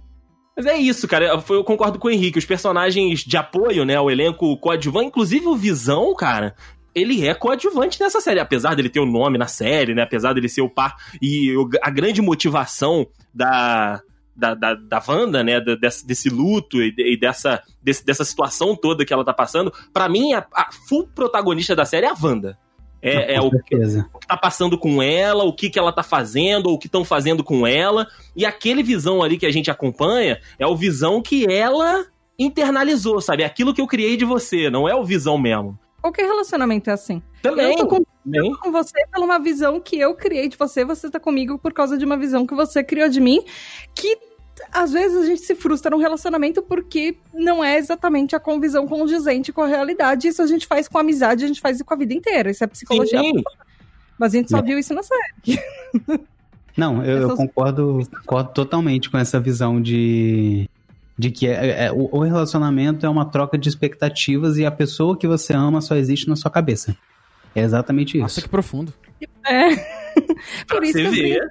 Mas 0.55 0.65
é 0.65 0.77
isso, 0.77 1.07
cara. 1.07 1.25
Eu, 1.25 1.43
eu 1.55 1.63
concordo 1.63 1.99
com 1.99 2.07
o 2.07 2.11
Henrique. 2.11 2.39
Os 2.39 2.45
personagens 2.45 3.19
de 3.21 3.37
apoio, 3.37 3.85
né? 3.85 3.99
O 3.99 4.09
elenco 4.09 4.57
coadjuvante, 4.57 5.07
inclusive 5.07 5.45
o 5.47 5.55
Visão, 5.55 6.13
cara. 6.15 6.55
Ele 6.93 7.27
é 7.27 7.33
coadjuvante 7.33 7.99
nessa 7.99 8.21
série, 8.21 8.39
apesar 8.39 8.73
dele 8.73 8.89
ter 8.89 9.01
o 9.01 9.05
nome 9.05 9.37
na 9.37 9.47
série, 9.47 9.93
né? 9.93 10.03
Apesar 10.03 10.31
dele 10.33 10.47
ser 10.47 10.61
o 10.61 10.69
par. 10.69 10.95
E 11.21 11.53
a 11.81 11.89
grande 11.89 12.21
motivação 12.21 13.05
da, 13.33 14.01
da, 14.35 14.53
da, 14.53 14.73
da 14.75 15.01
Wanda, 15.07 15.43
né? 15.43 15.59
desse, 15.61 16.05
desse 16.05 16.29
luto 16.29 16.81
e, 16.81 16.91
de- 16.91 17.13
e 17.13 17.17
dessa, 17.17 17.61
desse- 17.81 18.05
dessa 18.05 18.25
situação 18.25 18.75
toda 18.75 19.05
que 19.05 19.13
ela 19.13 19.23
tá 19.23 19.33
passando. 19.33 19.71
Pra 19.93 20.09
mim, 20.09 20.33
a, 20.33 20.45
a 20.53 20.69
full 20.87 21.07
protagonista 21.15 21.75
da 21.75 21.85
série 21.85 22.05
é 22.05 22.09
a 22.09 22.15
Wanda. 22.21 22.57
É, 23.01 23.35
é 23.35 23.39
com 23.39 23.47
o 23.47 23.51
certeza. 23.51 24.09
que 24.19 24.27
tá 24.27 24.35
passando 24.35 24.79
com 24.79 25.01
ela, 25.01 25.43
o 25.43 25.53
que, 25.53 25.69
que 25.69 25.77
ela 25.77 25.93
tá 25.93 26.01
fazendo, 26.01 26.67
ou 26.67 26.73
o 26.73 26.79
que 26.79 26.87
estão 26.87 27.05
fazendo 27.05 27.43
com 27.43 27.67
ela. 27.67 28.07
E 28.35 28.43
aquele 28.45 28.81
visão 28.81 29.21
ali 29.21 29.37
que 29.37 29.45
a 29.45 29.51
gente 29.51 29.69
acompanha 29.69 30.39
é 30.57 30.65
o 30.65 30.75
visão 30.75 31.21
que 31.21 31.45
ela 31.51 32.03
internalizou, 32.37 33.21
sabe? 33.21 33.43
É 33.43 33.45
Aquilo 33.45 33.73
que 33.73 33.81
eu 33.81 33.87
criei 33.87 34.17
de 34.17 34.25
você, 34.25 34.69
não 34.69 34.89
é 34.89 34.95
o 34.95 35.03
visão 35.03 35.37
mesmo. 35.37 35.77
Qualquer 36.01 36.25
relacionamento 36.25 36.89
é 36.89 36.93
assim. 36.93 37.21
Também. 37.41 37.71
Eu 37.71 37.77
tô 37.77 37.87
com- 37.87 38.05
também. 38.25 38.53
com 38.55 38.71
você 38.71 39.05
pela 39.11 39.23
uma 39.25 39.39
visão 39.39 39.79
que 39.79 39.97
eu 39.99 40.13
criei 40.15 40.49
de 40.49 40.57
você, 40.57 40.83
você 40.83 41.09
tá 41.09 41.19
comigo 41.19 41.57
por 41.57 41.71
causa 41.71 41.97
de 41.97 42.03
uma 42.05 42.17
visão 42.17 42.45
que 42.45 42.53
você 42.55 42.83
criou 42.83 43.07
de 43.07 43.21
mim, 43.21 43.43
que 43.93 44.17
às 44.71 44.91
vezes 44.93 45.17
a 45.17 45.25
gente 45.25 45.41
se 45.41 45.53
frustra 45.53 45.91
num 45.91 45.97
relacionamento 46.01 46.61
porque 46.61 47.17
não 47.33 47.63
é 47.63 47.77
exatamente 47.77 48.35
a 48.35 48.39
convisão 48.39 48.87
condizente 48.87 49.51
com 49.53 49.61
a 49.61 49.67
realidade. 49.67 50.27
Isso 50.27 50.41
a 50.41 50.47
gente 50.47 50.65
faz 50.65 50.87
com 50.87 50.97
amizade, 50.97 51.43
a 51.43 51.47
gente 51.47 51.59
faz 51.61 51.81
com 51.81 51.93
a 51.93 51.97
vida 51.97 52.13
inteira. 52.13 52.49
Isso 52.51 52.63
é 52.63 52.67
psicologia. 52.67 53.19
Sim. 53.19 53.43
Mas 54.17 54.33
a 54.33 54.37
gente 54.37 54.49
só 54.49 54.59
É. 54.59 54.61
viu 54.61 54.79
isso 54.79 54.93
na 54.93 55.03
série. 55.03 55.59
Não, 56.77 57.03
eu, 57.03 57.17
eu 57.19 57.25
Essas- 57.25 57.37
concordo, 57.37 57.99
concordo 58.21 58.51
totalmente 58.53 59.09
com 59.09 59.17
essa 59.17 59.39
visão 59.39 59.81
de, 59.81 60.69
de 61.17 61.31
que 61.31 61.47
é- 61.47 61.85
é- 61.85 61.91
o, 61.91 62.09
o 62.11 62.19
relacionamento 62.19 63.05
é 63.05 63.09
uma 63.09 63.25
troca 63.25 63.57
de 63.57 63.69
expectativas 63.69 64.57
e 64.57 64.65
a 64.65 64.71
pessoa 64.71 65.17
que 65.17 65.27
você 65.27 65.53
ama 65.53 65.79
só 65.81 65.95
existe 65.95 66.27
na 66.27 66.35
sua 66.35 66.51
cabeça. 66.51 66.95
É 67.55 67.61
exatamente 67.61 68.17
Nossa, 68.17 68.39
isso. 68.39 68.41
que 68.43 68.49
profundo. 68.49 68.93
É. 69.45 69.75
Pra 70.67 70.77
por, 70.77 70.83
isso 70.83 70.97
que 70.97 71.09
brinco, 71.09 71.45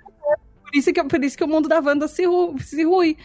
por, 0.63 0.75
isso 0.79 0.93
que, 0.93 1.05
por 1.05 1.25
isso 1.25 1.37
que 1.39 1.45
o 1.45 1.49
mundo 1.49 1.69
da 1.69 1.81
Wanda 1.81 2.07
se, 2.09 2.25
ru, 2.27 2.55
se 2.61 2.83
rui. 2.85 3.17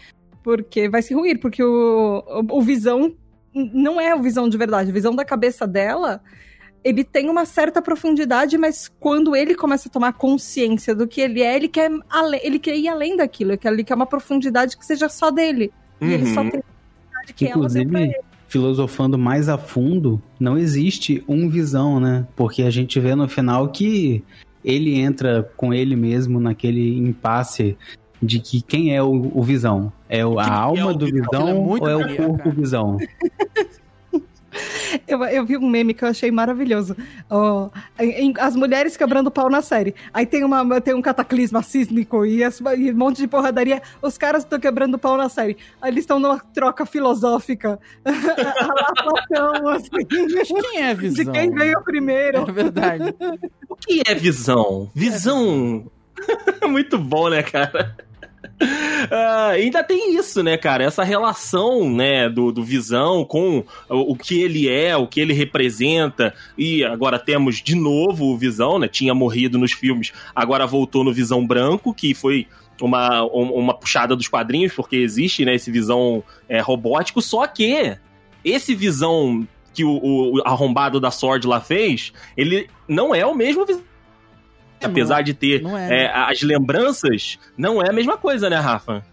Porque 0.42 0.88
vai 0.88 1.02
se 1.02 1.12
ruir, 1.14 1.38
porque 1.38 1.62
o, 1.62 2.24
o, 2.26 2.58
o 2.58 2.62
visão 2.62 3.14
não 3.54 4.00
é 4.00 4.14
o 4.14 4.22
visão 4.22 4.48
de 4.48 4.56
verdade. 4.56 4.90
A 4.90 4.92
visão 4.94 5.14
da 5.14 5.24
cabeça 5.24 5.66
dela, 5.66 6.22
ele 6.82 7.04
tem 7.04 7.28
uma 7.28 7.44
certa 7.44 7.82
profundidade, 7.82 8.56
mas 8.56 8.88
quando 9.00 9.36
ele 9.36 9.54
começa 9.54 9.88
a 9.88 9.92
tomar 9.92 10.14
consciência 10.14 10.94
do 10.94 11.06
que 11.06 11.20
ele 11.20 11.42
é, 11.42 11.56
ele 11.56 11.68
quer, 11.68 11.90
ale- 12.08 12.40
ele 12.42 12.58
quer 12.58 12.74
ir 12.76 12.88
além 12.88 13.16
daquilo. 13.16 13.50
Ele 13.50 13.58
quer, 13.58 13.72
ele 13.72 13.84
quer 13.84 13.94
uma 13.94 14.06
profundidade 14.06 14.76
que 14.78 14.86
seja 14.86 15.08
só 15.10 15.30
dele. 15.30 15.70
E 16.00 16.06
ele 16.12 16.32
só 16.32 16.40
Uhum. 16.40 16.50
tem 16.50 16.60
a 16.60 16.62
profundidade 16.62 17.34
que 17.34 17.44
ela 17.46 17.52
deu 17.54 17.60
pra 17.60 17.80
Inclusive, 17.92 18.02
ele. 18.02 18.16
Filosofando 18.50 19.16
mais 19.16 19.48
a 19.48 19.56
fundo, 19.56 20.20
não 20.38 20.58
existe 20.58 21.22
um 21.28 21.48
visão, 21.48 22.00
né? 22.00 22.26
Porque 22.34 22.64
a 22.64 22.70
gente 22.70 22.98
vê 22.98 23.14
no 23.14 23.28
final 23.28 23.68
que 23.68 24.24
ele 24.64 24.98
entra 24.98 25.48
com 25.56 25.72
ele 25.72 25.94
mesmo 25.94 26.40
naquele 26.40 26.98
impasse 26.98 27.78
de 28.20 28.40
que 28.40 28.60
quem 28.60 28.94
é 28.94 29.00
o, 29.00 29.30
o 29.32 29.42
visão? 29.42 29.92
É 30.08 30.22
a 30.22 30.26
Quem 30.26 30.36
é 30.80 30.82
alma 30.82 30.86
o 30.90 30.94
do 30.94 31.06
Visão? 31.06 31.24
visão 31.30 31.48
é 31.48 31.54
ou 31.54 31.88
é 31.88 31.96
o 31.96 32.16
corpo 32.16 32.38
cara. 32.38 32.50
visão? 32.50 32.98
Eu, 35.06 35.22
eu 35.24 35.44
vi 35.46 35.56
um 35.56 35.68
meme 35.68 35.94
que 35.94 36.04
eu 36.04 36.08
achei 36.08 36.30
maravilhoso. 36.30 36.96
Ó, 37.28 37.68
em- 37.98 38.34
as 38.38 38.56
mulheres 38.56 38.96
quebrando 38.96 39.30
pau 39.30 39.48
na 39.50 39.62
série. 39.62 39.94
Aí 40.12 40.26
tem, 40.26 40.42
uma, 40.44 40.80
tem 40.80 40.94
um 40.94 41.02
cataclisma 41.02 41.62
sísmico 41.62 42.24
e, 42.26 42.42
as- 42.42 42.60
e 42.76 42.90
um 42.92 42.96
monte 42.96 43.18
de 43.18 43.28
porradaria. 43.28 43.80
Os 44.02 44.18
caras 44.18 44.42
estão 44.42 44.58
quebrando 44.58 44.98
pau 44.98 45.16
na 45.16 45.28
série. 45.28 45.56
Aí 45.80 45.90
eles 45.90 46.02
estão 46.02 46.18
numa 46.18 46.38
troca 46.40 46.84
filosófica. 46.86 47.78
Platão, 48.04 49.68
assim. 49.68 50.04
Quem 50.08 50.80
é 50.80 50.90
a 50.90 50.94
De 50.94 51.00
visão? 51.08 51.32
quem 51.32 51.50
veio 51.52 51.80
primeiro. 51.82 52.48
É 52.48 52.52
verdade. 52.52 53.14
O 53.68 53.76
que 53.76 54.02
é 54.06 54.14
visão? 54.14 54.90
Visão. 54.94 55.86
Muito 56.68 56.98
bom, 56.98 57.28
né, 57.30 57.42
cara? 57.42 57.96
Ah, 59.10 59.48
ainda 59.52 59.82
tem 59.82 60.14
isso, 60.14 60.42
né, 60.42 60.56
cara? 60.56 60.84
Essa 60.84 61.02
relação, 61.02 61.88
né, 61.90 62.28
do, 62.28 62.52
do 62.52 62.62
Visão 62.62 63.24
com 63.24 63.64
o, 63.88 64.12
o 64.12 64.14
que 64.14 64.40
ele 64.42 64.68
é, 64.68 64.94
o 64.96 65.06
que 65.06 65.20
ele 65.20 65.32
representa. 65.32 66.34
E 66.56 66.84
agora 66.84 67.18
temos 67.18 67.56
de 67.62 67.74
novo 67.74 68.26
o 68.26 68.36
Visão, 68.36 68.78
né? 68.78 68.86
Tinha 68.88 69.14
morrido 69.14 69.58
nos 69.58 69.72
filmes, 69.72 70.12
agora 70.34 70.66
voltou 70.66 71.02
no 71.02 71.12
Visão 71.12 71.46
Branco, 71.46 71.94
que 71.94 72.12
foi 72.14 72.46
uma, 72.80 73.24
um- 73.24 73.52
uma 73.54 73.74
puxada 73.74 74.14
dos 74.14 74.28
quadrinhos, 74.28 74.72
porque 74.74 74.96
existe, 74.96 75.44
né, 75.44 75.54
esse 75.54 75.70
Visão 75.70 76.22
é, 76.48 76.60
robótico. 76.60 77.20
Só 77.22 77.46
que 77.46 77.96
esse 78.44 78.74
Visão 78.74 79.46
que 79.72 79.84
o, 79.84 79.98
o 80.02 80.42
arrombado 80.44 81.00
da 81.00 81.10
Sword 81.10 81.46
lá 81.46 81.60
fez, 81.60 82.12
ele 82.36 82.68
não 82.86 83.14
é 83.14 83.24
o 83.24 83.34
mesmo 83.34 83.64
Visão. 83.64 83.82
Apesar 84.82 85.22
de 85.22 85.34
ter 85.34 85.64
é. 85.64 86.04
é, 86.04 86.12
as 86.14 86.42
lembranças, 86.42 87.38
não 87.56 87.82
é 87.82 87.90
a 87.90 87.92
mesma 87.92 88.16
coisa, 88.16 88.48
né, 88.48 88.56
Rafa? 88.56 89.04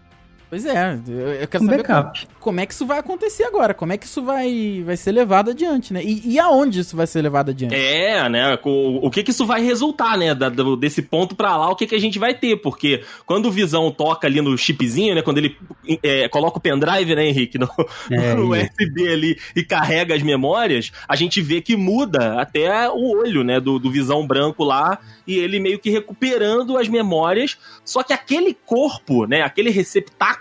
Pois 0.50 0.64
é, 0.64 0.98
eu, 1.42 1.46
quero 1.46 1.64
Um 1.64 1.66
saber 1.66 1.82
como, 1.84 2.02
backup. 2.02 2.26
como 2.40 2.60
é 2.60 2.64
que 2.64 2.72
isso 2.72 2.86
vai 2.86 2.98
acontecer 2.98 3.44
agora, 3.44 3.74
como 3.74 3.92
é 3.92 3.98
que 3.98 4.06
isso 4.06 4.22
vai, 4.22 4.82
vai 4.84 4.96
ser 4.96 5.12
levado 5.12 5.50
adiante, 5.50 5.92
né? 5.92 6.02
E, 6.02 6.22
e 6.26 6.38
aonde 6.38 6.80
isso 6.80 6.96
vai 6.96 7.06
ser 7.06 7.20
levado 7.20 7.50
adiante? 7.50 7.74
É, 7.74 8.26
né? 8.30 8.58
O, 8.64 9.06
o 9.06 9.10
que 9.10 9.22
que 9.22 9.30
isso 9.30 9.44
vai 9.44 9.60
resultar, 9.62 10.16
né? 10.16 10.34
da- 10.34 10.48
do- 10.48 10.74
desse 10.76 11.02
ponto 11.02 11.36
pra 11.36 11.54
lá, 11.54 11.68
o 11.70 11.76
que 11.76 11.86
que 11.86 11.94
a 11.94 12.00
gente 12.00 12.18
vai 12.18 12.32
ter? 12.34 12.56
Porque 12.56 13.02
quando 13.26 13.46
o 13.46 13.50
Visão 13.50 13.90
toca 13.90 14.26
ali 14.26 14.40
no 14.40 14.56
chipzinho, 14.56 15.14
né? 15.14 15.20
Quando 15.20 15.36
ele 15.36 15.54
é, 16.02 16.26
coloca 16.30 16.56
o 16.56 16.60
pendrive, 16.62 17.14
né, 17.14 17.26
Henrique? 17.26 17.58
No, 17.58 17.68
É, 18.10 18.32
no 18.34 18.50
USB 18.52 19.06
ali 19.12 19.38
e 19.54 19.62
carrega 19.62 20.14
as 20.14 20.22
memórias, 20.22 20.90
a 21.06 21.14
gente 21.14 21.42
vê 21.42 21.60
que 21.60 21.76
muda 21.76 22.40
até 22.40 22.88
o 22.88 23.18
olho, 23.18 23.44
né? 23.44 23.60
Do, 23.60 23.78
do 23.78 23.90
Visão 23.90 24.26
branco 24.26 24.64
lá 24.64 24.98
e 25.26 25.36
ele 25.36 25.60
meio 25.60 25.78
que 25.78 25.90
recuperando 25.90 26.78
as 26.78 26.88
memórias. 26.88 27.58
Só 27.84 28.02
que 28.02 28.14
aquele 28.14 28.56
corpo, 28.64 29.26
né? 29.26 29.42
Aquele 29.42 29.68
receptáculo, 29.68 30.37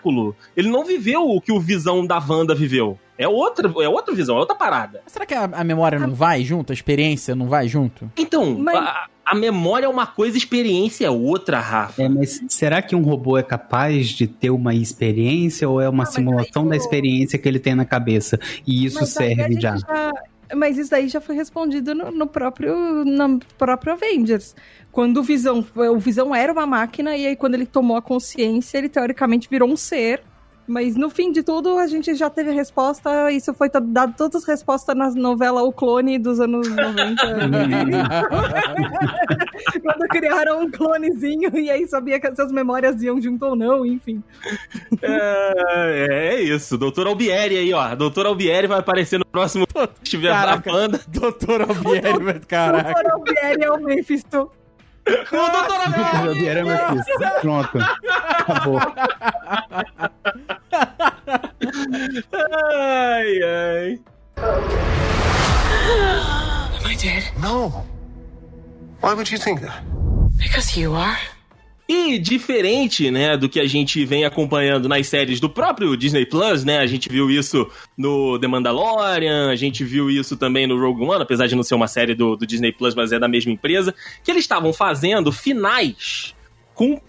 ele 0.55 0.69
não 0.69 0.83
viveu 0.85 1.21
o 1.29 1.41
que 1.41 1.51
o 1.51 1.59
Visão 1.59 2.05
da 2.05 2.17
Wanda 2.19 2.53
viveu. 2.55 2.97
É 3.17 3.27
outra, 3.27 3.67
é 3.81 3.89
outra 3.89 4.13
visão, 4.13 4.35
é 4.37 4.39
outra 4.39 4.55
parada. 4.55 5.01
Será 5.07 5.25
que 5.25 5.33
a, 5.33 5.45
a 5.45 5.63
memória 5.63 5.97
não 5.97 6.13
vai 6.13 6.43
junto? 6.43 6.71
A 6.71 6.73
experiência 6.75 7.33
não 7.35 7.47
vai 7.47 7.67
junto? 7.67 8.11
Então, 8.15 8.55
Mas- 8.59 8.75
a, 8.77 9.07
a 9.25 9.33
memória 9.35 9.87
é 9.87 9.89
uma 9.89 10.05
coisa, 10.05 10.35
a 10.35 10.37
experiência 10.37 11.07
é 11.07 11.09
outra, 11.09 11.59
Rafa. 11.59 12.03
É, 12.03 12.07
mas 12.07 12.39
será 12.47 12.79
que 12.79 12.95
um 12.95 13.01
robô 13.01 13.35
é 13.35 13.41
capaz 13.41 14.09
de 14.09 14.27
ter 14.27 14.51
uma 14.51 14.75
experiência 14.75 15.67
ou 15.67 15.81
é 15.81 15.89
uma 15.89 16.03
Ah, 16.03 16.05
simulação 16.05 16.63
aí 16.63 16.69
da 16.69 16.75
experiência 16.77 17.39
que 17.39 17.47
ele 17.47 17.57
tem 17.59 17.73
na 17.73 17.85
cabeça? 17.85 18.39
E 18.67 18.85
isso 18.85 18.99
Mas 18.99 19.09
serve 19.09 19.59
já. 19.59 19.75
Mas 20.55 20.77
isso 20.77 20.91
daí 20.91 21.09
já 21.09 21.19
foi 21.19 21.35
respondido 21.35 21.93
no, 21.93 22.09
no 22.11 22.27
próprio 22.27 23.03
no 23.03 23.39
próprio 23.57 23.93
Avengers. 23.93 24.55
Quando 24.97 25.17
o 25.17 25.21
Visão, 25.21 25.63
o 25.75 25.99
Visão 25.99 26.33
era 26.33 26.51
uma 26.51 26.65
máquina 26.65 27.15
e 27.15 27.27
aí 27.27 27.35
quando 27.35 27.53
ele 27.53 27.67
tomou 27.67 27.97
a 27.97 28.01
consciência, 28.01 28.79
ele 28.79 28.89
teoricamente 28.89 29.47
virou 29.47 29.69
um 29.69 29.77
ser. 29.77 30.23
Mas 30.67 30.95
no 30.95 31.07
fim 31.07 31.31
de 31.31 31.43
tudo, 31.43 31.77
a 31.77 31.85
gente 31.85 32.15
já 32.15 32.31
teve 32.31 32.49
a 32.49 32.53
resposta, 32.53 33.31
isso 33.31 33.53
foi 33.53 33.69
dado 33.69 34.15
todas 34.17 34.41
as 34.41 34.47
respostas 34.47 34.95
na 34.95 35.11
novela 35.11 35.61
O 35.61 35.71
Clone 35.71 36.17
dos 36.17 36.39
anos 36.39 36.67
90. 36.67 37.21
quando 39.83 40.07
criaram 40.09 40.63
um 40.63 40.71
clonezinho 40.71 41.55
e 41.55 41.69
aí 41.69 41.87
sabia 41.87 42.19
que 42.19 42.25
essas 42.25 42.51
memórias 42.51 42.99
iam 42.99 43.21
junto 43.21 43.45
ou 43.45 43.55
não, 43.55 43.85
enfim. 43.85 44.23
É, 44.99 46.07
é 46.09 46.41
isso. 46.41 46.75
Doutor 46.75 47.05
Albieri 47.05 47.55
aí, 47.55 47.71
ó. 47.71 47.93
Doutor 47.93 48.25
Albieri 48.25 48.65
vai 48.65 48.79
aparecer 48.79 49.19
no 49.19 49.25
próximo 49.25 49.67
se 49.69 50.09
tiver 50.09 50.31
a 50.31 50.57
banda. 50.57 50.99
Doutor 51.07 51.61
Albieri, 51.61 52.39
O 52.41 52.47
caraca. 52.47 52.95
Coronel 52.95 53.19
Bieri 53.19 53.63
é 53.63 53.71
o 53.71 53.77
Mephisto. 53.77 54.49
O 55.07 55.51
Doutor 55.51 55.79
Albieri! 55.81 56.47
Era 56.47 56.63
meu 56.63 56.77
filho. 56.77 57.03
Pronto. 57.41 57.79
Acabou. 58.39 58.79
Ai, 62.33 63.41
ai. 63.43 63.99
Am 66.77 66.85
I 66.85 66.95
dead? 66.95 67.23
No. 67.41 67.85
Why 69.01 69.13
would 69.13 69.29
you 69.31 69.37
think 69.37 69.61
that? 69.61 69.83
Because 70.37 70.75
you 70.77 70.93
are. 70.93 71.17
E 71.87 72.19
diferente, 72.19 73.09
né, 73.09 73.37
do 73.37 73.47
que 73.47 73.61
a 73.61 73.65
gente 73.65 74.03
vem 74.03 74.25
acompanhando 74.25 74.89
nas 74.89 75.07
séries 75.07 75.39
do 75.39 75.49
próprio 75.49 75.95
Disney 75.95 76.25
Plus, 76.25 76.65
né? 76.65 76.79
A 76.79 76.85
gente 76.85 77.07
viu 77.07 77.29
isso 77.29 77.65
no 77.97 78.37
The 78.37 78.45
Mandalorian, 78.47 79.49
a 79.49 79.55
gente 79.55 79.85
viu 79.85 80.09
isso 80.09 80.35
também 80.35 80.67
no 80.67 80.77
Rogue 80.77 81.05
One, 81.05 81.21
apesar 81.21 81.47
de 81.47 81.55
não 81.55 81.63
ser 81.63 81.75
uma 81.75 81.87
série 81.87 82.13
do, 82.13 82.35
do 82.35 82.45
Disney 82.45 82.73
Plus, 82.73 82.93
mas 82.93 83.13
é 83.13 83.19
da 83.19 83.27
mesma 83.29 83.53
empresa, 83.53 83.95
que 84.21 84.29
eles 84.29 84.43
estavam 84.43 84.73
fazendo 84.73 85.31
finais 85.31 86.35
com, 86.77 86.99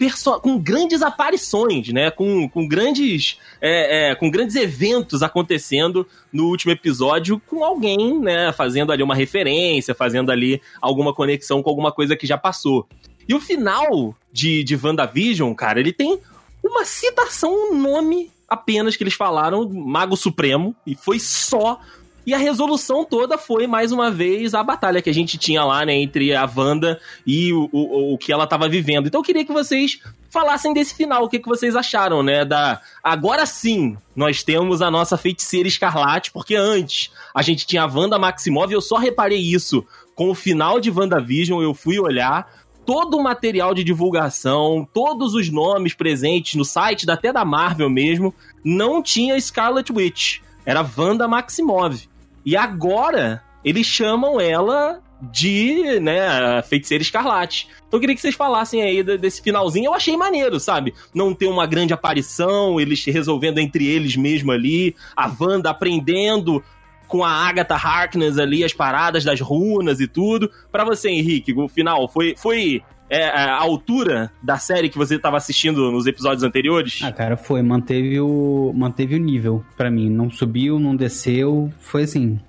com 0.41 0.57
grandes 0.57 1.01
aparições, 1.01 1.89
né? 1.89 2.09
Com, 2.09 2.47
com 2.47 2.65
grandes 2.65 3.37
é, 3.61 4.11
é, 4.11 4.15
com 4.15 4.31
grandes 4.31 4.55
eventos 4.55 5.21
acontecendo 5.21 6.07
no 6.31 6.45
último 6.45 6.71
episódio 6.71 7.39
com 7.45 7.65
alguém, 7.65 8.17
né? 8.17 8.53
Fazendo 8.53 8.93
ali 8.93 9.03
uma 9.03 9.13
referência, 9.13 9.93
fazendo 9.93 10.31
ali 10.31 10.61
alguma 10.81 11.13
conexão 11.13 11.61
com 11.61 11.69
alguma 11.69 11.91
coisa 11.91 12.15
que 12.15 12.25
já 12.25 12.37
passou. 12.37 12.87
E 13.27 13.35
o 13.35 13.39
final 13.39 14.15
de, 14.39 14.63
de 14.63 14.75
WandaVision, 14.75 15.53
cara, 15.53 15.79
ele 15.79 15.91
tem 15.91 16.19
uma 16.63 16.85
citação, 16.85 17.71
um 17.71 17.75
nome 17.75 18.31
apenas 18.47 18.95
que 18.95 19.03
eles 19.03 19.13
falaram, 19.13 19.69
Mago 19.69 20.15
Supremo, 20.15 20.75
e 20.85 20.95
foi 20.95 21.19
só. 21.19 21.79
E 22.25 22.33
a 22.33 22.37
resolução 22.37 23.03
toda 23.03 23.37
foi, 23.37 23.65
mais 23.65 23.91
uma 23.91 24.11
vez, 24.11 24.53
a 24.53 24.63
batalha 24.63 25.01
que 25.01 25.09
a 25.09 25.13
gente 25.13 25.37
tinha 25.37 25.63
lá, 25.63 25.85
né, 25.85 25.95
entre 25.95 26.35
a 26.35 26.49
Wanda 26.53 26.99
e 27.25 27.51
o, 27.53 27.69
o, 27.71 28.13
o 28.13 28.17
que 28.17 28.31
ela 28.31 28.45
tava 28.45 28.69
vivendo. 28.69 29.07
Então 29.07 29.19
eu 29.19 29.25
queria 29.25 29.45
que 29.45 29.53
vocês 29.53 29.99
falassem 30.29 30.73
desse 30.73 30.93
final, 30.93 31.23
o 31.23 31.29
que, 31.29 31.39
que 31.39 31.47
vocês 31.47 31.75
acharam, 31.75 32.21
né, 32.21 32.45
da... 32.45 32.81
Agora 33.03 33.45
sim, 33.45 33.97
nós 34.15 34.43
temos 34.43 34.81
a 34.81 34.91
nossa 34.91 35.17
feiticeira 35.17 35.67
escarlate, 35.67 36.31
porque 36.31 36.55
antes 36.55 37.09
a 37.33 37.41
gente 37.41 37.65
tinha 37.65 37.83
a 37.83 37.87
Wanda 37.87 38.19
Maximov, 38.19 38.71
eu 38.71 38.81
só 38.81 38.97
reparei 38.97 39.39
isso 39.39 39.85
com 40.13 40.29
o 40.29 40.35
final 40.35 40.79
de 40.79 40.91
WandaVision, 40.91 41.63
eu 41.63 41.73
fui 41.73 41.97
olhar, 41.97 42.58
todo 42.89 43.17
o 43.17 43.21
material 43.23 43.75
de 43.75 43.83
divulgação, 43.83 44.83
todos 44.91 45.35
os 45.35 45.47
nomes 45.51 45.93
presentes 45.93 46.55
no 46.55 46.65
site, 46.65 47.07
até 47.07 47.31
da 47.31 47.45
Marvel 47.45 47.87
mesmo, 47.87 48.33
não 48.65 48.99
tinha 49.03 49.39
Scarlet 49.39 49.93
Witch. 49.93 50.39
Era 50.65 50.83
Wanda 50.97 51.27
Maximov. 51.27 52.09
E 52.43 52.57
agora 52.57 53.43
eles 53.63 53.85
chamam 53.85 54.41
ela 54.41 55.03
de, 55.21 55.99
né, 55.99 56.63
feiticeira 56.63 57.03
escarlate. 57.03 57.67
Então 57.87 57.97
eu 57.97 57.99
queria 58.01 58.15
que 58.15 58.21
vocês 58.21 58.33
falassem 58.33 58.81
aí 58.81 59.03
de- 59.03 59.19
desse 59.19 59.39
finalzinho. 59.43 59.85
Eu 59.85 59.93
achei 59.93 60.17
maneiro, 60.17 60.59
sabe? 60.59 60.95
Não 61.13 61.31
ter 61.31 61.45
uma 61.45 61.67
grande 61.67 61.93
aparição, 61.93 62.79
eles 62.79 63.05
resolvendo 63.05 63.59
entre 63.59 63.85
eles 63.85 64.15
mesmo 64.15 64.51
ali, 64.51 64.95
a 65.15 65.31
Wanda 65.39 65.69
aprendendo 65.69 66.63
com 67.09 67.23
a 67.25 67.31
Agatha 67.31 67.75
Harkness 67.75 68.37
ali, 68.37 68.63
as 68.63 68.71
paradas 68.71 69.25
das 69.25 69.41
runas 69.41 69.99
e 69.99 70.07
tudo. 70.07 70.49
Pra 70.71 70.85
você, 70.85 71.09
Henrique, 71.09 71.51
o 71.53 71.67
final 71.67 72.07
foi, 72.07 72.35
foi 72.37 72.83
é, 73.09 73.25
a 73.25 73.57
altura 73.57 74.31
da 74.41 74.57
série 74.57 74.87
que 74.87 74.97
você 74.97 75.17
tava 75.17 75.35
assistindo 75.35 75.91
nos 75.91 76.05
episódios 76.05 76.43
anteriores? 76.43 76.99
Ah, 77.03 77.11
cara, 77.11 77.35
foi. 77.35 77.63
Manteve 77.63 78.21
o, 78.21 78.71
manteve 78.75 79.15
o 79.15 79.19
nível 79.19 79.65
pra 79.75 79.89
mim. 79.89 80.09
Não 80.09 80.29
subiu, 80.29 80.79
não 80.79 80.95
desceu. 80.95 81.73
Foi 81.79 82.03
assim. 82.03 82.39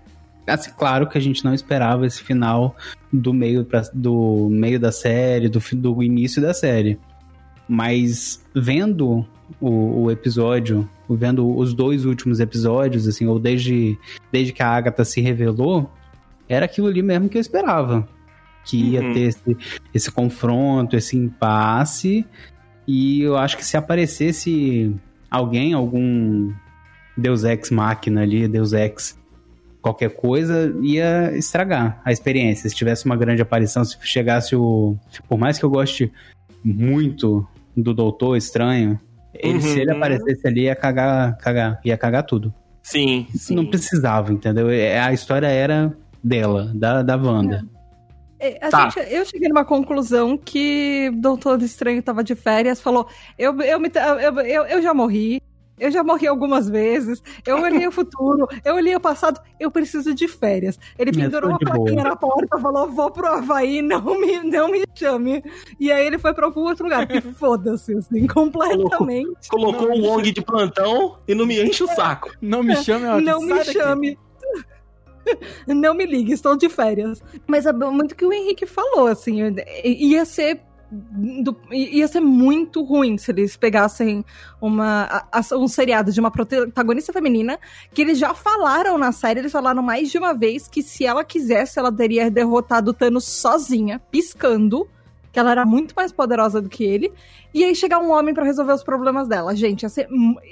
Assim, 0.46 0.70
claro 0.76 1.08
que 1.08 1.16
a 1.16 1.20
gente 1.20 1.44
não 1.44 1.54
esperava 1.54 2.06
esse 2.06 2.22
final 2.22 2.76
do 3.10 3.32
meio, 3.32 3.64
pra, 3.64 3.82
do 3.94 4.48
meio 4.50 4.78
da 4.78 4.92
série, 4.92 5.48
do, 5.48 5.60
do 5.72 6.02
início 6.02 6.42
da 6.42 6.52
série. 6.52 6.98
Mas 7.66 8.44
vendo 8.54 9.26
o, 9.58 10.02
o 10.02 10.10
episódio, 10.10 10.88
vendo 11.16 11.56
os 11.56 11.74
dois 11.74 12.04
últimos 12.04 12.40
episódios, 12.40 13.06
assim, 13.06 13.26
ou 13.26 13.38
desde, 13.38 13.98
desde 14.30 14.52
que 14.52 14.62
a 14.62 14.68
Agatha 14.68 15.04
se 15.04 15.20
revelou, 15.20 15.90
era 16.48 16.64
aquilo 16.64 16.86
ali 16.86 17.02
mesmo 17.02 17.28
que 17.28 17.36
eu 17.36 17.40
esperava. 17.40 18.08
Que 18.64 18.76
ia 18.76 19.00
Uhum. 19.02 19.12
ter 19.14 19.20
esse, 19.20 19.56
esse 19.94 20.10
confronto, 20.10 20.96
esse 20.96 21.16
impasse. 21.16 22.26
E 22.86 23.22
eu 23.22 23.36
acho 23.36 23.56
que 23.56 23.64
se 23.64 23.76
aparecesse 23.76 24.94
alguém, 25.30 25.72
algum 25.72 26.52
Deus 27.16 27.44
Ex 27.44 27.70
máquina 27.70 28.22
ali, 28.22 28.46
Deus 28.48 28.72
Ex 28.72 29.18
qualquer 29.80 30.10
coisa, 30.10 30.74
ia 30.82 31.36
estragar 31.36 32.00
a 32.04 32.12
experiência. 32.12 32.68
Se 32.68 32.76
tivesse 32.76 33.06
uma 33.06 33.16
grande 33.16 33.40
aparição, 33.42 33.84
se 33.84 33.96
chegasse 34.02 34.54
o. 34.54 34.96
Por 35.28 35.38
mais 35.38 35.58
que 35.58 35.64
eu 35.64 35.70
goste 35.70 36.12
muito 36.62 37.46
do 37.76 37.94
Doutor 37.94 38.36
Estranho, 38.36 39.00
ele, 39.42 39.54
Uhum. 39.54 39.60
se 39.60 39.80
ele 39.80 39.90
aparecesse 39.90 40.46
ali, 40.46 40.62
ia 40.62 40.74
cagar, 40.76 41.36
cagar, 41.38 41.80
ia 41.84 41.96
cagar 41.96 42.22
tudo. 42.24 42.52
Sim, 42.82 43.26
sim. 43.34 43.54
Não 43.54 43.66
precisava, 43.66 44.32
entendeu? 44.32 44.70
É, 44.70 44.98
A 44.98 45.12
história 45.12 45.46
era 45.46 45.92
dela, 46.22 46.70
da, 46.74 47.02
da 47.02 47.16
Wanda. 47.16 47.64
É, 48.38 48.56
a 48.64 48.70
Tá. 48.70 48.88
gente- 48.88 49.12
eu 49.12 49.24
cheguei 49.26 49.48
numa 49.48 49.64
conclusão 49.66 50.36
que 50.38 51.10
o 51.12 51.16
Doutor 51.20 51.60
Estranho 51.62 52.02
tava 52.02 52.24
de 52.24 52.34
férias, 52.34 52.80
falou: 52.80 53.06
eu, 53.38 53.58
eu, 53.60 53.78
me, 53.78 53.90
eu, 53.94 54.40
eu, 54.40 54.62
eu 54.66 54.82
já 54.82 54.94
morri, 54.94 55.42
eu 55.80 55.90
já 55.90 56.04
morri 56.04 56.26
algumas 56.26 56.68
vezes, 56.68 57.22
eu 57.46 57.56
olhei 57.62 57.86
o 57.88 57.92
futuro, 57.92 58.46
eu 58.64 58.74
olhei 58.74 58.94
o 58.94 59.00
passado, 59.00 59.40
eu 59.58 59.70
preciso 59.70 60.14
de 60.14 60.28
férias. 60.28 60.78
Ele 60.98 61.10
É, 61.10 61.12
pendurou 61.12 61.50
uma 61.50 61.58
plaquinha 61.58 62.04
na 62.04 62.14
porta, 62.14 62.58
falou: 62.58 62.88
vou 62.90 63.10
pro 63.10 63.26
Havaí, 63.26 63.82
não 63.82 64.20
me, 64.20 64.42
não 64.42 64.70
me 64.70 64.84
chame. 64.94 65.42
E 65.78 65.90
aí 65.90 66.06
ele 66.06 66.18
foi 66.18 66.34
pra 66.34 66.46
algum 66.46 66.60
outro 66.60 66.84
lugar, 66.84 67.06
que 67.08 67.20
foda-se, 67.32 67.94
assim, 67.94 68.26
completamente. 68.26 69.48
Colocou 69.48 69.90
o 69.90 70.02
Wong 70.02 70.30
de 70.30 70.42
plantão 70.42 71.18
e 71.26 71.34
não 71.34 71.46
me 71.46 71.60
enche 71.60 71.82
o 71.82 71.88
saco. 71.88 72.30
Não 72.40 72.62
me 72.62 72.76
chame, 72.76 73.06
ó, 73.06 73.20
Não 73.20 73.40
me 73.40 73.64
chame. 73.64 74.18
Não 75.66 75.94
me 75.94 76.06
ligue, 76.06 76.32
estou 76.32 76.56
de 76.56 76.68
férias. 76.68 77.22
Mas 77.46 77.66
é 77.66 77.72
muito 77.72 78.16
que 78.16 78.24
o 78.24 78.32
Henrique 78.32 78.66
falou, 78.66 79.06
assim, 79.06 79.54
ia 79.84 80.24
ser. 80.24 80.62
Do- 80.90 81.56
ia 81.72 82.08
ser 82.08 82.20
muito 82.20 82.82
ruim 82.82 83.16
se 83.16 83.30
eles 83.30 83.56
pegassem 83.56 84.24
uma, 84.60 85.02
a- 85.04 85.26
a- 85.38 85.56
um 85.56 85.68
seriado 85.68 86.10
de 86.12 86.18
uma 86.18 86.30
protagonista 86.30 87.12
feminina 87.12 87.58
que 87.94 88.02
eles 88.02 88.18
já 88.18 88.34
falaram 88.34 88.98
na 88.98 89.12
série, 89.12 89.38
eles 89.40 89.52
falaram 89.52 89.82
mais 89.82 90.10
de 90.10 90.18
uma 90.18 90.32
vez 90.34 90.66
que 90.66 90.82
se 90.82 91.06
ela 91.06 91.22
quisesse, 91.24 91.78
ela 91.78 91.92
teria 91.92 92.30
derrotado 92.30 92.90
o 92.90 92.94
Thanos 92.94 93.24
sozinha, 93.24 94.00
piscando, 94.10 94.88
que 95.32 95.38
ela 95.38 95.52
era 95.52 95.64
muito 95.64 95.94
mais 95.94 96.10
poderosa 96.10 96.60
do 96.60 96.68
que 96.68 96.82
ele, 96.82 97.12
e 97.54 97.64
aí 97.64 97.74
chegar 97.74 98.00
um 98.00 98.10
homem 98.10 98.34
pra 98.34 98.44
resolver 98.44 98.72
os 98.72 98.82
problemas 98.82 99.28
dela. 99.28 99.54
Gente, 99.54 99.82
ia 99.84 99.88
ser, 99.88 100.08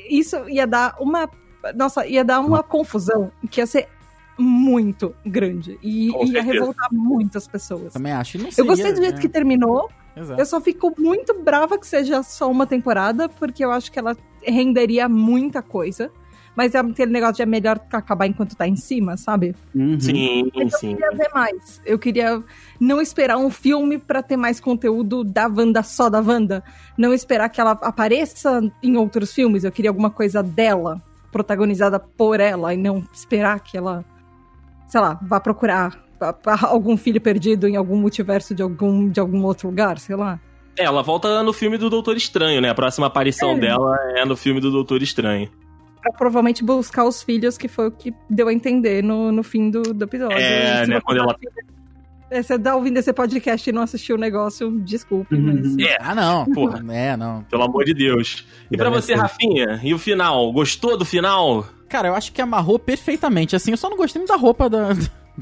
isso 0.08 0.36
ia 0.48 0.66
dar 0.66 0.94
uma 1.00 1.28
nossa, 1.74 2.06
ia 2.06 2.24
dar 2.24 2.38
uma 2.38 2.62
confusão 2.62 3.32
que 3.50 3.60
ia 3.60 3.66
ser 3.66 3.88
muito 4.38 5.12
grande. 5.26 5.76
E 5.82 6.10
Com 6.12 6.20
ia 6.24 6.26
certeza. 6.34 6.52
revoltar 6.52 6.88
muitas 6.92 7.48
pessoas. 7.48 7.92
Também 7.92 8.12
acho. 8.12 8.38
Não 8.38 8.46
Eu 8.46 8.52
seria, 8.52 8.70
gostei 8.70 8.92
do 8.92 9.00
jeito 9.02 9.16
né? 9.16 9.20
que 9.20 9.28
terminou. 9.28 9.90
Exato. 10.18 10.40
Eu 10.40 10.46
só 10.46 10.60
fico 10.60 10.92
muito 10.98 11.34
brava 11.42 11.78
que 11.78 11.86
seja 11.86 12.22
só 12.22 12.50
uma 12.50 12.66
temporada, 12.66 13.28
porque 13.28 13.64
eu 13.64 13.70
acho 13.70 13.90
que 13.90 13.98
ela 13.98 14.16
renderia 14.42 15.08
muita 15.08 15.62
coisa. 15.62 16.10
Mas 16.56 16.74
é 16.74 16.78
aquele 16.80 17.12
negócio 17.12 17.36
de 17.36 17.42
é 17.42 17.46
melhor 17.46 17.80
acabar 17.92 18.26
enquanto 18.26 18.56
tá 18.56 18.66
em 18.66 18.74
cima, 18.74 19.16
sabe? 19.16 19.54
Uhum. 19.72 20.00
Sim, 20.00 20.50
Eu 20.52 20.68
sim. 20.70 20.96
queria 20.96 21.10
ver 21.12 21.28
mais. 21.32 21.80
Eu 21.86 21.98
queria 22.00 22.42
não 22.80 23.00
esperar 23.00 23.36
um 23.36 23.48
filme 23.48 23.96
pra 23.96 24.24
ter 24.24 24.36
mais 24.36 24.58
conteúdo 24.58 25.22
da 25.22 25.46
Wanda 25.46 25.84
só 25.84 26.10
da 26.10 26.20
Wanda. 26.20 26.64
Não 26.96 27.14
esperar 27.14 27.48
que 27.48 27.60
ela 27.60 27.78
apareça 27.80 28.60
em 28.82 28.96
outros 28.96 29.32
filmes. 29.32 29.62
Eu 29.62 29.70
queria 29.70 29.90
alguma 29.90 30.10
coisa 30.10 30.42
dela, 30.42 31.00
protagonizada 31.30 32.00
por 32.00 32.40
ela, 32.40 32.74
e 32.74 32.76
não 32.76 33.04
esperar 33.12 33.60
que 33.60 33.76
ela, 33.76 34.04
sei 34.88 35.00
lá, 35.00 35.16
vá 35.22 35.38
procurar 35.38 36.07
pra 36.42 36.58
algum 36.62 36.96
filho 36.96 37.20
perdido 37.20 37.66
em 37.68 37.76
algum 37.76 37.96
multiverso 37.96 38.54
de 38.54 38.62
algum, 38.62 39.08
de 39.08 39.20
algum 39.20 39.42
outro 39.44 39.68
lugar, 39.68 39.98
sei 39.98 40.16
lá. 40.16 40.38
É, 40.76 40.84
ela 40.84 41.02
volta 41.02 41.42
no 41.42 41.52
filme 41.52 41.76
do 41.76 41.90
Doutor 41.90 42.16
Estranho, 42.16 42.60
né? 42.60 42.70
A 42.70 42.74
próxima 42.74 43.06
aparição 43.08 43.52
É. 43.52 43.58
dela 43.58 43.96
é 44.16 44.24
no 44.24 44.36
filme 44.36 44.60
do 44.60 44.70
Doutor 44.70 45.02
Estranho. 45.02 45.48
Pra 46.00 46.12
provavelmente 46.12 46.62
buscar 46.62 47.04
os 47.04 47.20
filhos, 47.22 47.58
que 47.58 47.66
foi 47.66 47.88
o 47.88 47.90
que 47.90 48.14
deu 48.30 48.46
a 48.46 48.52
entender 48.52 49.02
no, 49.02 49.32
no 49.32 49.42
fim 49.42 49.70
do, 49.70 49.82
do 49.82 50.04
episódio. 50.04 50.36
É, 50.38 50.86
né, 50.86 50.94
você 50.96 51.00
quando 51.00 51.18
ela- 51.18 51.34
É, 52.30 52.40
Você 52.42 52.56
tá 52.58 52.76
ouvindo 52.76 52.98
esse 52.98 53.12
podcast 53.12 53.68
e 53.68 53.72
não 53.72 53.82
assistiu 53.82 54.14
o 54.14 54.18
negócio, 54.18 54.70
desculpe, 54.82 55.34
Uhum. 55.34 55.60
mas... 55.62 55.78
É, 55.78 55.96
Ah, 56.00 56.14
não. 56.14 56.44
Porra. 56.54 56.80
É, 56.94 57.16
não. 57.16 57.42
pelo 57.50 57.64
amor 57.64 57.84
de 57.84 57.94
Deus. 57.94 58.46
E 58.70 58.76
pra 58.76 58.88
Deve 58.88 59.02
você, 59.02 59.14
ser. 59.14 59.18
Rafinha, 59.18 59.80
e 59.82 59.92
o 59.92 59.98
final? 59.98 60.52
Gostou 60.52 60.96
do 60.96 61.04
final? 61.04 61.66
Cara, 61.88 62.08
eu 62.08 62.14
acho 62.14 62.30
que 62.32 62.40
amarrou 62.40 62.78
perfeitamente. 62.78 63.56
Assim, 63.56 63.70
eu 63.72 63.76
só 63.76 63.88
não 63.90 63.96
gostei 63.96 64.20
muito 64.20 64.28
da 64.28 64.36
roupa 64.36 64.68
da. 64.70 64.90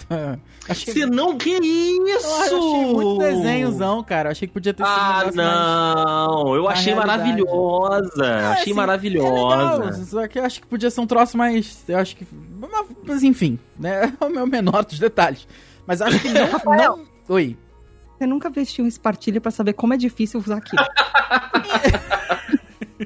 Achei, 0.68 0.92
Você 0.92 1.07
não, 1.07 1.38
que 1.38 1.51
isso? 1.51 2.26
eu 2.26 2.34
achei 2.42 2.59
muito 2.92 3.18
desenhozão, 3.18 4.03
cara. 4.03 4.28
Eu 4.28 4.32
achei 4.32 4.49
que 4.49 4.55
podia 4.55 4.74
ter 4.74 4.82
sido 4.84 4.92
um 4.92 4.97
Ah, 4.99 5.22
mais- 5.24 5.34
não. 5.34 6.55
Eu 6.55 6.64
na 6.64 6.70
achei 6.70 6.94
maravilhosa. 6.94 8.24
É, 8.24 8.44
achei 8.47 8.62
assim, 8.62 8.72
maravilhosa. 8.74 9.55
É 9.55 9.76
legal, 9.86 9.92
só 10.05 10.28
que 10.28 10.38
eu 10.38 10.44
acho 10.44 10.61
que 10.61 10.66
podia 10.66 10.90
ser 10.90 11.01
um 11.01 11.07
troço 11.07 11.36
mais. 11.38 11.84
Eu 11.88 11.99
acho 11.99 12.16
que. 12.16 12.26
Mas, 13.05 13.22
enfim, 13.22 13.59
né? 13.78 14.12
É 14.20 14.24
o 14.24 14.28
meu 14.30 14.47
menor 14.47 14.84
dos 14.84 14.99
detalhes. 14.99 15.47
Mas 15.86 16.03
acho 16.03 16.18
que 16.20 16.28
não. 16.28 16.76
Não... 16.76 17.05
Oi. 17.28 17.57
Você 18.18 18.26
nunca 18.26 18.49
vestiu 18.51 18.84
um 18.84 18.88
espartilho 18.88 19.40
pra 19.40 19.51
saber 19.51 19.74
como 19.74 19.94
é 19.94 19.97
difícil 19.97 20.40
usar 20.40 20.57
aquilo. 20.57 20.82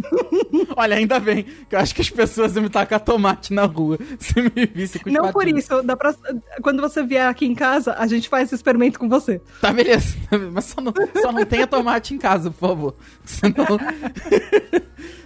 Olha, 0.77 0.97
ainda 0.97 1.19
bem 1.19 1.45
que 1.69 1.75
eu 1.75 1.79
acho 1.79 1.95
que 1.95 2.01
as 2.01 2.11
pessoas 2.11 2.55
iam 2.55 2.63
me 2.63 2.71
tacar 2.71 3.01
tomate 3.01 3.53
na 3.53 3.65
rua 3.65 3.99
se 4.19 4.41
me 4.41 4.67
vissem 4.67 5.01
com 5.03 5.11
não 5.11 5.33
por 5.33 5.47
isso, 5.47 5.83
dá 5.83 5.97
pra... 5.97 6.15
quando 6.63 6.81
você 6.81 7.03
vier 7.03 7.27
aqui 7.27 7.47
em 7.47 7.55
casa, 7.55 7.95
a 7.95 8.07
gente 8.07 8.29
faz 8.29 8.45
esse 8.45 8.55
experimento 8.55 8.99
com 8.99 9.09
você. 9.09 9.41
Tá, 9.61 9.73
beleza. 9.73 10.17
Mas 10.53 10.67
só 10.67 10.81
não, 10.81 10.93
só 11.21 11.33
não 11.33 11.45
tenha 11.45 11.67
tomate 11.67 12.15
em 12.15 12.19
casa, 12.19 12.51
por 12.51 12.69
favor. 12.69 12.95
Senão... 13.25 13.79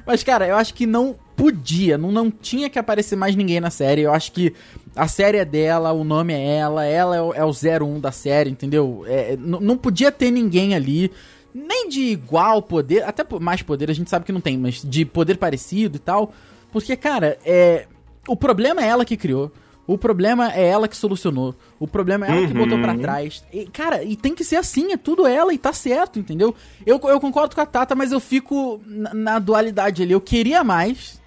Mas, 0.06 0.22
cara, 0.22 0.46
eu 0.46 0.56
acho 0.56 0.74
que 0.74 0.86
não 0.86 1.16
podia, 1.36 1.98
não, 1.98 2.12
não 2.12 2.30
tinha 2.30 2.70
que 2.70 2.78
aparecer 2.78 3.16
mais 3.16 3.34
ninguém 3.34 3.60
na 3.60 3.70
série. 3.70 4.02
Eu 4.02 4.12
acho 4.12 4.32
que 4.32 4.54
a 4.94 5.08
série 5.08 5.38
é 5.38 5.44
dela, 5.44 5.92
o 5.92 6.04
nome 6.04 6.32
é 6.32 6.56
ela, 6.56 6.84
ela 6.84 7.16
é 7.16 7.22
o, 7.22 7.34
é 7.34 7.44
o 7.44 7.50
01 7.50 8.00
da 8.00 8.12
série, 8.12 8.50
entendeu? 8.50 9.04
É, 9.06 9.32
é, 9.32 9.36
não 9.36 9.76
podia 9.76 10.12
ter 10.12 10.30
ninguém 10.30 10.74
ali, 10.74 11.10
nem 11.54 11.88
de 11.88 12.00
igual 12.00 12.60
poder, 12.60 13.04
até 13.04 13.24
mais 13.38 13.62
poder, 13.62 13.88
a 13.88 13.94
gente 13.94 14.10
sabe 14.10 14.24
que 14.24 14.32
não 14.32 14.40
tem, 14.40 14.58
mas 14.58 14.82
de 14.82 15.04
poder 15.04 15.38
parecido 15.38 15.96
e 15.96 16.00
tal. 16.00 16.32
Porque, 16.72 16.96
cara, 16.96 17.38
é, 17.44 17.86
o 18.26 18.34
problema 18.36 18.82
é 18.82 18.88
ela 18.88 19.04
que 19.04 19.16
criou. 19.16 19.52
O 19.86 19.96
problema 19.98 20.50
é 20.52 20.66
ela 20.66 20.88
que 20.88 20.96
solucionou. 20.96 21.54
O 21.78 21.86
problema 21.86 22.26
é 22.26 22.30
ela 22.30 22.46
que 22.46 22.52
Uhum. 22.54 22.58
botou 22.58 22.78
pra 22.80 22.96
trás. 22.96 23.44
E, 23.52 23.66
cara, 23.66 24.02
e 24.02 24.16
tem 24.16 24.34
que 24.34 24.42
ser 24.42 24.56
assim, 24.56 24.92
é 24.92 24.96
tudo 24.96 25.26
ela 25.26 25.52
e 25.52 25.58
tá 25.58 25.72
certo, 25.74 26.18
entendeu? 26.18 26.54
Eu, 26.86 26.98
eu 27.04 27.20
concordo 27.20 27.54
com 27.54 27.60
a 27.60 27.66
Tata, 27.66 27.94
mas 27.94 28.10
eu 28.10 28.18
fico 28.18 28.80
na, 28.86 29.12
na 29.14 29.38
dualidade 29.38 30.02
ali. 30.02 30.12
Eu 30.12 30.22
queria 30.22 30.64
mais, 30.64 31.20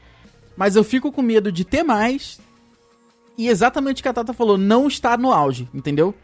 mas 0.57 0.75
eu 0.75 0.83
fico 0.83 1.11
com 1.11 1.21
medo 1.21 1.51
de 1.51 1.63
ter 1.63 1.83
mais. 1.83 2.39
E 3.37 3.47
exatamente 3.47 3.99
o 3.99 4.03
que 4.03 4.09
a 4.09 4.13
Tata 4.13 4.33
falou, 4.33 4.57
não 4.57 4.87
estar 4.87 5.19
no 5.19 5.31
auge, 5.31 5.69
entendeu? 5.71 6.15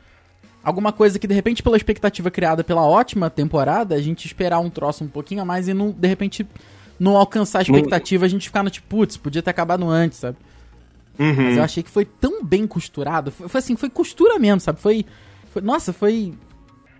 Alguma 0.64 0.94
coisa 0.94 1.20
que, 1.20 1.28
de 1.28 1.34
repente, 1.34 1.62
pela 1.62 1.76
expectativa 1.76 2.32
criada 2.32 2.64
pela 2.64 2.84
ótima 2.84 3.30
temporada, 3.30 3.96
a 3.96 4.02
gente 4.02 4.26
esperar 4.26 4.60
um 4.60 4.70
troço 4.70 5.04
um 5.04 5.08
pouquinho 5.08 5.42
a 5.42 5.46
mais 5.46 5.68
e 5.68 5.74
não, 5.74 5.92
de 5.92 6.08
repente, 6.08 6.48
não 7.00 7.18
alcançar 7.18 7.60
a 7.60 7.62
expectativa, 7.64 8.26
a 8.26 8.30
gente 8.30 8.48
ficar 8.48 8.64
no 8.64 8.70
tipo, 8.70 8.88
putz, 8.88 9.18
podia 9.18 9.42
ter 9.42 9.50
acabado 9.50 9.88
antes, 9.90 10.20
sabe? 10.20 10.38
Mas 11.18 11.38
Uhum. 11.38 11.50
eu 11.52 11.64
achei 11.64 11.84
que 11.84 11.90
foi 11.92 12.06
tão 12.06 12.44
bem 12.44 12.66
costurado. 12.66 13.30
Foi, 13.32 13.48
foi 13.48 13.60
assim, 13.60 13.76
foi 13.76 13.90
costura 13.90 14.40
mesmo, 14.40 14.60
sabe? 14.62 14.80
Foi, 14.80 15.06
foi- 15.52 15.62
Nossa, 15.62 15.92
foi 15.94 16.34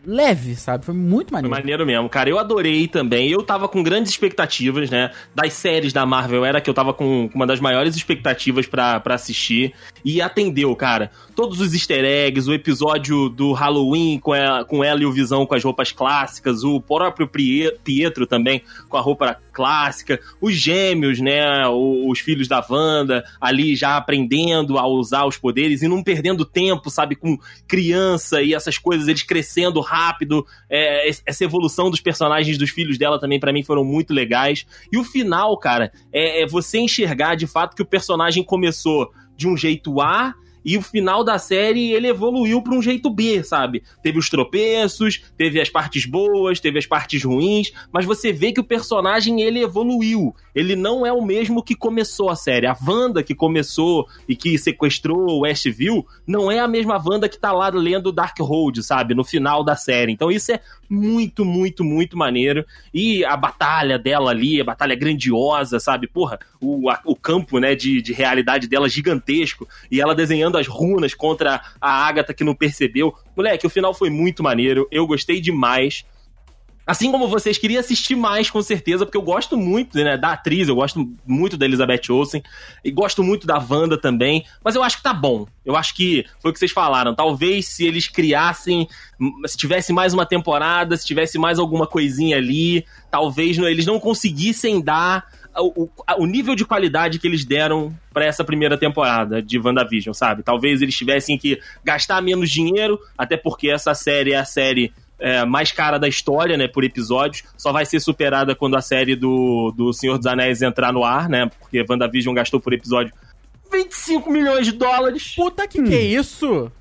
leve, 0.06 0.56
sabe? 0.56 0.86
Foi 0.86 0.94
muito 0.94 1.30
Foi 1.30 1.42
maneiro. 1.42 1.56
maneiro 1.56 1.86
mesmo, 1.86 2.10
cara. 2.10 2.30
Eu 2.30 2.38
adorei 2.38 2.88
também. 2.88 3.30
Eu 3.30 3.42
tava 3.44 3.68
com 3.68 3.82
grandes 3.82 4.12
expectativas, 4.12 4.90
né? 4.90 5.12
Das 5.34 5.54
séries 5.54 5.94
da 5.94 6.06
Marvel, 6.06 6.44
era 6.46 6.60
que 6.62 6.70
eu 6.70 6.74
tava 6.74 6.94
com 6.94 7.30
uma 7.34 7.48
das 7.48 7.60
maiores 7.60 7.96
expectativas 7.96 8.68
pra 8.68 9.00
pra 9.00 9.16
assistir. 9.16 9.74
E 10.04 10.22
atendeu, 10.22 10.76
cara. 10.76 11.12
Todos 11.36 11.60
os 11.60 11.74
easter 11.74 12.04
eggs, 12.04 12.50
o 12.50 12.54
episódio 12.54 13.30
do 13.30 13.54
Halloween 13.54 14.20
com 14.20 14.36
ela, 14.36 14.64
com 14.66 14.84
ela 14.84 15.02
e 15.02 15.06
o 15.06 15.12
Visão 15.12 15.46
com 15.46 15.56
as 15.56 15.64
roupas 15.64 15.92
clássicas, 15.92 16.64
o 16.64 16.80
próprio 16.80 17.28
Pietro 17.28 18.28
também 18.28 18.62
com 18.88 18.98
a 18.98 19.02
roupa 19.02 19.38
clássica, 19.52 20.20
os 20.42 20.54
gêmeos, 20.54 21.20
né? 21.20 21.68
Os 21.68 22.20
filhos 22.20 22.48
da 22.48 22.64
Wanda 22.68 23.24
ali 23.40 23.76
já 23.76 23.98
aprendendo 23.98 24.78
a 24.78 24.88
usar 24.88 25.26
os 25.26 25.38
poderes 25.38 25.82
e 25.82 25.88
não 25.88 26.04
perdendo 26.04 26.46
tempo, 26.46 26.90
sabe? 26.90 27.16
Com 27.16 27.38
criança 27.68 28.42
e 28.42 28.54
essas 28.54 28.78
coisas, 28.78 29.08
eles 29.08 29.24
crescendo 29.24 29.80
rápido. 29.80 29.93
É, 30.70 31.08
es- 31.08 31.22
essa 31.26 31.44
evolução 31.44 31.90
dos 31.90 32.02
personagens 32.02 32.58
dos 32.58 32.70
filhos 32.70 32.98
dela 32.98 33.20
também, 33.20 33.40
pra 33.40 33.54
mim, 33.54 33.64
foram 33.64 33.84
muito 33.84 34.14
legais. 34.14 34.66
E 34.92 34.98
o 34.98 35.04
final, 35.04 35.58
cara, 35.58 35.92
é, 36.12 36.42
é 36.42 36.48
você 36.48 36.80
enxergar 36.80 37.36
de 37.36 37.48
fato 37.48 37.76
que 37.76 37.82
o 37.82 37.86
personagem 37.86 38.44
começou 38.44 39.12
de 39.36 39.48
um 39.48 39.56
jeito 39.58 40.00
A. 40.02 40.34
E 40.66 40.78
o 40.78 40.82
final 40.82 41.24
da 41.24 41.38
série 41.38 41.92
ele 41.92 42.08
evoluiu 42.08 42.62
pra 42.62 42.74
um 42.74 42.82
jeito 42.82 43.10
B, 43.10 43.44
sabe? 43.44 43.84
Teve 44.02 44.18
os 44.20 44.30
tropeços, 44.30 45.22
teve 45.38 45.60
as 45.60 45.70
partes 45.70 46.06
boas, 46.06 46.60
teve 46.60 46.80
as 46.80 46.86
partes 46.86 47.24
ruins, 47.24 47.72
mas 47.92 48.06
você 48.06 48.32
vê 48.32 48.52
que 48.52 48.60
o 48.60 48.64
personagem 48.64 49.42
ele 49.42 49.60
evoluiu. 49.62 50.36
Ele 50.56 50.76
não 50.76 51.06
é 51.06 51.12
o 51.12 51.22
mesmo 51.24 51.64
que 51.64 51.76
começou 51.76 52.30
a 52.30 52.36
série. 52.36 52.68
A 52.68 52.78
Wanda 52.88 53.24
que 53.24 53.34
começou 53.34 54.08
e 54.30 54.36
que 54.36 54.58
sequestrou 54.58 55.42
Westview 55.42 56.06
não 56.28 56.52
é 56.52 56.60
a 56.60 56.68
mesma 56.68 57.02
Wanda 57.04 57.28
que 57.28 57.40
tá 57.40 57.52
lá 57.52 57.70
lendo 57.70 58.12
Darkhold, 58.12 58.84
sabe? 58.84 59.16
No 59.16 59.24
final 59.24 59.64
da 59.64 59.76
série. 59.76 60.12
Então 60.12 60.32
isso 60.32 60.52
é 60.52 60.60
muito, 60.90 61.44
muito, 61.44 61.84
muito 61.84 62.16
maneiro. 62.16 62.64
E 62.94 63.26
a 63.26 63.36
batalha 63.36 63.98
dela 63.98 64.30
ali, 64.30 64.62
a 64.62 64.64
batalha 64.64 64.96
grandiosa, 64.96 65.80
sabe? 65.80 66.08
Porra, 66.08 66.40
o, 66.62 66.88
a- 66.90 67.02
o 67.04 67.16
campo, 67.16 67.58
né, 67.60 67.74
de, 67.76 68.02
de 68.02 68.14
realidade 68.14 68.68
dela 68.68 68.88
gigantesco. 68.88 69.68
E 69.92 70.00
ela 70.00 70.14
desenhando 70.14 70.53
as 70.58 70.68
runas 70.68 71.14
contra 71.14 71.62
a 71.80 72.06
Agatha 72.08 72.34
que 72.34 72.44
não 72.44 72.56
percebeu. 72.56 73.14
Moleque, 73.36 73.68
o 73.68 73.70
final 73.70 73.94
foi 73.94 74.10
muito 74.10 74.44
maneiro. 74.44 74.88
Eu 74.92 75.08
gostei 75.08 75.40
demais. 75.42 76.06
Assim 76.86 77.12
como 77.12 77.30
vocês, 77.30 77.58
queria 77.58 77.80
assistir 77.80 78.14
mais, 78.14 78.50
com 78.50 78.62
certeza, 78.62 79.06
porque 79.06 79.18
eu 79.18 79.22
gosto 79.22 79.56
muito 79.56 79.98
né, 79.98 80.18
da 80.18 80.34
atriz, 80.34 80.68
eu 80.68 80.76
gosto 80.76 81.10
muito 81.26 81.56
da 81.56 81.66
Elizabeth 81.66 82.02
Olsen, 82.10 82.44
e 82.84 82.92
gosto 82.92 83.24
muito 83.24 83.48
da 83.48 83.58
Wanda 83.58 83.98
também, 83.98 84.44
mas 84.62 84.76
eu 84.76 84.84
acho 84.84 84.98
que 84.98 85.04
tá 85.04 85.14
bom. 85.14 85.48
Eu 85.66 85.78
acho 85.78 85.96
que 85.96 86.26
foi 86.42 86.52
o 86.52 86.54
que 86.54 86.60
vocês 86.60 86.72
falaram. 86.72 87.16
Talvez 87.16 87.68
se 87.68 87.86
eles 87.86 88.10
criassem, 88.10 88.86
se 89.46 89.56
tivesse 89.56 89.94
mais 89.94 90.14
uma 90.14 90.26
temporada, 90.26 90.98
se 90.98 91.06
tivesse 91.06 91.38
mais 91.38 91.58
alguma 91.58 91.88
coisinha 91.88 92.36
ali, 92.36 92.86
talvez 93.10 93.58
eles 93.58 93.86
não 93.86 93.98
conseguissem 93.98 94.82
dar 94.82 95.26
o, 95.62 95.90
o- 96.18 96.26
nível 96.26 96.56
de 96.56 96.66
qualidade 96.66 97.20
que 97.20 97.28
eles 97.28 97.46
deram 97.46 97.94
pra 98.14 98.26
essa 98.26 98.44
primeira 98.44 98.78
temporada 98.78 99.42
de 99.42 99.60
WandaVision, 99.60 100.14
sabe? 100.14 100.44
Talvez 100.44 100.82
eles 100.82 100.96
tivessem 100.96 101.38
que 101.38 101.60
gastar 101.84 102.22
menos 102.22 102.50
dinheiro, 102.50 103.00
até 103.18 103.38
porque 103.38 103.70
essa 103.70 103.94
série 103.94 104.34
é 104.34 104.38
a 104.38 104.46
série 104.46 104.92
é, 105.20 105.46
mais 105.46 105.72
cara 105.72 105.98
da 105.98 106.08
história, 106.08 106.58
né, 106.58 106.68
por 106.68 106.84
episódios. 106.84 107.44
Só 107.58 107.72
vai 107.72 107.86
ser 107.86 108.00
superada 108.00 108.56
quando 108.56 108.76
a 108.76 108.82
série 108.82 109.16
do, 109.16 109.72
do 109.78 109.94
Senhor 109.94 110.18
dos 110.18 110.28
Anéis 110.28 110.62
entrar 110.62 110.92
no 110.92 111.04
ar, 111.04 111.30
né? 111.30 111.50
Porque 111.60 111.86
WandaVision 111.88 112.34
gastou 112.36 112.60
por 112.60 112.74
episódio 112.74 113.14
25 113.72 114.30
milhões 114.30 114.66
de 114.68 114.74
dólares. 114.74 115.34
Puta 115.36 115.68
que 115.68 115.82
que 115.82 115.96
é 115.96 116.02
isso? 116.02 116.72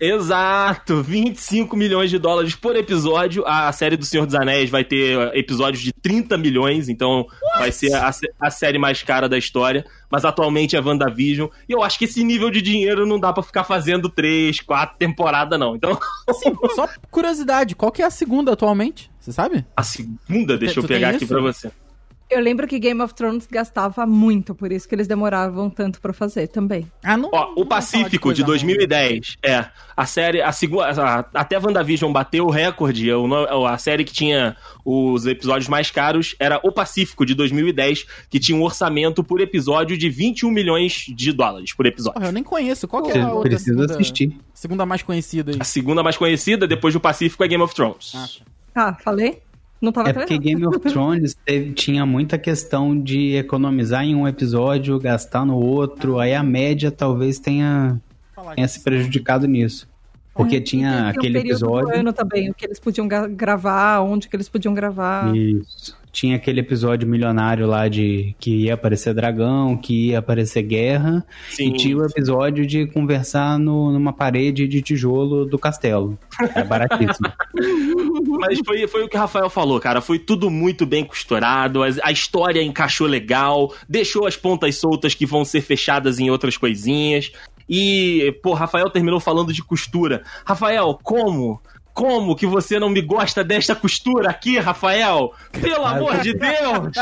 Exato, 0.00 1.02
25 1.02 1.76
milhões 1.76 2.08
de 2.08 2.18
dólares 2.18 2.54
por 2.54 2.74
episódio. 2.74 3.44
A 3.46 3.70
série 3.70 3.98
do 3.98 4.04
Senhor 4.06 4.24
dos 4.24 4.34
Anéis 4.34 4.70
vai 4.70 4.82
ter 4.82 5.18
episódios 5.36 5.82
de 5.82 5.92
30 5.92 6.38
milhões, 6.38 6.88
então 6.88 7.26
vai 7.58 7.70
ser 7.70 7.92
a, 7.92 8.10
a 8.40 8.50
série 8.50 8.78
mais 8.78 9.02
cara 9.02 9.28
da 9.28 9.36
história. 9.36 9.84
Mas 10.10 10.24
atualmente 10.24 10.74
é 10.74 10.80
WandaVision. 10.80 11.48
E 11.68 11.72
eu 11.72 11.82
acho 11.82 11.98
que 11.98 12.06
esse 12.06 12.24
nível 12.24 12.50
de 12.50 12.62
dinheiro 12.62 13.06
não 13.06 13.20
dá 13.20 13.32
pra 13.32 13.42
ficar 13.42 13.62
fazendo 13.62 14.08
3, 14.08 14.60
4 14.60 14.96
temporadas, 14.98 15.58
não. 15.58 15.76
Então, 15.76 15.98
Assim, 16.26 16.52
só 16.74 16.88
curiosidade, 17.10 17.76
qual 17.76 17.92
que 17.92 18.02
é 18.02 18.06
a 18.06 18.10
segunda 18.10 18.52
atualmente? 18.52 19.10
Você 19.20 19.32
sabe? 19.32 19.66
a 19.76 19.82
segunda, 19.82 20.56
deixa 20.56 20.74
Tu 20.74 20.80
eu 20.80 20.88
pegar 20.88 21.10
aqui 21.10 21.26
pra 21.26 21.40
você. 21.40 21.70
Eu 22.30 22.40
lembro 22.40 22.66
que 22.68 22.78
Game 22.78 23.00
of 23.02 23.12
Thrones 23.12 23.46
gastava 23.50 24.06
muito, 24.06 24.54
por 24.54 24.70
isso 24.70 24.88
que 24.88 24.94
eles 24.94 25.08
demoravam 25.08 25.68
tanto 25.68 26.00
pra 26.00 26.12
fazer 26.12 26.46
também. 26.46 26.86
Ah, 27.02 27.16
não. 27.16 27.28
Ó, 27.32 27.46
não 27.46 27.54
o 27.56 27.66
Pacífico 27.66 28.32
de, 28.32 28.42
ruim. 28.42 28.52
2010. 28.52 29.36
É. 29.42 29.66
A 29.96 30.06
série, 30.06 30.40
a 30.40 30.52
segunda. 30.52 30.86
a- 30.90 31.24
Até 31.34 31.58
WandaVision 31.58 32.12
bateu 32.12 32.46
o 32.46 32.50
recorde. 32.50 33.08
A 33.68 33.78
série 33.78 34.04
que 34.04 34.12
tinha 34.12 34.56
os 34.84 35.26
episódios 35.26 35.68
mais 35.68 35.90
caros 35.90 36.36
era 36.38 36.60
O 36.62 36.70
Pacífico 36.70 37.26
de 37.26 37.34
2010, 37.34 38.06
que 38.30 38.38
tinha 38.38 38.56
um 38.56 38.62
orçamento 38.62 39.24
por 39.24 39.40
episódio 39.40 39.98
de 39.98 40.08
21 40.08 40.50
milhões 40.50 41.06
de 41.08 41.32
dólares 41.32 41.72
por 41.74 41.84
episódio. 41.86 42.14
Porra, 42.14 42.28
eu 42.28 42.32
nem 42.32 42.44
conheço. 42.44 42.86
Qual 42.86 43.02
que 43.02 43.10
é 43.10 43.20
a 43.20 43.32
outra 43.32 43.50
precisa 43.50 43.72
segunda, 43.74 43.94
assistir. 43.94 44.36
segunda 44.54 44.86
mais 44.86 45.02
conhecida 45.02 45.50
aí? 45.52 45.56
A 45.60 45.64
segunda 45.64 46.02
mais 46.02 46.16
conhecida, 46.16 46.66
depois 46.68 46.94
do 46.94 47.00
Pacífico, 47.00 47.42
é 47.42 47.48
Game 47.48 47.62
of 47.62 47.74
Thrones. 47.74 48.12
Ah, 48.14 48.28
tá. 48.72 48.88
Ah, 48.88 48.96
falei? 49.02 49.42
Não 49.80 49.92
tava 49.92 50.10
É 50.10 50.12
porque 50.12 50.36
Game 50.38 50.66
of 50.66 50.78
Thrones 50.80 51.34
teve- 51.44 51.72
tinha 51.72 52.04
muita 52.04 52.36
questão 52.38 52.98
de 53.00 53.34
economizar 53.36 54.04
em 54.04 54.14
um 54.14 54.28
episódio, 54.28 54.98
gastar 54.98 55.44
no 55.46 55.56
outro, 55.56 56.18
aí 56.18 56.34
a 56.34 56.42
média 56.42 56.90
talvez 56.90 57.38
tenha, 57.38 58.00
tenha 58.54 58.68
se 58.68 58.80
prejudicado 58.82 59.46
nisso. 59.46 59.88
Porque 60.34 60.60
tinha 60.60 60.90
Tem 60.92 61.02
um 61.02 61.08
aquele 61.08 61.34
período 61.40 61.58
do 61.60 61.66
episódio. 61.78 62.00
ano 62.00 62.12
também, 62.12 62.50
o 62.50 62.54
que 62.54 62.64
eles 62.64 62.78
podiam 62.78 63.06
gravar, 63.08 64.00
onde 64.00 64.28
que 64.28 64.36
eles 64.36 64.48
podiam 64.48 64.72
gravar. 64.72 65.34
Isso. 65.36 65.96
Tinha 66.12 66.36
aquele 66.36 66.60
episódio 66.60 67.06
milionário 67.08 67.66
lá 67.66 67.86
de 67.88 68.34
que 68.40 68.64
ia 68.64 68.74
aparecer 68.74 69.14
dragão, 69.14 69.76
que 69.76 70.08
ia 70.08 70.18
aparecer 70.18 70.62
guerra. 70.62 71.24
Sim. 71.50 71.68
E 71.68 71.72
tinha 71.76 71.96
o 71.96 72.04
episódio 72.04 72.66
de 72.66 72.86
conversar 72.86 73.58
no- 73.58 73.92
numa 73.92 74.12
parede 74.12 74.66
de 74.66 74.82
tijolo 74.82 75.46
do 75.46 75.58
castelo. 75.58 76.18
É 76.54 76.64
baratíssimo. 76.64 77.30
Mas 78.40 78.58
foi, 78.64 78.86
foi 78.88 79.04
o 79.04 79.08
que 79.08 79.16
o 79.16 79.20
Rafael 79.20 79.48
falou, 79.50 79.78
cara. 79.80 80.00
Foi 80.00 80.18
tudo 80.18 80.50
muito 80.50 80.84
bem 80.84 81.04
costurado, 81.04 81.82
as- 81.82 81.98
a 82.02 82.10
história 82.10 82.62
encaixou 82.62 83.06
legal, 83.06 83.72
deixou 83.88 84.26
as 84.26 84.36
pontas 84.36 84.76
soltas 84.76 85.14
que 85.14 85.26
vão 85.26 85.44
ser 85.44 85.60
fechadas 85.60 86.18
em 86.18 86.30
outras 86.30 86.56
coisinhas. 86.56 87.30
E, 87.68 88.36
pô, 88.42 88.52
Rafael 88.52 88.90
terminou 88.90 89.20
falando 89.20 89.52
de 89.52 89.62
costura. 89.62 90.24
Rafael, 90.44 90.98
como? 91.04 91.60
Como 92.00 92.34
que 92.34 92.46
você 92.46 92.78
não 92.78 92.88
me 92.88 93.02
gosta 93.02 93.44
desta 93.44 93.74
costura 93.74 94.30
aqui, 94.30 94.58
Rafael? 94.58 95.34
Pelo 95.52 95.84
amor 95.84 96.18
de 96.20 96.32
Deus! 96.32 96.92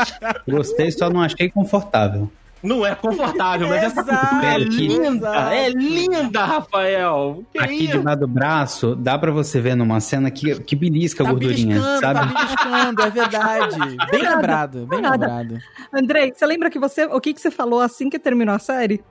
Gostei, 0.45 0.91
só 0.91 1.09
não 1.09 1.21
achei 1.21 1.49
confortável. 1.49 2.29
Não 2.61 2.85
é 2.85 2.93
confortável, 2.93 3.69
mas 3.69 3.83
essa 3.83 4.03
costura 4.03 4.45
é 4.45 4.57
linda! 4.57 5.53
É 5.55 5.69
linda, 5.69 6.43
Rafael! 6.43 7.41
Que 7.53 7.59
Aqui 7.59 7.85
isso? 7.85 7.93
debaixo 7.93 8.19
do 8.19 8.27
braço, 8.27 8.95
dá 8.97 9.17
pra 9.17 9.31
você 9.31 9.61
ver 9.61 9.75
numa 9.75 10.01
cena 10.01 10.29
que, 10.29 10.59
que 10.63 10.75
belisca 10.75 11.23
a 11.23 11.27
Tá 11.27 11.31
gordurinha, 11.31 11.75
beliscando, 11.79 12.01
tá 12.01 12.13
sabe? 12.13 12.33
beliscando, 12.33 13.01
é 13.01 13.09
verdade. 13.09 13.97
Bem 14.11 14.23
nada, 14.23 14.35
lembrado, 14.35 14.85
bem 14.85 14.99
é 14.99 15.01
nada. 15.01 15.27
lembrado. 15.27 15.59
Andrei, 15.93 16.33
você 16.35 16.45
lembra 16.45 16.69
que 16.69 16.77
você. 16.77 17.05
O 17.05 17.21
que, 17.21 17.33
que 17.33 17.39
você 17.39 17.49
falou 17.49 17.79
assim 17.79 18.09
que 18.09 18.19
terminou 18.19 18.53
a 18.53 18.59
série? 18.59 19.01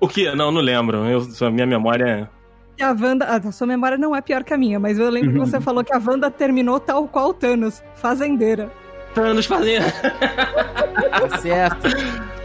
O 0.00 0.08
que? 0.08 0.34
Não, 0.34 0.50
não 0.50 0.62
lembro. 0.62 1.04
Eu, 1.04 1.20
a 1.46 1.50
minha 1.50 1.66
memória 1.66 2.04
é. 2.32 2.37
Que 2.78 2.84
a 2.84 2.92
Wanda. 2.92 3.24
A 3.26 3.52
sua 3.52 3.66
memória 3.66 3.98
não 3.98 4.14
é 4.14 4.20
pior 4.20 4.44
que 4.44 4.54
a 4.54 4.56
minha, 4.56 4.78
mas 4.78 5.00
eu 5.00 5.10
lembro 5.10 5.32
que 5.32 5.38
você 5.40 5.60
falou 5.60 5.82
que 5.82 5.92
a 5.92 5.98
Wanda 5.98 6.30
terminou 6.30 6.78
tal 6.78 7.08
qual 7.08 7.30
o 7.30 7.34
Thanos, 7.34 7.82
fazendeira. 7.96 8.70
Thanos 9.14 9.46
fazendo. 9.46 9.84
Tá 11.10 11.38
certo. 11.38 11.88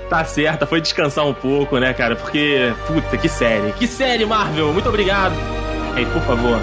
Tá 0.09 0.25
certa, 0.25 0.65
foi 0.65 0.81
descansar 0.81 1.25
um 1.25 1.33
pouco, 1.33 1.77
né, 1.77 1.93
cara? 1.93 2.15
Porque, 2.15 2.73
puta, 2.87 3.15
que 3.15 3.29
série. 3.29 3.71
Que 3.73 3.85
série, 3.85 4.25
Marvel! 4.25 4.73
Muito 4.73 4.89
obrigado. 4.89 5.33
Aí, 5.95 6.05
por 6.07 6.21
favor, 6.23 6.59